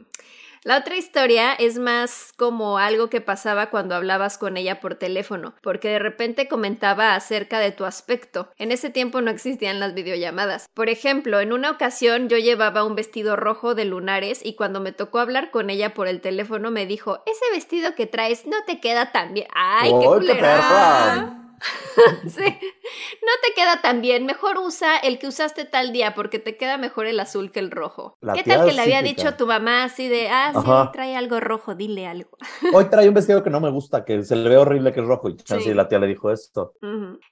La 0.62 0.76
otra 0.76 0.96
historia 0.96 1.54
es 1.54 1.78
más 1.78 2.32
como 2.36 2.76
algo 2.76 3.08
que 3.08 3.22
pasaba 3.22 3.70
cuando 3.70 3.94
hablabas 3.94 4.36
con 4.36 4.58
ella 4.58 4.78
por 4.78 4.94
teléfono, 4.94 5.54
porque 5.62 5.88
de 5.88 5.98
repente 5.98 6.48
comentaba 6.48 7.14
acerca 7.14 7.58
de 7.60 7.72
tu 7.72 7.86
aspecto. 7.86 8.50
En 8.58 8.70
ese 8.70 8.90
tiempo 8.90 9.22
no 9.22 9.30
existían 9.30 9.80
las 9.80 9.94
videollamadas. 9.94 10.68
Por 10.74 10.90
ejemplo, 10.90 11.40
en 11.40 11.54
una 11.54 11.70
ocasión 11.70 12.28
yo 12.28 12.36
llevaba 12.36 12.84
un 12.84 12.94
vestido 12.94 13.36
rojo 13.36 13.74
de 13.74 13.86
lunares 13.86 14.44
y 14.44 14.54
cuando 14.54 14.80
me 14.80 14.92
tocó 14.92 15.18
hablar 15.18 15.50
con 15.50 15.70
ella 15.70 15.94
por 15.94 16.08
el 16.08 16.20
teléfono 16.20 16.70
me 16.70 16.84
dijo, 16.84 17.22
ese 17.24 17.44
vestido 17.54 17.94
que 17.94 18.06
traes 18.06 18.46
no 18.46 18.58
te 18.66 18.80
queda 18.80 19.12
tan 19.12 19.32
bien. 19.32 19.46
¡Ay, 19.54 19.88
qué 19.88 19.96
¡Ay, 19.96 20.00
qué 20.02 20.06
culera! 20.06 21.49
Sí. 22.26 22.44
No 22.44 23.32
te 23.42 23.54
queda 23.54 23.80
tan 23.82 24.00
bien, 24.00 24.26
mejor 24.26 24.58
usa 24.58 24.96
el 24.96 25.18
que 25.18 25.26
usaste 25.28 25.64
tal 25.64 25.92
día 25.92 26.14
porque 26.14 26.38
te 26.38 26.56
queda 26.56 26.76
mejor 26.78 27.06
el 27.06 27.20
azul 27.20 27.52
que 27.52 27.60
el 27.60 27.70
rojo. 27.70 28.16
La 28.20 28.32
¿Qué 28.34 28.42
tal 28.42 28.66
que 28.66 28.72
le 28.72 28.80
había 28.82 29.02
dicho 29.02 29.28
a 29.28 29.36
tu 29.36 29.46
mamá 29.46 29.84
así 29.84 30.08
de, 30.08 30.28
ah, 30.28 30.50
sí, 30.52 30.58
Ajá. 30.58 30.90
trae 30.92 31.14
algo 31.16 31.38
rojo, 31.40 31.74
dile 31.74 32.06
algo? 32.06 32.30
Hoy 32.74 32.86
trae 32.86 33.08
un 33.08 33.14
vestido 33.14 33.42
que 33.42 33.50
no 33.50 33.60
me 33.60 33.70
gusta, 33.70 34.04
que 34.04 34.22
se 34.24 34.34
le 34.36 34.48
ve 34.48 34.56
horrible 34.56 34.92
que 34.92 35.00
es 35.00 35.06
rojo. 35.06 35.28
Y 35.28 35.36
Sí. 35.44 35.74
la 35.74 35.88
tía 35.88 35.98
le 35.98 36.06
dijo 36.06 36.30
esto. 36.32 36.74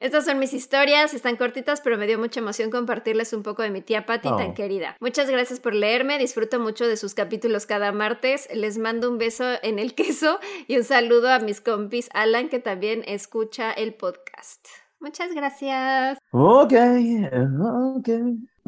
Estas 0.01 0.25
son 0.27 0.39
mis 0.39 0.53
historias, 0.53 1.15
están 1.15 1.37
cortitas, 1.37 1.81
pero 1.81 1.97
me 1.99 2.07
dio 2.07 2.19
mucha 2.19 2.41
emoción 2.41 2.71
compartirles 2.71 3.33
un 3.33 3.43
poco 3.43 3.63
de 3.63 3.71
mi 3.71 3.81
tía 3.81 4.07
Patti 4.07 4.29
tan 4.29 4.51
Oh. 4.51 4.55
querida. 4.55 4.97
Muchas 5.01 5.29
gracias 5.31 5.61
por 5.61 5.75
leerme, 5.75 6.19
disfruto 6.19 6.61
mucho 6.61 6.87
de 6.87 6.97
sus 6.97 7.15
capítulos 7.15 7.67
cada 7.67 7.93
martes. 7.93 8.49
Les 8.55 8.79
mando 8.79 9.11
un 9.11 9.19
beso 9.19 9.45
en 9.63 9.79
el 9.79 9.95
queso 9.95 10.39
y 10.67 10.77
un 10.77 10.85
saludo 10.85 11.31
a 11.31 11.39
mis 11.41 11.61
compis 11.61 12.09
Alan, 12.13 12.49
que 12.49 12.59
también 12.59 13.03
escucha 13.07 13.73
el 13.73 13.95
podcast. 13.95 14.18
Muchas 15.01 15.35
gracias. 15.35 16.19
Ok, 16.31 16.73
ok. 17.97 18.09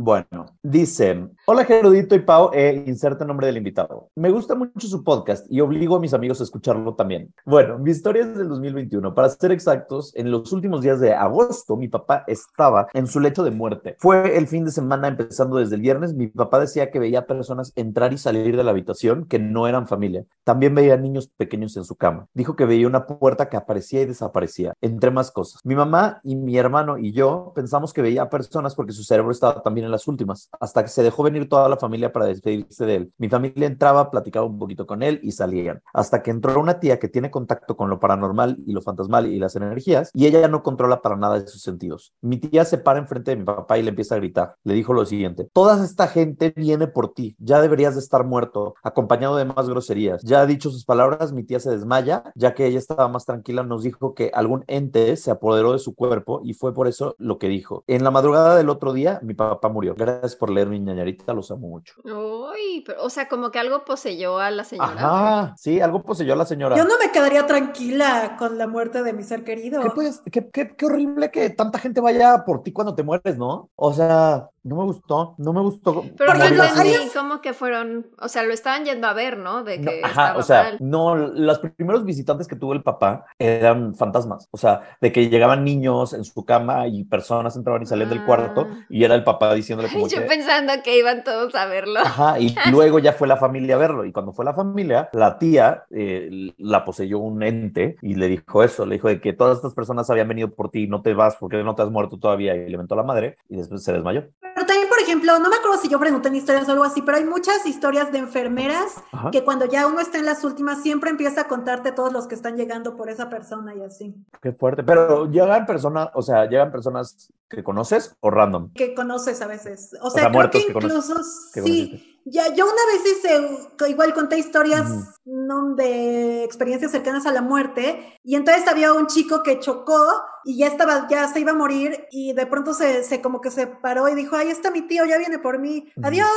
Bueno, 0.03 0.47
dice, 0.63 1.29
hola 1.45 1.67
Gerudito 1.67 2.15
y 2.15 2.21
Pau, 2.21 2.53
e 2.55 2.85
inserta 2.87 3.25
el 3.25 3.29
nombre 3.29 3.47
del 3.47 3.59
invitado. 3.59 4.09
Me 4.17 4.31
gusta 4.31 4.55
mucho 4.55 4.89
su 4.89 5.05
podcast 5.05 5.45
y 5.51 5.61
obligo 5.61 5.97
a 5.97 6.01
mis 6.01 6.15
amigos 6.15 6.41
a 6.41 6.45
escucharlo 6.45 6.95
también. 6.95 7.35
Bueno, 7.45 7.79
mi 7.79 7.91
historia 7.91 8.23
es 8.23 8.35
del 8.35 8.49
2021. 8.49 9.15
Para 9.15 9.29
ser 9.29 9.53
exactos, 9.53 10.17
en 10.17 10.31
los 10.31 10.55
últimos 10.55 10.81
días 10.81 11.01
de 11.01 11.13
agosto, 11.13 11.77
mi 11.77 11.89
papá 11.89 12.25
estaba 12.29 12.87
en 12.95 13.07
su 13.07 13.21
lecho 13.21 13.45
de 13.45 13.51
muerte. 13.51 13.97
Fue 13.99 14.39
el 14.39 14.47
fin 14.47 14.65
de 14.65 14.71
semana, 14.71 15.07
empezando 15.07 15.59
desde 15.59 15.75
el 15.75 15.83
viernes. 15.83 16.15
Mi 16.15 16.29
papá 16.29 16.61
decía 16.61 16.91
que 16.91 16.99
veía 16.99 17.27
personas 17.27 17.75
entrar 17.77 18.15
y 18.15 18.17
salir 18.17 18.57
de 18.57 18.65
la 18.65 18.71
habitación 18.71 19.27
que 19.27 19.39
no 19.39 19.69
eran 19.69 19.87
familia. 19.87 20.25
También 20.45 20.75
veía 20.75 20.97
niños 20.97 21.29
pequeños 21.29 21.77
en 21.77 21.85
su 21.85 21.95
cama. 21.95 22.27
Dijo 22.33 22.57
que 22.57 22.65
veía 22.65 22.87
una 22.87 23.07
puerta 23.07 23.51
que 23.51 23.59
aparecía 23.59 24.01
y 24.01 24.07
desaparecía, 24.07 24.73
entre 24.81 25.11
más 25.11 25.31
cosas. 25.31 25.61
Mi 25.63 25.75
mamá 25.75 26.23
y 26.25 26.37
mi 26.37 26.57
hermano 26.57 26.97
y 26.97 27.13
yo 27.13 27.53
pensamos 27.55 27.93
que 27.93 28.01
veía 28.01 28.31
personas 28.31 28.75
porque 28.75 28.95
su 28.95 29.05
cerebro 29.05 29.31
estaba 29.31 29.63
también 29.63 29.85
en 29.85 29.90
las 29.91 30.09
últimas, 30.09 30.49
hasta 30.61 30.83
que 30.83 30.89
se 30.89 31.03
dejó 31.03 31.23
venir 31.23 31.49
toda 31.49 31.69
la 31.69 31.77
familia 31.77 32.13
para 32.13 32.27
despedirse 32.27 32.87
de 32.87 32.95
él. 32.97 33.13
Mi 33.19 33.29
familia 33.29 33.67
entraba, 33.67 34.11
platicaba 34.11 34.47
un 34.47 34.59
poquito 34.59 34.87
con 34.87 35.03
él 35.03 35.21
y 35.23 35.33
salían, 35.33 35.83
hasta 35.93 36.23
que 36.23 36.31
entró 36.31 36.61
una 36.61 36.81
tía 36.81 36.99
que 36.99 37.09
tiene 37.09 37.31
contacto 37.31 37.77
con 37.77 37.91
lo 37.91 38.01
paranormal 38.01 38.59
y 38.67 38.73
lo 38.73 38.83
fantasmal 38.83 39.27
y 39.27 39.39
las 39.39 39.57
energías, 39.57 40.11
y 40.15 40.27
ella 40.27 40.49
no 40.49 40.63
controla 40.63 41.03
para 41.03 41.17
nada 41.17 41.47
sus 41.47 41.63
sentidos. 41.63 42.15
Mi 42.21 42.39
tía 42.39 42.65
se 42.65 42.79
para 42.79 42.99
enfrente 42.99 43.33
de 43.33 43.37
mi 43.37 43.45
papá 43.45 43.79
y 43.79 43.83
le 43.83 43.91
empieza 43.91 44.15
a 44.15 44.19
gritar. 44.19 44.57
Le 44.65 44.75
dijo 44.75 44.93
lo 44.93 45.05
siguiente, 45.05 45.49
toda 45.53 45.85
esta 45.85 46.09
gente 46.09 46.53
viene 46.57 46.87
por 46.87 47.13
ti, 47.13 47.37
ya 47.39 47.61
deberías 47.61 47.95
de 47.95 48.01
estar 48.01 48.25
muerto, 48.25 48.75
acompañado 48.83 49.37
de 49.37 49.45
más 49.45 49.69
groserías. 49.69 50.23
Ya 50.23 50.41
ha 50.41 50.47
dicho 50.47 50.71
sus 50.71 50.85
palabras, 50.85 51.33
mi 51.33 51.45
tía 51.45 51.61
se 51.61 51.71
desmaya, 51.71 52.33
ya 52.35 52.55
que 52.55 52.67
ella 52.67 52.79
estaba 52.79 53.09
más 53.09 53.25
tranquila, 53.27 53.63
nos 53.63 53.83
dijo 53.83 54.15
que 54.15 54.31
algún 54.35 54.65
ente 54.67 55.17
se 55.17 55.31
apoderó 55.31 55.73
de 55.73 55.79
su 55.79 55.95
cuerpo 55.95 56.41
y 56.45 56.55
fue 56.55 56.75
por 56.75 56.89
eso 56.89 57.15
lo 57.19 57.39
que 57.39 57.49
dijo. 57.49 57.85
En 57.87 58.05
la 58.05 58.11
madrugada 58.11 58.57
del 58.57 58.69
otro 58.69 58.93
día, 58.93 59.21
mi 59.23 59.35
papá 59.35 59.69
murió. 59.71 59.95
Gracias 59.95 60.37
por 60.37 60.51
leer 60.51 60.69
mi 60.69 60.79
ñañarita, 60.81 61.33
los 61.33 61.51
amo 61.51 61.69
mucho. 61.69 61.95
Uy, 62.05 62.83
pero, 62.87 63.03
o 63.05 63.11
sea, 63.11 63.29
como 63.29 63.51
que 63.51 63.59
algo 63.59 63.85
poseyó 63.85 64.39
a 64.39 64.51
la 64.51 64.65
señora. 64.65 64.91
Ajá, 64.93 65.55
sí, 65.57 65.81
algo 65.81 66.03
poseyó 66.03 66.35
a 66.35 66.37
la 66.37 66.47
señora. 66.47 66.77
Yo 66.77 66.85
no 66.85 66.99
me 66.99 67.11
quedaría 67.13 67.47
tranquila 67.47 68.37
con 68.39 68.59
la 68.59 68.67
muerte 68.67 69.03
de 69.03 69.13
mi 69.13 69.23
ser 69.23 69.45
querido. 69.45 69.81
¿Qué, 69.83 69.91
puedes- 69.91 70.21
qué- 70.31 70.49
qué- 70.51 70.75
qué 70.77 70.87
horrible 70.87 71.31
que 71.31 71.51
tanta 71.51 71.79
gente 71.79 72.01
vaya 72.01 72.45
por 72.45 72.63
ti 72.63 72.73
cuando 72.73 72.95
te 72.95 73.03
mueres, 73.03 73.39
¿no? 73.39 73.71
O 73.77 73.93
sea, 73.93 74.49
no 74.63 74.77
me 74.77 74.85
gustó, 74.85 75.35
no 75.39 75.53
me 75.53 75.61
gustó. 75.61 76.05
Pero 76.17 76.35
no 76.35 76.45
entendí 76.45 76.93
cómo 77.15 77.41
que 77.41 77.53
fueron, 77.55 78.07
o 78.21 78.29
sea, 78.29 78.43
lo 78.43 78.53
estaban 78.53 78.85
yendo 78.85 79.07
a 79.07 79.13
ver, 79.15 79.39
¿no? 79.39 79.65
De 79.65 79.79
No, 79.79 79.91
que 79.91 80.01
ajá, 80.03 80.11
estaba 80.11 80.39
o 80.39 80.43
sea, 80.43 80.63
mal. 80.65 80.77
no, 80.81 81.17
los 81.17 81.59
primeros 81.61 82.05
visitantes 82.05 82.47
que 82.47 82.57
tuvo 82.57 82.73
el 82.75 82.83
papá 82.83 83.25
eran 83.39 83.95
fantasmas, 83.95 84.49
o 84.51 84.59
sea, 84.59 84.83
de 85.01 85.13
que 85.13 85.29
llegaban 85.29 85.65
niños 85.65 86.13
en 86.13 86.25
su 86.25 86.45
cama 86.45 86.87
y 86.89 87.05
personas 87.05 87.57
entraban 87.57 87.83
y 87.83 87.87
salían 87.87 88.11
del 88.11 88.25
cuarto 88.25 88.67
Ah. 88.71 88.87
y 88.89 89.05
era 89.05 89.15
el 89.15 89.25
papá 89.25 89.55
diciéndole 89.55 89.91
como 89.91 90.09
Yo 90.09 90.19
que... 90.21 90.27
pensando 90.27 90.73
que 90.85 90.99
iban 90.99 91.25
todos 91.25 91.55
a 91.55 91.67
verlo. 91.67 92.01
Ajá, 92.01 92.39
y 92.39 92.55
luego 92.71 92.99
ya 92.99 93.13
fue 93.13 93.29
la 93.29 93.37
familia 93.37 93.77
a 93.77 93.79
verlo. 93.79 94.05
Y 94.05 94.13
cuando 94.13 94.33
fue 94.33 94.45
la 94.45 94.55
familia, 94.55 95.09
la 95.13 95.39
tía 95.39 95.85
eh, 95.91 96.53
la 96.59 96.85
poseyó 96.85 97.19
un 97.19 97.43
ente 97.43 97.97
y 98.03 98.15
le 98.15 98.29
dijo 98.29 98.63
eso: 98.63 98.85
le 98.87 98.97
dijo 98.97 99.09
de 99.09 99.21
que 99.21 99.33
todas 99.33 99.57
estas 99.57 99.75
personas 99.75 100.09
habían 100.11 100.29
venido 100.29 100.51
por 100.51 100.71
ti, 100.71 100.87
no 100.87 101.03
te 101.03 101.15
vas 101.15 101.37
porque 101.41 101.63
no 101.63 101.75
te 101.75 101.83
has 101.83 101.91
muerto 101.91 102.19
todavía. 102.19 102.55
Y 102.57 102.69
le 102.69 102.77
mentó 102.79 102.95
a 102.95 102.99
la 102.99 103.03
madre 103.05 103.37
y 103.49 103.57
después 103.57 103.83
se 103.83 103.93
desmayó. 103.93 104.25
Pero 104.61 104.73
también, 104.75 104.91
por 104.91 105.01
ejemplo, 105.01 105.39
no 105.39 105.49
me 105.49 105.57
acuerdo 105.57 105.79
si 105.81 105.89
yo 105.89 105.99
pregunté 105.99 106.29
en 106.29 106.35
historias 106.35 106.69
o 106.69 106.73
algo 106.73 106.85
así, 106.85 107.01
pero 107.01 107.17
hay 107.17 107.25
muchas 107.25 107.65
historias 107.65 108.13
de 108.13 108.19
enfermeras 108.19 108.97
Ajá. 109.11 109.31
que 109.31 109.43
cuando 109.43 109.65
ya 109.65 109.87
uno 109.87 110.01
está 110.01 110.19
en 110.19 110.27
las 110.27 110.45
últimas 110.45 110.83
siempre 110.83 111.09
empieza 111.09 111.41
a 111.41 111.49
contarte 111.49 111.93
todos 111.93 112.13
los 112.13 112.27
que 112.27 112.35
están 112.35 112.59
llegando 112.59 112.95
por 112.95 113.09
esa 113.09 113.31
persona 113.31 113.75
y 113.75 113.81
así. 113.81 114.15
Qué 114.43 114.53
fuerte. 114.53 114.83
Pero 114.83 115.31
llegan 115.31 115.65
personas, 115.65 116.11
o 116.13 116.21
sea, 116.21 116.45
llegan 116.45 116.71
personas 116.71 117.33
que 117.49 117.65
conoces 117.65 118.15
o 118.21 118.31
random. 118.31 118.71
Que 118.75 118.95
conoces 118.95 119.41
a 119.41 119.47
veces. 119.47 119.97
O 120.03 120.11
sea, 120.11 120.25
sea, 120.25 120.31
creo 120.31 120.51
que 120.51 120.67
que 120.67 120.73
incluso 120.73 121.15
que 121.55 121.63
sí. 121.63 122.07
Ya, 122.27 122.55
yo 122.55 122.67
una 122.67 122.75
vez 122.93 123.17
hice, 123.17 123.89
igual 123.89 124.13
conté 124.13 124.39
historias. 124.39 125.21
¿no? 125.31 125.75
de 125.75 126.45
experiencias 126.45 126.91
cercanas 126.91 127.25
a 127.27 127.33
la 127.33 127.43
muerte, 127.43 128.19
y 128.25 128.35
entonces 128.37 128.67
había 128.69 128.93
un 128.93 129.07
chico 129.07 129.43
que 129.43 129.59
chocó 129.61 129.99
y 130.45 130.57
ya 130.57 130.69
estaba, 130.69 131.07
ya 131.09 131.29
se 131.29 131.39
iba 131.41 131.53
a 131.53 131.55
morir, 131.55 132.07
y 132.11 132.33
de 132.33 132.47
pronto 132.47 132.73
se, 132.73 133.05
se 133.05 133.21
como 133.21 133.43
que 133.43 133.51
se 133.51 133.67
paró 133.67 134.09
y 134.09 134.15
dijo, 134.15 134.37
ahí 134.37 134.49
está 134.49 134.71
mi 134.71 134.83
tío, 134.83 135.05
ya 135.05 135.19
viene 135.19 135.39
por 135.39 135.59
mí, 135.59 135.87
adiós, 136.03 136.29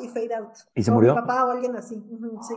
y 0.00 0.08
fade 0.08 0.34
out. 0.34 0.50
¿Y 0.74 0.82
se 0.82 0.90
O 0.90 0.94
murió? 0.94 1.14
Mi 1.14 1.20
papá 1.22 1.44
o 1.46 1.50
alguien 1.52 1.74
así, 1.76 1.94
sí. 2.46 2.54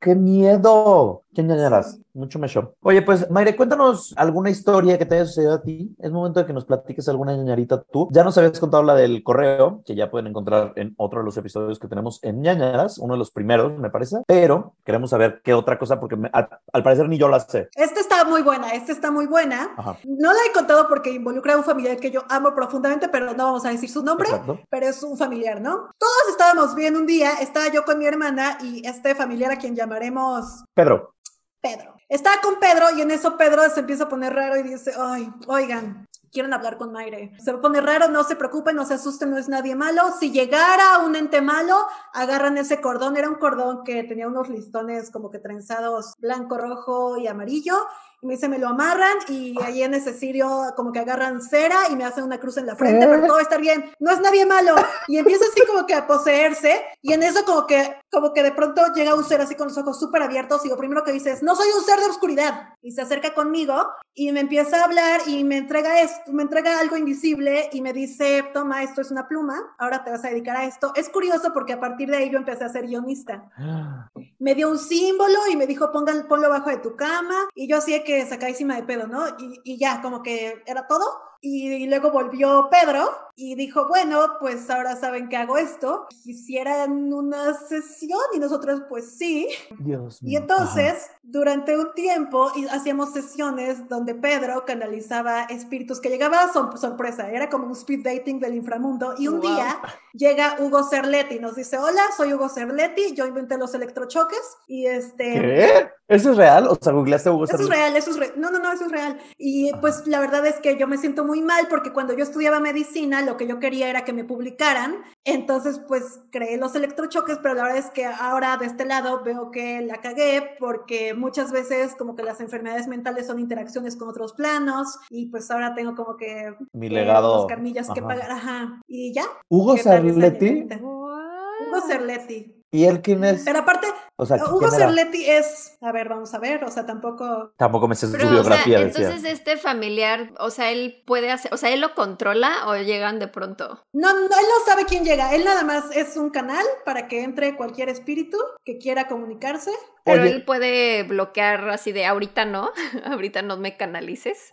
¡Qué 0.00 0.14
miedo! 0.14 1.22
¿Qué 1.34 1.42
ñañaras? 1.42 1.98
Mucho 2.12 2.38
me 2.38 2.46
show. 2.46 2.74
Oye, 2.82 3.02
pues, 3.02 3.28
Mayre, 3.30 3.56
cuéntanos 3.56 4.12
alguna 4.16 4.50
historia 4.50 4.98
que 4.98 5.06
te 5.06 5.16
haya 5.16 5.24
sucedido 5.26 5.54
a 5.54 5.62
ti. 5.62 5.94
Es 5.98 6.12
momento 6.12 6.40
de 6.40 6.46
que 6.46 6.52
nos 6.52 6.64
platiques 6.64 7.08
alguna 7.08 7.34
ñañarita 7.36 7.82
tú. 7.82 8.08
Ya 8.12 8.22
nos 8.22 8.36
habías 8.38 8.60
contado 8.60 8.82
la 8.84 8.94
del 8.94 9.22
correo, 9.24 9.82
que 9.84 9.94
ya 9.96 10.10
pueden 10.10 10.28
encontrar 10.28 10.72
en 10.76 10.94
otro 10.96 11.20
de 11.20 11.24
los 11.24 11.36
episodios 11.36 11.78
que 11.80 11.88
tenemos 11.88 12.20
en 12.22 12.40
ñañaras, 12.40 12.98
uno 12.98 13.14
de 13.14 13.18
los 13.18 13.30
primeros, 13.32 13.76
me 13.78 13.90
parece. 13.90 14.18
Pero 14.26 14.74
queremos 14.84 15.10
saber 15.10 15.40
qué 15.42 15.54
otra 15.54 15.78
cosa, 15.78 15.98
porque 15.98 16.16
me- 16.16 16.30
al, 16.32 16.48
al 16.72 16.82
parecer 16.84 17.08
ni 17.08 17.18
yo 17.18 17.28
la 17.34 17.40
sé. 17.40 17.68
Esta 17.74 18.00
está 18.00 18.24
muy 18.24 18.42
buena, 18.42 18.70
esta 18.70 18.92
está 18.92 19.10
muy 19.10 19.26
buena. 19.26 19.74
Ajá. 19.76 19.98
No 20.04 20.32
la 20.32 20.38
he 20.48 20.52
contado 20.52 20.88
porque 20.88 21.10
involucra 21.10 21.54
a 21.54 21.56
un 21.56 21.64
familiar 21.64 21.98
que 21.98 22.10
yo 22.10 22.24
amo 22.28 22.54
profundamente, 22.54 23.08
pero 23.08 23.32
no 23.34 23.44
vamos 23.44 23.64
a 23.64 23.70
decir 23.70 23.90
su 23.90 24.02
nombre. 24.02 24.28
Exacto. 24.28 24.60
pero 24.70 24.86
es 24.86 25.02
un 25.02 25.16
familiar, 25.16 25.60
¿no? 25.60 25.90
Todos 25.98 26.28
estábamos 26.30 26.74
bien 26.74 26.96
un 26.96 27.06
día, 27.06 27.32
estaba 27.40 27.68
yo 27.68 27.84
con 27.84 27.98
mi 27.98 28.06
hermana 28.06 28.58
y 28.60 28.86
este 28.86 29.14
familiar 29.14 29.52
a 29.52 29.56
quien 29.56 29.74
llamaremos 29.74 30.64
Pedro. 30.74 31.14
Pedro. 31.60 31.94
Estaba 32.08 32.40
con 32.42 32.60
Pedro 32.60 32.86
y 32.96 33.00
en 33.00 33.10
eso 33.10 33.36
Pedro 33.36 33.68
se 33.70 33.80
empieza 33.80 34.04
a 34.04 34.08
poner 34.08 34.34
raro 34.34 34.56
y 34.56 34.62
dice, 34.62 34.92
ay, 34.98 35.32
oigan. 35.46 36.03
Quieren 36.34 36.52
hablar 36.52 36.78
con 36.78 36.90
Mayre. 36.90 37.30
Se 37.38 37.54
pone 37.54 37.80
raro, 37.80 38.08
no 38.08 38.24
se 38.24 38.34
preocupen, 38.34 38.74
no 38.74 38.84
se 38.84 38.94
asusten, 38.94 39.30
no 39.30 39.38
es 39.38 39.48
nadie 39.48 39.76
malo. 39.76 40.02
Si 40.18 40.32
llegara 40.32 40.98
un 41.06 41.14
ente 41.14 41.40
malo, 41.40 41.86
agarran 42.12 42.58
ese 42.58 42.80
cordón. 42.80 43.16
Era 43.16 43.28
un 43.28 43.36
cordón 43.36 43.84
que 43.84 44.02
tenía 44.02 44.26
unos 44.26 44.48
listones 44.48 45.12
como 45.12 45.30
que 45.30 45.38
trenzados 45.38 46.14
blanco, 46.18 46.58
rojo 46.58 47.18
y 47.18 47.28
amarillo. 47.28 47.76
Y 48.24 48.26
me 48.26 48.36
dice, 48.36 48.48
me 48.48 48.58
lo 48.58 48.68
amarran 48.68 49.18
y 49.28 49.54
ahí 49.62 49.82
en 49.82 49.92
ese 49.92 50.14
cirio 50.14 50.72
como 50.76 50.92
que 50.92 50.98
agarran 50.98 51.42
cera 51.42 51.76
y 51.90 51.94
me 51.94 52.04
hacen 52.04 52.24
una 52.24 52.40
cruz 52.40 52.56
en 52.56 52.64
la 52.64 52.74
frente, 52.74 53.06
pero 53.06 53.20
todo 53.20 53.34
va 53.34 53.40
a 53.40 53.42
estar 53.42 53.60
bien. 53.60 53.92
No 53.98 54.10
es 54.12 54.20
nadie 54.22 54.46
malo. 54.46 54.76
Y 55.08 55.18
empieza 55.18 55.44
así 55.44 55.60
como 55.66 55.84
que 55.84 55.92
a 55.92 56.06
poseerse 56.06 56.80
y 57.02 57.12
en 57.12 57.22
eso 57.22 57.44
como 57.44 57.66
que, 57.66 57.96
como 58.10 58.32
que 58.32 58.42
de 58.42 58.52
pronto 58.52 58.80
llega 58.94 59.14
un 59.14 59.24
ser 59.24 59.42
así 59.42 59.54
con 59.54 59.68
los 59.68 59.76
ojos 59.76 60.00
súper 60.00 60.22
abiertos 60.22 60.64
y 60.64 60.70
lo 60.70 60.78
primero 60.78 61.04
que 61.04 61.12
dice 61.12 61.32
es, 61.32 61.42
no 61.42 61.54
soy 61.54 61.66
un 61.76 61.84
ser 61.84 61.98
de 61.98 62.06
oscuridad. 62.06 62.70
Y 62.80 62.92
se 62.92 63.02
acerca 63.02 63.34
conmigo 63.34 63.74
y 64.14 64.32
me 64.32 64.40
empieza 64.40 64.80
a 64.80 64.84
hablar 64.84 65.20
y 65.26 65.44
me 65.44 65.58
entrega 65.58 66.00
esto, 66.00 66.32
me 66.32 66.44
entrega 66.44 66.80
algo 66.80 66.96
invisible 66.96 67.68
y 67.74 67.82
me 67.82 67.92
dice, 67.92 68.42
toma, 68.54 68.82
esto 68.82 69.02
es 69.02 69.10
una 69.10 69.28
pluma, 69.28 69.74
ahora 69.76 70.02
te 70.02 70.10
vas 70.10 70.24
a 70.24 70.28
dedicar 70.28 70.56
a 70.56 70.64
esto. 70.64 70.92
Es 70.94 71.10
curioso 71.10 71.52
porque 71.52 71.74
a 71.74 71.80
partir 71.80 72.08
de 72.08 72.16
ahí 72.16 72.30
yo 72.30 72.38
empecé 72.38 72.64
a 72.64 72.70
ser 72.70 72.86
guionista 72.86 73.50
me 74.38 74.54
dio 74.54 74.70
un 74.70 74.78
símbolo 74.78 75.38
y 75.50 75.56
me 75.56 75.66
dijo, 75.66 75.90
Pongan, 75.90 76.28
ponlo 76.28 76.46
abajo 76.46 76.70
de 76.70 76.76
tu 76.76 76.94
cama. 76.96 77.34
Y 77.54 77.66
yo 77.66 77.78
así 77.78 77.98
que 78.04 78.13
sacadísima 78.28 78.76
de 78.76 78.82
pedo, 78.84 79.06
¿no? 79.06 79.24
Y 79.38 79.78
ya, 79.78 80.00
como 80.02 80.22
que 80.22 80.62
era 80.66 80.86
todo. 80.86 81.04
Y, 81.46 81.68
y 81.70 81.86
luego 81.88 82.10
volvió 82.10 82.68
Pedro 82.70 83.06
y 83.36 83.54
dijo, 83.54 83.86
bueno, 83.88 84.18
pues 84.40 84.70
ahora 84.70 84.96
saben 84.96 85.28
que 85.28 85.36
hago 85.36 85.58
esto. 85.58 86.06
Quisieran 86.22 87.12
una 87.12 87.52
sesión 87.54 88.20
y 88.34 88.38
nosotros, 88.38 88.82
pues 88.88 89.16
sí. 89.18 89.48
Dios 89.78 90.22
mío. 90.22 90.32
Y 90.32 90.36
entonces, 90.36 91.10
durante 91.22 91.76
un 91.76 91.92
tiempo, 91.94 92.50
hacíamos 92.70 93.12
sesiones 93.12 93.88
donde 93.88 94.14
Pedro 94.14 94.64
canalizaba 94.64 95.42
espíritus 95.44 96.00
que 96.00 96.08
llegaba 96.08 96.44
a 96.44 96.52
sor- 96.52 96.78
sorpresa. 96.78 97.30
Era 97.30 97.50
como 97.50 97.66
un 97.66 97.72
speed 97.72 98.04
dating 98.04 98.40
del 98.40 98.54
inframundo. 98.54 99.14
Y 99.18 99.28
un 99.28 99.40
Wow. 99.40 99.54
día 99.54 99.80
llega 100.14 100.56
Hugo 100.60 100.82
Cerletti 100.84 101.34
y 101.34 101.40
nos 101.40 101.56
dice, 101.56 101.76
hola, 101.78 102.02
soy 102.16 102.32
Hugo 102.32 102.48
Cerletti, 102.48 103.14
yo 103.14 103.26
inventé 103.26 103.58
los 103.58 103.74
electrochoques. 103.74 104.40
Y 104.66 104.86
este... 104.86 105.32
¿Qué? 105.40 105.88
¿Eso 106.06 106.32
es 106.32 106.36
real? 106.36 106.68
O 106.68 106.76
sea, 106.80 106.92
googleaste 106.92 107.28
a 107.30 107.32
Hugo 107.32 107.44
Eso 107.44 107.54
es 107.56 107.60
Cerletti. 107.62 107.80
real, 107.80 107.96
eso 107.96 108.10
es 108.10 108.16
real. 108.18 108.32
No, 108.36 108.50
no, 108.50 108.58
no, 108.58 108.72
eso 108.72 108.84
es 108.86 108.92
real. 108.92 109.18
Y 109.38 109.72
pues 109.80 110.06
la 110.06 110.20
verdad 110.20 110.46
es 110.46 110.56
que 110.60 110.76
yo 110.78 110.86
me 110.86 110.98
siento 110.98 111.24
muy 111.24 111.33
mal 111.42 111.66
porque 111.68 111.92
cuando 111.92 112.14
yo 112.14 112.22
estudiaba 112.24 112.60
medicina, 112.60 113.22
lo 113.22 113.36
que 113.36 113.46
yo 113.46 113.58
quería 113.60 113.88
era 113.88 114.04
que 114.04 114.12
me 114.12 114.24
publicaran. 114.24 115.02
Entonces, 115.24 115.80
pues 115.86 116.20
creé 116.30 116.56
los 116.56 116.74
electrochoques, 116.74 117.38
pero 117.42 117.54
la 117.54 117.62
verdad 117.64 117.78
es 117.78 117.90
que 117.90 118.04
ahora 118.06 118.56
de 118.56 118.66
este 118.66 118.84
lado 118.84 119.22
veo 119.24 119.50
que 119.50 119.80
la 119.80 119.96
cagué 120.00 120.56
porque 120.58 121.14
muchas 121.14 121.50
veces 121.52 121.94
como 121.96 122.14
que 122.16 122.22
las 122.22 122.40
enfermedades 122.40 122.86
mentales 122.88 123.26
son 123.26 123.38
interacciones 123.38 123.96
con 123.96 124.08
otros 124.08 124.32
planos 124.34 124.98
y 125.10 125.26
pues 125.26 125.50
ahora 125.50 125.74
tengo 125.74 125.94
como 125.94 126.16
que 126.16 126.54
Mi 126.72 126.88
que 126.88 126.94
legado. 126.94 127.34
unos 127.34 127.46
carmillas 127.46 127.88
que 127.90 128.00
Ajá. 128.00 128.08
pagar, 128.08 128.30
ajá. 128.30 128.80
Y 128.86 129.12
ya. 129.12 129.24
Hugo 129.48 129.74
¿qué 129.76 129.82
tal 129.82 130.06
esa 130.06 130.20
Cerletti. 130.20 130.68
Hugo 130.80 131.80
Cerletti. 131.86 132.63
¿Y 132.74 132.86
él 132.86 133.02
quién 133.02 133.22
es? 133.22 133.42
Pero 133.44 133.60
aparte, 133.60 133.86
O 134.16 134.26
sea, 134.26 134.36
Hugo. 134.44 134.68
Cerletti 134.68 135.30
es, 135.30 135.76
a 135.80 135.92
ver, 135.92 136.08
vamos 136.08 136.34
a 136.34 136.40
ver, 136.40 136.64
o 136.64 136.70
sea, 136.72 136.84
tampoco 136.84 137.52
Tampoco 137.56 137.86
me 137.86 137.94
sé 137.94 138.06
su 138.08 138.12
Pero, 138.14 138.26
o 138.26 138.30
biografía, 138.32 138.78
sea, 138.78 138.86
decía. 138.86 139.04
entonces 139.06 139.32
este 139.32 139.56
familiar, 139.56 140.32
o 140.40 140.50
sea, 140.50 140.72
él 140.72 141.04
puede 141.06 141.30
hacer, 141.30 141.54
o 141.54 141.56
sea, 141.56 141.72
él 141.72 141.80
lo 141.80 141.94
controla 141.94 142.66
o 142.66 142.74
llegan 142.76 143.20
de 143.20 143.28
pronto. 143.28 143.84
No, 143.92 144.12
no, 144.12 144.22
él 144.24 144.28
no 144.28 144.66
sabe 144.66 144.86
quién 144.86 145.04
llega. 145.04 145.32
Él 145.36 145.44
nada 145.44 145.62
más 145.62 145.94
es 145.94 146.16
un 146.16 146.30
canal 146.30 146.64
para 146.84 147.06
que 147.06 147.22
entre 147.22 147.54
cualquier 147.56 147.88
espíritu 147.88 148.38
que 148.64 148.78
quiera 148.78 149.06
comunicarse. 149.06 149.70
Pero 150.04 150.22
Oye. 150.22 150.32
él 150.32 150.44
puede 150.44 151.04
bloquear 151.04 151.68
así 151.70 151.92
de 151.92 152.06
ahorita 152.06 152.44
no, 152.44 152.72
ahorita 153.04 153.42
no 153.42 153.56
me 153.56 153.76
canalices. 153.76 154.52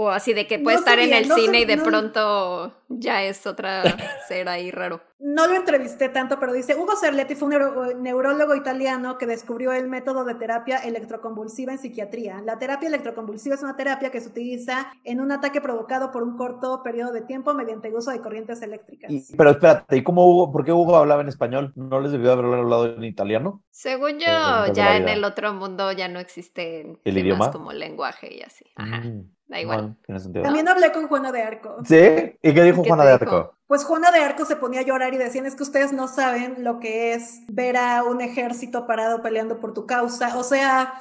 O 0.00 0.10
así 0.10 0.32
de 0.32 0.46
que 0.46 0.60
puede 0.60 0.76
No 0.76 0.78
estar 0.78 1.00
en 1.00 1.12
el 1.12 1.26
no 1.26 1.34
cine 1.34 1.58
y 1.62 1.64
de 1.64 1.74
no. 1.74 1.82
pronto 1.82 2.72
ya 2.88 3.24
es 3.24 3.44
otra 3.48 3.82
ser 4.28 4.48
ahí 4.48 4.70
raro. 4.70 5.00
No 5.18 5.48
lo 5.48 5.56
entrevisté 5.56 6.08
tanto, 6.08 6.38
pero 6.38 6.52
dice, 6.52 6.76
Hugo 6.76 6.94
Cerletti 6.94 7.34
fue 7.34 7.46
un 7.46 7.54
neuro- 7.54 7.94
neurólogo 7.96 8.54
italiano 8.54 9.18
que 9.18 9.26
descubrió 9.26 9.72
el 9.72 9.88
método 9.88 10.24
de 10.24 10.36
terapia 10.36 10.76
electroconvulsiva 10.78 11.72
en 11.72 11.78
psiquiatría. 11.80 12.40
La 12.44 12.60
terapia 12.60 12.86
electroconvulsiva 12.86 13.56
es 13.56 13.62
una 13.64 13.74
terapia 13.74 14.10
que 14.12 14.20
se 14.20 14.28
utiliza 14.28 14.92
en 15.02 15.20
un 15.20 15.32
ataque 15.32 15.60
provocado 15.60 16.12
por 16.12 16.22
un 16.22 16.36
corto 16.36 16.80
periodo 16.84 17.10
de 17.10 17.22
tiempo 17.22 17.52
mediante 17.54 17.88
el 17.88 17.96
uso 17.96 18.12
de 18.12 18.20
corrientes 18.20 18.62
eléctricas. 18.62 19.10
Y- 19.10 19.36
pero 19.36 19.50
espérate, 19.50 19.96
¿y 19.96 20.04
cómo 20.04 20.24
Hugo? 20.28 20.52
¿Por 20.52 20.64
qué 20.64 20.72
Hugo 20.72 20.96
hablaba 20.96 21.22
en 21.22 21.28
español? 21.28 21.72
¿No 21.74 22.00
les 22.00 22.12
debió 22.12 22.30
haber 22.30 22.44
hablado 22.46 22.86
en 22.86 23.02
italiano? 23.02 23.64
Según 23.72 24.20
yo, 24.20 24.72
ya 24.72 24.96
en 24.96 25.08
el 25.08 25.24
otro 25.24 25.52
mundo 25.54 25.90
ya 25.90 26.06
no 26.06 26.20
existen 26.20 27.00
¿El 27.02 27.14
temas 27.14 27.24
idioma? 27.24 27.50
como 27.50 27.72
lenguaje 27.72 28.32
y 28.32 28.42
así. 28.42 28.64
Ajá, 28.76 29.00
Mm, 29.00 29.30
da 29.48 29.60
igual. 29.60 29.78
bueno, 29.80 29.96
tiene 30.06 30.20
sentido. 30.20 30.44
También 30.44 30.68
hablé 30.68 30.92
con 30.92 31.08
Juana 31.08 31.32
de 31.32 31.42
Arco. 31.42 31.76
¿Sí? 31.84 31.96
¿Y 32.42 32.54
qué 32.54 32.62
dijo 32.62 32.82
¿Qué 32.82 32.88
Juana 32.88 33.04
de 33.04 33.18
dijo? 33.18 33.36
Arco? 33.36 33.54
Pues 33.66 33.84
Juana 33.84 34.10
de 34.10 34.20
Arco 34.20 34.44
se 34.44 34.56
ponía 34.56 34.80
a 34.80 34.84
llorar 34.84 35.12
y 35.14 35.18
decían, 35.18 35.46
es 35.46 35.54
que 35.54 35.62
ustedes 35.62 35.92
no 35.92 36.08
saben 36.08 36.62
lo 36.64 36.78
que 36.80 37.14
es 37.14 37.40
ver 37.48 37.76
a 37.76 38.02
un 38.04 38.20
ejército 38.20 38.86
parado 38.86 39.22
peleando 39.22 39.58
por 39.60 39.74
tu 39.74 39.86
causa. 39.86 40.38
O 40.38 40.42
sea, 40.44 40.94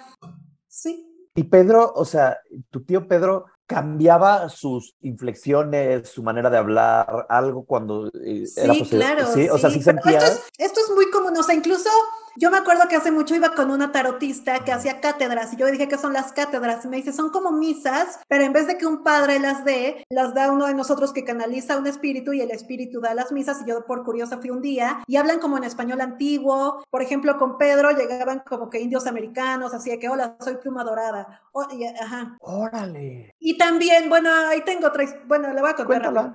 sí. 0.68 1.04
Y 1.36 1.44
Pedro, 1.44 1.94
o 1.96 2.04
sea, 2.04 2.40
tu 2.72 2.84
tío 2.84 3.08
Pedro 3.08 3.46
cambiaba 3.68 4.48
sus 4.50 4.96
inflexiones, 5.02 6.10
su 6.10 6.24
manera 6.24 6.50
de 6.50 6.58
hablar, 6.58 7.26
algo 7.30 7.66
cuando 7.66 8.08
eh, 8.24 8.46
Sí, 8.48 8.60
era 8.62 8.74
posible. 8.74 9.06
claro. 9.06 9.28
Sí, 9.34 9.50
o 9.50 9.58
sea, 9.58 9.70
sí 9.70 9.82
Pero 9.84 10.02
sentías. 10.02 10.24
Esto 10.24 10.42
es, 10.58 10.68
esto 10.68 10.80
es 10.80 10.90
muy 10.96 11.10
común, 11.12 11.38
o 11.38 11.44
sea, 11.44 11.54
incluso 11.54 11.90
yo 12.38 12.52
me 12.52 12.58
acuerdo 12.58 12.88
que 12.88 12.96
hace 12.96 13.12
mucho 13.12 13.36
iba 13.36 13.54
con 13.56 13.72
una 13.72 13.92
tarotista 13.92 14.60
que 14.64 14.72
hacía 14.72 15.02
cátedras 15.02 15.54
y 15.54 15.58
yo 15.58 15.66
le 15.66 15.74
dije 15.74 15.88
que 15.88 15.98
son 15.98 16.14
las 16.14 16.32
cátedras 16.34 16.86
y 16.86 16.88
me 16.88 16.98
dice, 16.98 17.12
son 17.14 17.30
como 17.32 17.52
misas, 17.52 18.20
pero 18.28 18.44
en 18.44 18.54
vez 18.54 18.68
de 18.68 18.78
que 18.78 18.86
un 18.86 19.04
padre 19.04 19.40
las 19.40 19.66
dé, 19.66 20.06
las 20.10 20.34
da 20.34 20.52
uno 20.52 20.68
de 20.68 20.74
nosotros 20.74 21.14
que 21.14 21.24
canaliza 21.24 21.78
un 21.78 21.88
espíritu 21.88 22.34
y 22.34 22.42
el 22.42 22.52
espíritu 22.52 23.02
da 23.02 23.14
las 23.14 23.32
misas 23.32 23.62
y 23.66 23.70
yo 23.70 23.86
por 23.86 24.04
curiosa 24.04 24.38
fui 24.38 24.50
un 24.52 24.62
día 24.62 25.04
y 25.08 25.18
hablan 25.18 25.40
como 25.40 25.58
en 25.58 25.64
español 25.64 26.00
antiguo, 26.02 26.84
por 26.90 27.02
ejemplo, 27.02 27.38
con 27.38 27.58
Pedro 27.58 27.92
llegaban 27.92 28.44
como 28.48 28.70
que 28.70 28.80
indios 28.80 29.08
americanos, 29.08 29.74
así 29.74 29.90
de 29.90 30.00
que, 30.00 30.10
hola, 30.10 30.36
soy 30.40 30.58
pluma 30.58 30.84
dorada. 30.84 31.42
Y- 31.72 31.86
ajá. 31.86 32.38
Órale. 32.40 33.34
Y 33.40 33.58
también, 33.58 34.10
bueno, 34.10 34.30
ahí 34.48 34.62
tengo 34.62 34.88
otra, 34.88 35.04
his- 35.04 35.16
bueno, 35.28 35.52
le 35.54 35.60
voy 35.62 35.72
a 35.72 35.74
contar. 35.74 35.88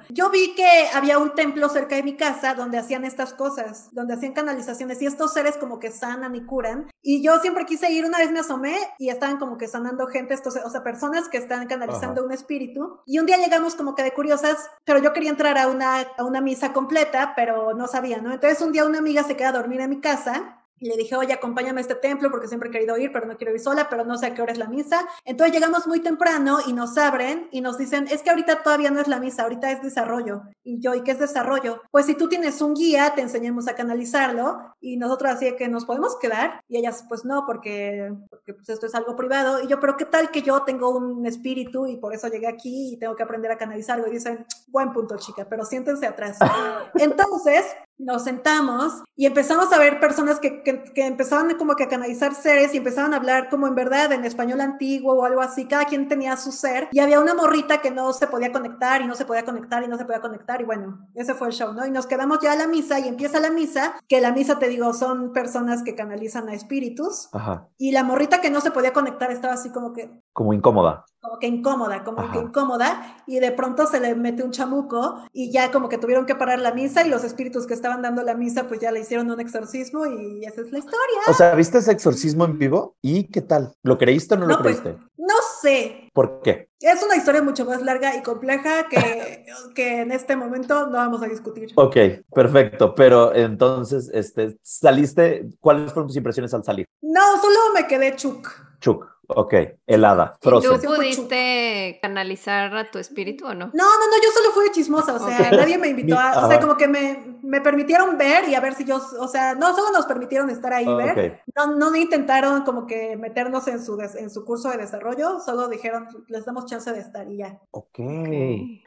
Yo 0.08 0.30
vi 0.30 0.52
que 0.56 0.88
había 0.92 1.18
un 1.18 1.34
templo 1.36 1.68
cerca 1.68 1.94
de 1.94 2.02
mi 2.02 2.16
casa 2.16 2.54
donde 2.54 2.78
hacían 2.78 3.04
estas 3.04 3.32
cosas, 3.32 3.88
donde 3.92 4.14
hacían 4.14 4.32
canalizaciones 4.32 5.00
y 5.00 5.06
estos 5.06 5.32
seres 5.32 5.56
como 5.58 5.78
que 5.78 5.91
sanan 5.92 6.34
y 6.34 6.44
curan. 6.44 6.90
Y 7.02 7.22
yo 7.22 7.38
siempre 7.38 7.64
quise 7.64 7.90
ir, 7.92 8.04
una 8.04 8.18
vez 8.18 8.32
me 8.32 8.40
asomé 8.40 8.76
y 8.98 9.10
estaban 9.10 9.38
como 9.38 9.58
que 9.58 9.68
sanando 9.68 10.06
gente, 10.06 10.34
estos, 10.34 10.56
o 10.56 10.70
sea, 10.70 10.82
personas 10.82 11.28
que 11.28 11.38
están 11.38 11.66
canalizando 11.66 12.20
Ajá. 12.20 12.26
un 12.26 12.32
espíritu. 12.32 13.00
Y 13.06 13.18
un 13.18 13.26
día 13.26 13.38
llegamos 13.38 13.74
como 13.74 13.94
que 13.94 14.02
de 14.02 14.12
curiosas, 14.12 14.56
pero 14.84 14.98
yo 14.98 15.12
quería 15.12 15.30
entrar 15.30 15.58
a 15.58 15.68
una, 15.68 16.00
a 16.00 16.24
una 16.24 16.40
misa 16.40 16.72
completa, 16.72 17.34
pero 17.36 17.74
no 17.74 17.86
sabía, 17.86 18.20
¿no? 18.20 18.32
Entonces 18.32 18.60
un 18.60 18.72
día 18.72 18.84
una 18.84 18.98
amiga 18.98 19.22
se 19.22 19.36
queda 19.36 19.50
a 19.50 19.52
dormir 19.52 19.80
en 19.80 19.90
mi 19.90 20.00
casa 20.00 20.61
y 20.82 20.88
le 20.88 20.96
dije, 20.96 21.14
oye, 21.14 21.32
acompáñame 21.32 21.78
a 21.78 21.82
este 21.82 21.94
templo 21.94 22.28
porque 22.28 22.48
siempre 22.48 22.68
he 22.68 22.72
querido 22.72 22.98
ir, 22.98 23.12
pero 23.12 23.24
no 23.24 23.36
quiero 23.36 23.54
ir 23.54 23.60
sola, 23.60 23.86
pero 23.88 24.04
no 24.04 24.18
sé 24.18 24.26
a 24.26 24.34
qué 24.34 24.42
hora 24.42 24.50
es 24.50 24.58
la 24.58 24.66
misa. 24.66 25.06
Entonces 25.24 25.54
llegamos 25.54 25.86
muy 25.86 26.00
temprano 26.00 26.58
y 26.66 26.72
nos 26.72 26.98
abren 26.98 27.46
y 27.52 27.60
nos 27.60 27.78
dicen, 27.78 28.08
es 28.10 28.22
que 28.22 28.30
ahorita 28.30 28.64
todavía 28.64 28.90
no 28.90 29.00
es 29.00 29.06
la 29.06 29.20
misa, 29.20 29.44
ahorita 29.44 29.70
es 29.70 29.80
desarrollo. 29.80 30.42
Y 30.64 30.80
yo, 30.80 30.96
¿y 30.96 31.04
qué 31.04 31.12
es 31.12 31.20
desarrollo? 31.20 31.80
Pues 31.92 32.06
si 32.06 32.16
tú 32.16 32.28
tienes 32.28 32.60
un 32.60 32.74
guía, 32.74 33.12
te 33.14 33.20
enseñamos 33.20 33.68
a 33.68 33.76
canalizarlo 33.76 34.74
y 34.80 34.96
nosotros 34.96 35.30
así 35.30 35.54
que 35.54 35.68
nos 35.68 35.84
podemos 35.84 36.18
quedar. 36.18 36.64
Y 36.66 36.78
ellas, 36.78 37.04
pues 37.08 37.24
no, 37.24 37.44
porque, 37.46 38.12
porque 38.28 38.54
pues 38.54 38.68
esto 38.68 38.86
es 38.86 38.94
algo 38.96 39.14
privado. 39.14 39.62
Y 39.62 39.68
yo, 39.68 39.78
pero 39.78 39.96
¿qué 39.96 40.06
tal 40.06 40.32
que 40.32 40.42
yo 40.42 40.62
tengo 40.64 40.90
un 40.90 41.24
espíritu 41.26 41.86
y 41.86 41.96
por 41.96 42.12
eso 42.12 42.26
llegué 42.26 42.48
aquí 42.48 42.94
y 42.94 42.96
tengo 42.96 43.14
que 43.14 43.22
aprender 43.22 43.52
a 43.52 43.56
canalizarlo? 43.56 44.08
Y 44.08 44.14
dicen, 44.14 44.44
buen 44.66 44.92
punto, 44.92 45.16
chica, 45.16 45.46
pero 45.48 45.64
siéntense 45.64 46.08
atrás. 46.08 46.38
Entonces, 46.96 47.64
nos 47.98 48.24
sentamos 48.24 49.02
y 49.14 49.26
empezamos 49.26 49.72
a 49.72 49.78
ver 49.78 50.00
personas 50.00 50.40
que, 50.40 50.62
que, 50.62 50.82
que 50.82 51.06
empezaban 51.06 51.56
como 51.56 51.76
que 51.76 51.84
a 51.84 51.88
canalizar 51.88 52.34
seres 52.34 52.74
y 52.74 52.78
empezaban 52.78 53.14
a 53.14 53.16
hablar 53.16 53.48
como 53.48 53.66
en 53.66 53.74
verdad 53.74 54.12
en 54.12 54.24
español 54.24 54.60
antiguo 54.60 55.14
o 55.14 55.24
algo 55.24 55.40
así, 55.40 55.66
cada 55.66 55.84
quien 55.84 56.08
tenía 56.08 56.36
su 56.36 56.52
ser 56.52 56.88
y 56.92 57.00
había 57.00 57.20
una 57.20 57.34
morrita 57.34 57.80
que 57.80 57.90
no 57.90 58.12
se 58.12 58.26
podía 58.26 58.52
conectar 58.52 59.02
y 59.02 59.06
no 59.06 59.14
se 59.14 59.24
podía 59.24 59.44
conectar 59.44 59.82
y 59.82 59.88
no 59.88 59.98
se 59.98 60.04
podía 60.04 60.20
conectar 60.20 60.60
y 60.60 60.64
bueno, 60.64 61.08
ese 61.14 61.34
fue 61.34 61.48
el 61.48 61.54
show, 61.54 61.72
¿no? 61.72 61.86
Y 61.86 61.90
nos 61.90 62.06
quedamos 62.06 62.38
ya 62.40 62.52
a 62.52 62.56
la 62.56 62.66
misa 62.66 62.98
y 62.98 63.08
empieza 63.08 63.40
la 63.40 63.50
misa, 63.50 63.94
que 64.08 64.20
la 64.20 64.32
misa 64.32 64.58
te 64.58 64.68
digo 64.68 64.92
son 64.92 65.32
personas 65.32 65.82
que 65.82 65.94
canalizan 65.94 66.48
a 66.48 66.54
espíritus 66.54 67.28
Ajá. 67.32 67.68
y 67.78 67.92
la 67.92 68.04
morrita 68.04 68.40
que 68.40 68.50
no 68.50 68.60
se 68.60 68.70
podía 68.70 68.92
conectar 68.92 69.30
estaba 69.30 69.54
así 69.54 69.70
como 69.70 69.92
que 69.92 70.10
Como 70.32 70.52
incómoda. 70.52 71.04
Como 71.22 71.38
que 71.38 71.46
incómoda, 71.46 72.02
como 72.02 72.20
Ajá. 72.20 72.32
que 72.32 72.38
incómoda, 72.40 73.22
y 73.28 73.38
de 73.38 73.52
pronto 73.52 73.86
se 73.86 74.00
le 74.00 74.16
mete 74.16 74.42
un 74.42 74.50
chamuco 74.50 75.22
y 75.32 75.52
ya 75.52 75.70
como 75.70 75.88
que 75.88 75.96
tuvieron 75.96 76.26
que 76.26 76.34
parar 76.34 76.58
la 76.58 76.74
misa 76.74 77.06
y 77.06 77.08
los 77.08 77.22
espíritus 77.22 77.66
que 77.66 77.74
estaban 77.74 78.02
dando 78.02 78.22
la 78.24 78.34
misa 78.34 78.66
pues 78.66 78.80
ya 78.80 78.90
le 78.90 79.00
hicieron 79.00 79.30
un 79.30 79.38
exorcismo 79.38 80.04
y 80.04 80.44
esa 80.44 80.62
es 80.62 80.72
la 80.72 80.78
historia. 80.78 81.20
O 81.28 81.32
sea, 81.32 81.54
¿viste 81.54 81.78
ese 81.78 81.92
exorcismo 81.92 82.44
en 82.44 82.58
vivo? 82.58 82.96
¿Y 83.00 83.28
qué 83.28 83.40
tal? 83.40 83.72
¿Lo 83.84 83.96
creíste 83.98 84.34
o 84.34 84.38
no, 84.38 84.46
lo 84.46 84.60
pues, 84.60 84.80
creíste? 84.80 85.00
no 85.16 85.34
sé, 85.60 86.10
¿Por 86.12 86.42
qué? 86.42 86.68
es 86.80 87.02
una 87.02 87.16
historia 87.16 87.40
mucho 87.40 87.64
más 87.64 87.80
larga 87.82 88.16
y 88.16 88.22
compleja 88.22 88.88
que, 88.88 89.46
que 89.76 90.00
en 90.00 90.10
este 90.10 90.34
momento 90.34 90.86
no 90.86 90.98
vamos 90.98 91.22
a 91.22 91.26
discutir. 91.26 91.70
Ok, 91.76 91.96
perfecto. 92.34 92.94
Pero 92.96 93.32
entonces, 93.32 94.10
este, 94.12 94.58
saliste, 94.62 95.46
¿cuáles 95.60 95.92
fueron 95.92 96.08
tus 96.08 96.16
impresiones 96.16 96.52
al 96.52 96.64
salir? 96.64 96.86
No, 97.00 97.40
solo 97.40 97.58
me 97.74 97.86
quedé 97.86 98.16
chuc. 98.16 98.48
Chuk, 98.80 99.06
ok, 99.36 99.54
helada, 99.86 100.34
¿Y 100.36 100.42
tú 100.42 100.48
frozen. 100.48 100.70
Frozen. 100.70 100.90
pudiste 100.94 101.98
canalizar 102.00 102.74
a 102.76 102.90
tu 102.90 102.98
espíritu 102.98 103.46
o 103.46 103.54
no? 103.54 103.66
No, 103.66 103.84
no, 103.84 104.06
no, 104.06 104.16
yo 104.22 104.30
solo 104.32 104.50
fui 104.52 104.64
de 104.64 104.72
chismosa, 104.72 105.14
o 105.14 105.18
sea, 105.18 105.50
nadie 105.50 105.78
me 105.78 105.88
invitó 105.88 106.18
a, 106.18 106.44
o 106.44 106.48
sea, 106.48 106.60
como 106.60 106.76
que 106.76 106.88
me, 106.88 107.38
me 107.42 107.60
permitieron 107.60 108.16
ver 108.16 108.48
y 108.48 108.54
a 108.54 108.60
ver 108.60 108.74
si 108.74 108.84
yo, 108.84 109.00
o 109.18 109.28
sea, 109.28 109.54
no, 109.54 109.74
solo 109.74 109.90
nos 109.92 110.06
permitieron 110.06 110.50
estar 110.50 110.72
ahí 110.72 110.86
y 110.88 110.94
ver. 110.94 111.42
No, 111.54 111.74
no 111.76 111.94
intentaron 111.96 112.62
como 112.62 112.86
que 112.86 113.16
meternos 113.16 113.66
en 113.68 113.82
su, 113.84 114.00
en 114.00 114.30
su 114.30 114.44
curso 114.44 114.70
de 114.70 114.78
desarrollo, 114.78 115.40
solo 115.40 115.68
dijeron, 115.68 116.08
les 116.28 116.44
damos 116.44 116.66
chance 116.66 116.92
de 116.92 117.00
estar 117.00 117.28
y 117.30 117.38
ya. 117.38 117.58
Ok. 117.70 117.98
Y 117.98 118.82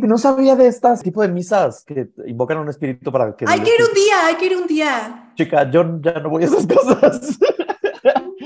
No 0.00 0.18
sabía 0.18 0.56
de 0.56 0.66
estas 0.66 1.02
tipo 1.02 1.22
de 1.22 1.28
misas 1.28 1.84
que 1.84 2.08
invocan 2.26 2.58
a 2.58 2.60
un 2.62 2.68
espíritu 2.68 3.10
para 3.12 3.36
que... 3.36 3.44
Hay 3.48 3.60
que 3.60 3.70
ir 3.70 3.82
un 3.86 3.94
día, 3.94 4.26
hay 4.26 4.34
que 4.36 4.46
ir 4.46 4.56
un 4.56 4.66
día. 4.66 5.32
Chica, 5.34 5.70
yo 5.70 6.00
ya 6.00 6.20
no 6.20 6.30
voy 6.30 6.44
a 6.44 6.46
esas 6.46 6.66
cosas. 6.74 7.38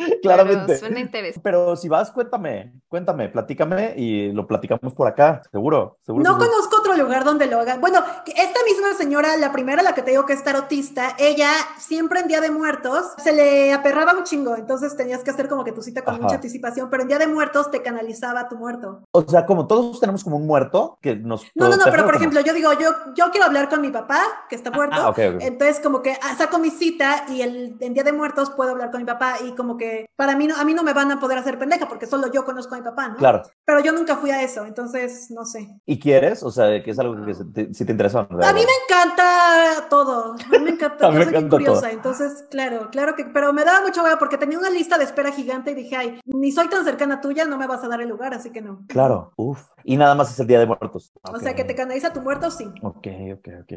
Claramente. 0.22 0.64
Pero 0.66 0.78
suena 0.78 1.00
interesante. 1.00 1.40
Pero 1.42 1.76
si 1.76 1.88
vas, 1.88 2.11
cuéntame, 2.11 2.72
cuéntame, 2.88 3.28
platícame 3.28 3.94
y 3.96 4.32
lo 4.32 4.46
platicamos 4.46 4.94
por 4.94 5.09
acá, 5.09 5.42
seguro, 5.50 5.98
seguro. 6.03 6.24
No 6.24 6.38
conozco 6.38 6.78
otro 6.78 6.96
lugar 6.96 7.24
donde 7.24 7.46
lo 7.46 7.59
hagan. 7.61 7.80
Bueno, 7.80 8.03
que 8.24 8.32
esta 8.32 8.61
misma 8.64 8.94
señora, 8.96 9.36
la 9.36 9.53
primera, 9.53 9.82
la 9.82 9.94
que 9.94 10.03
te 10.03 10.11
digo 10.11 10.26
que 10.26 10.32
es 10.32 10.44
tarotista, 10.44 11.16
ella 11.18 11.50
siempre 11.78 12.20
en 12.20 12.28
Día 12.28 12.40
de 12.40 12.50
Muertos 12.50 13.12
se 13.18 13.32
le 13.32 13.72
aperraba 13.72 14.12
un 14.12 14.24
chingo, 14.24 14.57
entonces 14.57 14.96
tenías 14.96 15.22
que 15.22 15.30
hacer 15.30 15.48
como 15.48 15.64
que 15.64 15.72
tu 15.72 15.82
cita 15.82 16.03
con 16.03 16.14
Ajá. 16.14 16.22
mucha 16.22 16.34
anticipación, 16.36 16.90
pero 16.90 17.03
en 17.03 17.09
Día 17.09 17.18
de 17.18 17.26
Muertos 17.26 17.70
te 17.70 17.82
canalizaba 17.82 18.48
tu 18.48 18.57
muerto. 18.57 19.03
O 19.12 19.22
sea, 19.22 19.46
como 19.46 19.66
todos 19.66 20.00
tenemos 20.00 20.24
como 20.24 20.36
un 20.36 20.46
muerto 20.46 20.98
que 21.00 21.16
nos... 21.16 21.42
No, 21.55 21.68
no, 21.68 21.76
no, 21.76 21.84
pero 21.84 22.03
¿o 22.03 22.07
por 22.07 22.16
ejemplo, 22.16 22.40
yo 22.40 22.53
digo, 22.53 22.72
yo, 22.74 22.90
yo 23.14 23.30
quiero 23.30 23.46
hablar 23.46 23.68
con 23.68 23.80
mi 23.80 23.90
papá, 23.90 24.20
que 24.48 24.57
está 24.57 24.70
muerto. 24.70 24.96
Ah, 24.98 25.09
ok, 25.09 25.18
ok. 25.34 25.42
Entonces, 25.42 25.80
como 25.80 26.03
que 26.03 26.16
ah, 26.22 26.34
saco 26.36 26.59
mi 26.59 26.70
cita 26.70 27.26
y 27.28 27.42
el, 27.42 27.76
en 27.80 27.94
Día 27.94 28.05
de 28.05 28.12
Muertos 28.12 28.50
puedo 28.50 28.70
hablar 28.70 28.90
con 28.90 29.00
mi 29.00 29.07
papá 29.07 29.36
y 29.44 29.53
como 29.53 29.76
que 29.76 29.91
para 30.16 30.36
mí 30.36 30.47
no, 30.47 30.57
a 30.57 30.64
mí 30.64 30.74
no 30.74 30.82
me 30.82 30.93
van 30.93 31.11
a 31.12 31.20
poder 31.20 31.38
hacer 31.38 31.59
pendeja 31.59 31.88
porque 31.88 32.07
solo 32.07 32.30
yo 32.32 32.45
conozco 32.45 32.74
a 32.74 32.78
mi 32.78 32.84
papá, 32.84 33.09
¿no? 33.09 33.16
Claro. 33.16 33.43
Pero 33.64 33.80
yo 33.80 33.93
nunca 33.93 34.16
fui 34.16 34.30
a 34.30 34.43
eso, 34.43 34.64
entonces 34.64 35.30
no 35.30 35.45
sé. 35.45 35.80
¿Y 35.86 35.99
quieres? 35.99 36.43
O 36.43 36.51
sea, 36.51 36.82
que 36.82 36.90
es 36.90 36.99
algo 36.99 37.24
que 37.24 37.34
se 37.34 37.45
te- 37.45 37.93
interesa. 37.93 38.20
A 38.20 38.53
mí 38.53 38.61
me 38.61 38.72
encanta 38.84 39.88
todo. 39.88 40.34
A 40.34 40.59
mí 40.59 40.59
me 40.64 40.70
encanta. 40.70 41.07
A 41.09 41.11
mí 41.11 41.18
me 41.18 41.24
encanta 41.24 41.49
curiosa, 41.51 41.80
todo. 41.82 41.90
entonces, 41.90 42.45
claro, 42.51 42.88
claro 42.90 43.14
que. 43.14 43.24
Pero 43.24 43.53
me 43.53 43.64
daba 43.64 43.82
mucho 43.82 44.03
hueva 44.03 44.18
porque 44.18 44.38
tenía 44.38 44.59
una 44.59 44.70
lista 44.70 44.99
de 44.99 45.05
espera 45.05 45.32
gigante 45.32 45.72
y 45.72 45.74
dije, 45.74 45.97
ay, 45.97 46.20
ni 46.24 46.53
soy 46.53 46.68
tan 46.68 46.84
cercana 46.84 47.20
tuya, 47.20 47.45
no 47.45 47.59
me 47.59 47.66
vas 47.66 47.82
a 47.84 47.88
dar 47.88 48.01
el 48.01 48.09
lugar, 48.09 48.34
así 48.34 48.51
que 48.51 48.61
no. 48.61 48.84
Claro, 48.88 49.32
uf. 49.36 49.61
Y 49.84 49.97
nada 49.97 50.14
más 50.14 50.30
es 50.30 50.38
el 50.38 50.47
Día 50.47 50.61
de 50.61 50.66
Muertos. 50.66 51.12
O 51.22 51.38
sea, 51.40 51.55
que 51.57 51.64
te 51.64 51.74
canaliza 51.74 52.12
tu 52.12 52.20
muerto, 52.20 52.51
sí. 52.53 52.70
Ok, 52.82 53.09
ok, 53.34 53.49
ok. 53.62 53.72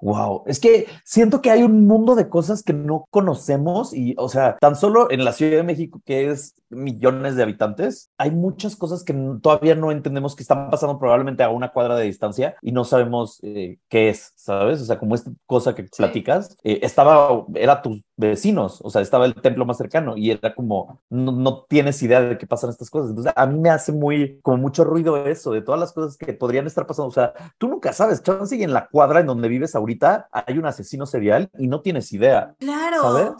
Wow. 0.00 0.44
Es 0.46 0.58
que 0.58 0.86
siento 1.04 1.42
que 1.42 1.50
hay 1.50 1.62
un 1.62 1.86
mundo 1.86 2.14
de 2.14 2.28
cosas 2.30 2.62
que 2.62 2.72
no 2.72 3.04
conocemos 3.10 3.92
y, 3.92 4.14
o 4.16 4.30
sea, 4.30 4.56
tan 4.58 4.76
solo 4.76 5.10
en 5.10 5.24
la 5.26 5.32
Ciudad 5.32 5.51
de 5.56 5.62
México, 5.62 6.00
que 6.04 6.30
es 6.30 6.54
millones 6.70 7.36
de 7.36 7.42
habitantes, 7.42 8.10
hay 8.16 8.30
muchas 8.30 8.76
cosas 8.76 9.04
que 9.04 9.14
todavía 9.42 9.74
no 9.74 9.90
entendemos 9.92 10.34
que 10.34 10.42
están 10.42 10.70
pasando 10.70 10.98
probablemente 10.98 11.42
a 11.42 11.50
una 11.50 11.70
cuadra 11.70 11.96
de 11.96 12.04
distancia 12.06 12.56
y 12.62 12.72
no 12.72 12.84
sabemos 12.84 13.38
eh, 13.42 13.78
qué 13.88 14.08
es, 14.08 14.32
¿sabes? 14.36 14.80
O 14.80 14.84
sea, 14.84 14.98
como 14.98 15.14
esta 15.14 15.30
cosa 15.46 15.74
que 15.74 15.82
Sí. 15.82 15.88
platicas, 15.98 16.56
eh, 16.64 16.80
estaba, 16.82 17.44
era 17.54 17.82
tus 17.82 18.00
vecinos, 18.16 18.80
o 18.82 18.90
sea, 18.90 19.00
estaba 19.00 19.24
el 19.26 19.34
templo 19.34 19.64
más 19.64 19.78
cercano 19.78 20.16
y 20.16 20.30
era 20.30 20.54
como, 20.54 21.00
no, 21.10 21.32
no 21.32 21.64
tienes 21.64 22.02
idea 22.02 22.20
de 22.20 22.38
qué 22.38 22.46
pasan 22.46 22.70
estas 22.70 22.90
cosas. 22.90 23.10
Entonces, 23.10 23.32
a 23.34 23.46
mí 23.46 23.58
me 23.58 23.70
hace 23.70 23.92
muy, 23.92 24.38
como 24.42 24.58
mucho 24.58 24.84
ruido 24.84 25.16
eso, 25.26 25.52
de 25.52 25.62
todas 25.62 25.80
las 25.80 25.92
cosas 25.92 26.16
que 26.16 26.32
podrían 26.32 26.66
estar 26.66 26.86
pasando. 26.86 27.08
O 27.08 27.12
sea, 27.12 27.32
tú 27.58 27.68
nunca 27.68 27.92
sabes, 27.92 28.22
chance 28.22 28.54
y 28.56 28.62
en 28.62 28.72
la 28.72 28.88
cuadra 28.88 29.20
en 29.20 29.26
donde 29.26 29.48
vives 29.48 29.74
ahorita 29.74 30.28
hay 30.30 30.58
un 30.58 30.66
asesino 30.66 31.06
serial 31.06 31.50
y 31.58 31.66
no 31.68 31.80
tienes 31.80 32.12
idea, 32.12 32.54
Claro. 32.58 33.02
¿sabes? 33.02 33.32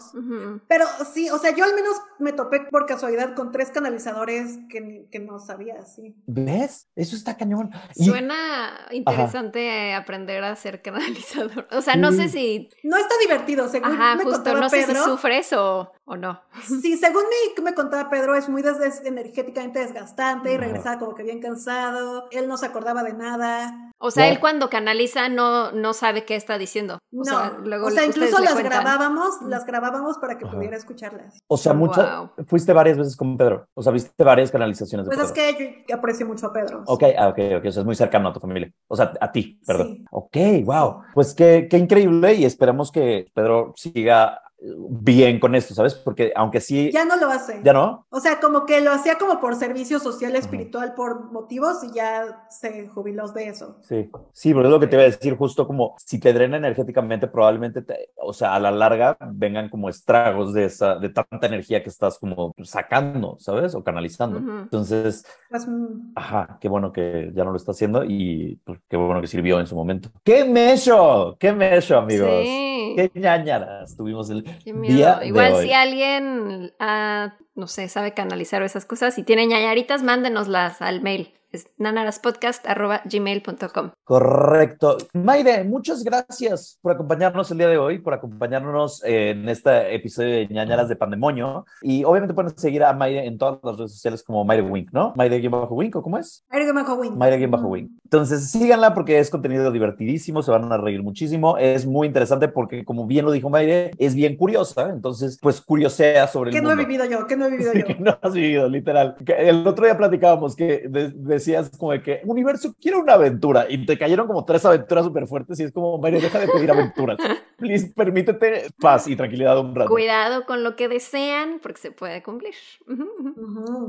Pero 0.67 0.85
sí, 1.13 1.29
o 1.29 1.37
sea, 1.37 1.55
yo 1.55 1.63
al 1.63 1.75
menos 1.75 1.93
me 2.23 2.33
topé 2.33 2.61
por 2.71 2.85
casualidad 2.87 3.35
con 3.35 3.51
tres 3.51 3.69
canalizadores 3.69 4.57
que, 4.69 4.81
ni- 4.81 5.05
que 5.09 5.19
no 5.19 5.37
sabía, 5.39 5.83
sí. 5.85 6.15
¿Ves? 6.25 6.89
Eso 6.95 7.15
está 7.15 7.37
cañón. 7.37 7.69
Y- 7.95 8.05
Suena 8.05 8.87
interesante 8.91 9.93
aprender 9.93 10.43
a 10.43 10.55
ser 10.55 10.81
canalizador. 10.81 11.67
O 11.71 11.81
sea, 11.81 11.95
no 11.95 12.11
sé 12.11 12.29
si, 12.29 12.69
No 12.83 12.97
está 12.97 13.15
divertido, 13.21 13.67
según 13.69 13.91
ajá, 13.91 14.15
me 14.15 14.23
justo, 14.23 14.37
contaba 14.37 14.59
no 14.59 14.69
sé 14.69 14.81
si 14.81 14.87
Pedro. 14.87 15.03
sufres 15.03 15.53
o, 15.53 15.91
o 16.05 16.17
no. 16.17 16.41
Sí, 16.81 16.97
según 16.97 17.23
me, 17.57 17.63
me 17.63 17.73
contaba 17.73 18.09
Pedro, 18.09 18.35
es 18.35 18.49
muy 18.49 18.61
des- 18.61 19.01
energéticamente 19.05 19.79
desgastante 19.79 20.53
y 20.53 20.57
regresaba 20.57 20.99
como 20.99 21.15
que 21.15 21.23
bien 21.23 21.41
cansado. 21.41 22.27
Él 22.31 22.47
no 22.47 22.57
se 22.57 22.65
acordaba 22.65 23.03
de 23.03 23.13
nada. 23.13 23.91
O 24.05 24.11
sea, 24.11 24.25
No. 24.25 24.31
él 24.33 24.39
cuando 24.41 24.69
canaliza 24.69 25.29
no, 25.29 25.71
no 25.71 25.93
sabe 25.93 26.25
qué 26.25 26.35
está 26.35 26.57
diciendo. 26.57 26.95
O 27.13 27.17
No, 27.19 27.23
sea, 27.23 27.57
luego 27.63 27.87
o 27.87 27.89
sea, 27.91 28.05
incluso 28.05 28.37
las 28.41 28.61
grabábamos, 28.61 29.41
las 29.47 29.65
grabábamos 29.65 30.17
para 30.17 30.37
que 30.37 30.43
Ajá. 30.45 30.53
pudiera 30.55 30.75
escucharlas. 30.75 31.39
O 31.47 31.55
sea, 31.55 31.73
muchas, 31.73 32.05
Wow. 32.19 32.45
fuiste 32.47 32.73
varias 32.73 32.97
veces 32.97 33.15
con 33.15 33.37
Pedro, 33.37 33.65
o 33.73 33.81
sea, 33.81 33.93
viste 33.93 34.21
varias 34.23 34.51
canalizaciones 34.51 35.07
de 35.07 35.15
Pues 35.15 35.31
Pedro. 35.31 35.45
es 35.49 35.55
que 35.55 35.85
yo 35.87 35.95
aprecio 35.95 36.25
mucho 36.27 36.47
a 36.47 36.53
Pedro. 36.53 36.83
Ok, 36.85 37.03
ah, 37.17 37.29
ok, 37.29 37.39
ok, 37.59 37.65
o 37.67 37.71
sea, 37.71 37.79
es 37.81 37.85
muy 37.85 37.95
cercano 37.95 38.27
a 38.29 38.33
tu 38.33 38.41
familia, 38.41 38.71
o 38.89 38.95
sea, 38.97 39.13
a 39.21 39.31
ti, 39.31 39.61
perdón. 39.65 39.87
Sí. 39.95 40.05
Ok, 40.11 40.37
wow, 40.65 41.01
pues 41.13 41.33
qué, 41.33 41.67
qué 41.69 41.77
increíble 41.77 42.33
y 42.33 42.43
esperamos 42.43 42.91
que 42.91 43.27
Pedro 43.33 43.73
siga 43.77 44.41
bien 44.89 45.39
con 45.39 45.55
esto, 45.55 45.73
¿sabes? 45.73 45.93
Porque 45.95 46.31
aunque 46.35 46.61
sí, 46.61 46.89
Ya 46.91 47.03
no 47.05 47.17
lo 47.17 47.27
hace. 47.27 47.59
¿ya 47.63 47.73
no? 47.73 48.05
O 48.09 48.19
sea, 48.19 48.39
como 48.39 48.65
que 48.65 48.79
lo 48.81 48.91
hacía 48.91 49.17
como 49.17 49.39
por 49.39 49.55
servicio 49.55 49.99
social, 49.99 50.35
espiritual, 50.35 50.93
por 50.95 51.31
motivos 51.31 51.83
y 51.83 51.93
ya 51.93 52.45
se 52.49 52.87
jubiló 52.87 53.27
de 53.33 53.49
eso. 53.49 53.77
Sí, 53.81 54.09
sí, 54.31 54.53
pero 54.53 54.65
es 54.65 54.71
lo 54.71 54.79
que 54.79 54.87
te 54.87 54.95
iba 54.95 55.03
a 55.03 55.07
decir, 55.07 55.35
justo 55.35 55.67
como 55.67 55.95
si 55.97 56.19
te 56.19 56.31
drena 56.31 56.57
energéticamente, 56.57 57.27
probablemente, 57.27 57.81
te- 57.81 58.11
o 58.17 58.31
sea, 58.33 58.55
a 58.55 58.59
la 58.59 58.71
larga 58.71 59.17
vengan 59.33 59.69
como 59.69 59.89
estragos 59.89 60.53
de 60.53 60.65
esa, 60.65 60.95
de 60.95 61.09
tanta 61.09 61.47
energía 61.47 61.83
que 61.83 61.89
estás 61.89 62.17
como 62.17 62.53
sacando, 62.63 63.35
¿sabes? 63.39 63.75
O 63.75 63.83
canalizando. 63.83 64.39
Entonces, 64.39 65.25
Pues, 65.49 65.67
mm, 65.67 66.13
ajá, 66.15 66.57
qué 66.61 66.69
bueno 66.69 66.91
que 66.91 67.31
ya 67.35 67.43
no 67.43 67.51
lo 67.51 67.57
está 67.57 67.71
haciendo 67.71 68.03
y 68.05 68.59
pues, 68.63 68.79
qué 68.89 68.97
bueno 68.97 69.21
que 69.21 69.27
sirvió 69.27 69.59
en 69.59 69.67
su 69.67 69.75
momento. 69.75 70.09
¡Qué 70.23 70.45
mecho! 70.45 71.35
¡Qué 71.39 71.51
mecho, 71.53 71.97
amigos! 71.97 72.29
Sí. 72.43 72.93
¡Qué 72.95 73.11
ñañaras 73.15 73.95
tuvimos 73.95 74.29
el 74.29 74.43
Qué 74.63 74.73
día 74.73 74.73
miedo. 74.73 75.19
de 75.19 75.27
Igual 75.27 75.53
hoy! 75.53 75.65
si 75.67 75.73
alguien, 75.73 76.73
ah, 76.79 77.35
no 77.55 77.67
sé, 77.67 77.87
sabe 77.89 78.13
canalizar 78.13 78.63
esas 78.63 78.85
cosas, 78.85 79.15
si 79.15 79.23
tiene 79.23 79.47
ñañaritas, 79.47 80.03
mándenoslas 80.03 80.81
al 80.81 81.01
mail. 81.01 81.33
Es 81.53 81.67
nanaraspodcast.gmail.com. 81.77 83.91
Correcto. 84.03 84.97
Mayre, 85.13 85.63
muchas 85.63 86.03
gracias 86.03 86.79
por 86.81 86.93
acompañarnos 86.93 87.51
el 87.51 87.59
día 87.59 87.67
de 87.67 87.77
hoy, 87.77 87.99
por 87.99 88.15
acompañarnos 88.15 89.03
eh, 89.03 89.29
en 89.29 89.47
este 89.47 89.93
episodio 89.93 90.31
de 90.31 90.47
ñañaras 90.47 90.89
de 90.89 90.95
Pandemonio. 90.95 91.67
Y 91.83 92.03
obviamente 92.05 92.33
pueden 92.33 92.57
seguir 92.57 92.83
a 92.83 92.91
Mayre 92.93 93.27
en 93.27 93.37
todas 93.37 93.59
las 93.63 93.77
redes 93.77 93.91
sociales 93.91 94.23
como 94.23 94.43
Mayre 94.43 94.63
Wink, 94.63 94.89
¿no? 94.91 95.13
Mayre-Wink, 95.15 95.95
¿o 95.95 96.01
cómo 96.01 96.17
es? 96.17 96.43
Eric 96.51 96.73
McCowin. 96.73 97.15
Mayre-Wink. 97.19 97.91
Entonces 98.05 98.49
síganla 98.49 98.95
porque 98.95 99.19
es 99.19 99.29
contenido 99.29 99.71
divertidísimo, 99.71 100.41
se 100.41 100.49
van 100.49 100.71
a 100.71 100.77
reír 100.77 101.03
muchísimo. 101.03 101.59
Es 101.59 101.85
muy 101.85 102.07
interesante 102.07 102.47
porque, 102.47 102.83
como 102.83 103.05
bien 103.05 103.25
lo 103.25 103.31
dijo 103.31 103.51
Mayre, 103.51 103.91
es 103.99 104.15
bien 104.15 104.37
curiosa. 104.37 104.89
Entonces, 104.89 105.37
pues 105.39 105.61
curiosea 105.61 106.27
sobre 106.27 106.49
el 106.49 106.55
¿Qué 106.55 106.63
no 106.63 106.71
he 106.71 106.75
mundo. 106.75 106.87
vivido 106.87 107.05
yo? 107.05 107.27
¿Qué 107.27 107.37
no 107.37 107.45
he 107.45 107.51
vivido 107.57 107.73
Sí, 107.73 107.79
yo? 107.81 107.85
que 107.85 107.95
no 107.99 108.17
has 108.19 108.33
vivido, 108.33 108.67
literal. 108.69 109.17
El 109.37 109.67
otro 109.67 109.85
día 109.85 109.95
platicábamos 109.95 110.55
que 110.55 110.87
de- 110.89 111.42
decías 111.43 111.69
como 111.77 111.91
de 111.91 112.01
que 112.01 112.21
universo 112.25 112.73
quiero 112.81 112.99
una 112.99 113.13
aventura 113.13 113.65
y 113.69 113.85
te 113.85 113.97
cayeron 113.97 114.27
como 114.27 114.45
tres 114.45 114.65
aventuras 114.65 115.05
súper 115.05 115.27
fuertes 115.27 115.59
y 115.59 115.63
es 115.63 115.71
como, 115.71 115.97
Mario, 115.97 116.21
deja 116.21 116.39
de 116.39 116.47
pedir 116.47 116.71
aventuras. 116.71 117.17
Please, 117.57 117.91
permítete 117.95 118.67
paz 118.79 119.07
y 119.07 119.15
tranquilidad 119.15 119.59
un 119.59 119.75
rato. 119.75 119.89
Cuidado 119.89 120.45
con 120.45 120.63
lo 120.63 120.75
que 120.75 120.87
desean 120.87 121.59
porque 121.61 121.81
se 121.81 121.91
puede 121.91 122.23
cumplir. 122.23 122.53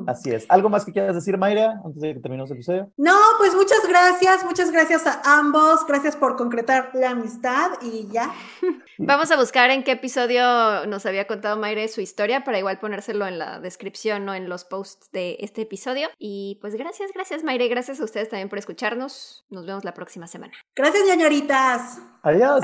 Así 0.07 0.31
es. 0.31 0.47
¿Algo 0.49 0.69
más 0.69 0.85
que 0.85 0.93
quieras 0.93 1.15
decir, 1.15 1.39
Mayra, 1.39 1.81
antes 1.85 2.01
de 2.01 2.15
que 2.15 2.21
terminemos 2.21 2.51
el 2.51 2.57
episodio? 2.57 2.93
No, 2.97 3.17
pues 3.39 3.55
muchas 3.55 3.87
gracias, 3.89 4.45
muchas 4.45 4.71
gracias 4.71 5.07
a 5.07 5.21
ambos, 5.39 5.87
gracias 5.87 6.17
por 6.17 6.37
concretar 6.37 6.91
la 6.95 7.11
amistad 7.11 7.73
y 7.83 8.09
ya. 8.13 8.33
Vamos 8.99 9.31
a 9.31 9.37
buscar 9.37 9.71
en 9.71 9.83
qué 9.83 9.93
episodio 9.93 10.87
nos 10.87 11.07
había 11.07 11.27
contado 11.27 11.57
Mayre 11.57 11.89
su 11.89 12.01
historia 12.01 12.45
para 12.45 12.59
igual 12.59 12.79
ponérselo 12.79 13.27
en 13.27 13.39
la 13.39 13.61
descripción 13.61 14.29
o 14.29 14.35
en 14.35 14.49
los 14.49 14.65
posts 14.65 15.11
de 15.13 15.37
este 15.41 15.63
episodio. 15.63 16.09
Y 16.19 16.59
pues 16.61 16.75
gracias, 16.75 17.11
gracias 17.13 17.44
Mayre, 17.45 17.69
gracias 17.69 18.01
a 18.01 18.05
ustedes 18.05 18.29
también 18.29 18.49
por 18.49 18.59
escucharnos. 18.59 19.45
Nos 19.51 19.67
vemos 19.67 19.85
la 19.85 19.95
próxima 19.95 20.27
semana. 20.27 20.53
Gracias, 20.75 21.05
ñañaritas. 21.07 21.99
Adiós. 22.23 22.63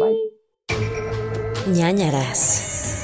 Bye. 0.00 0.28
Bye. 0.68 1.72
ñañaras. 1.72 2.97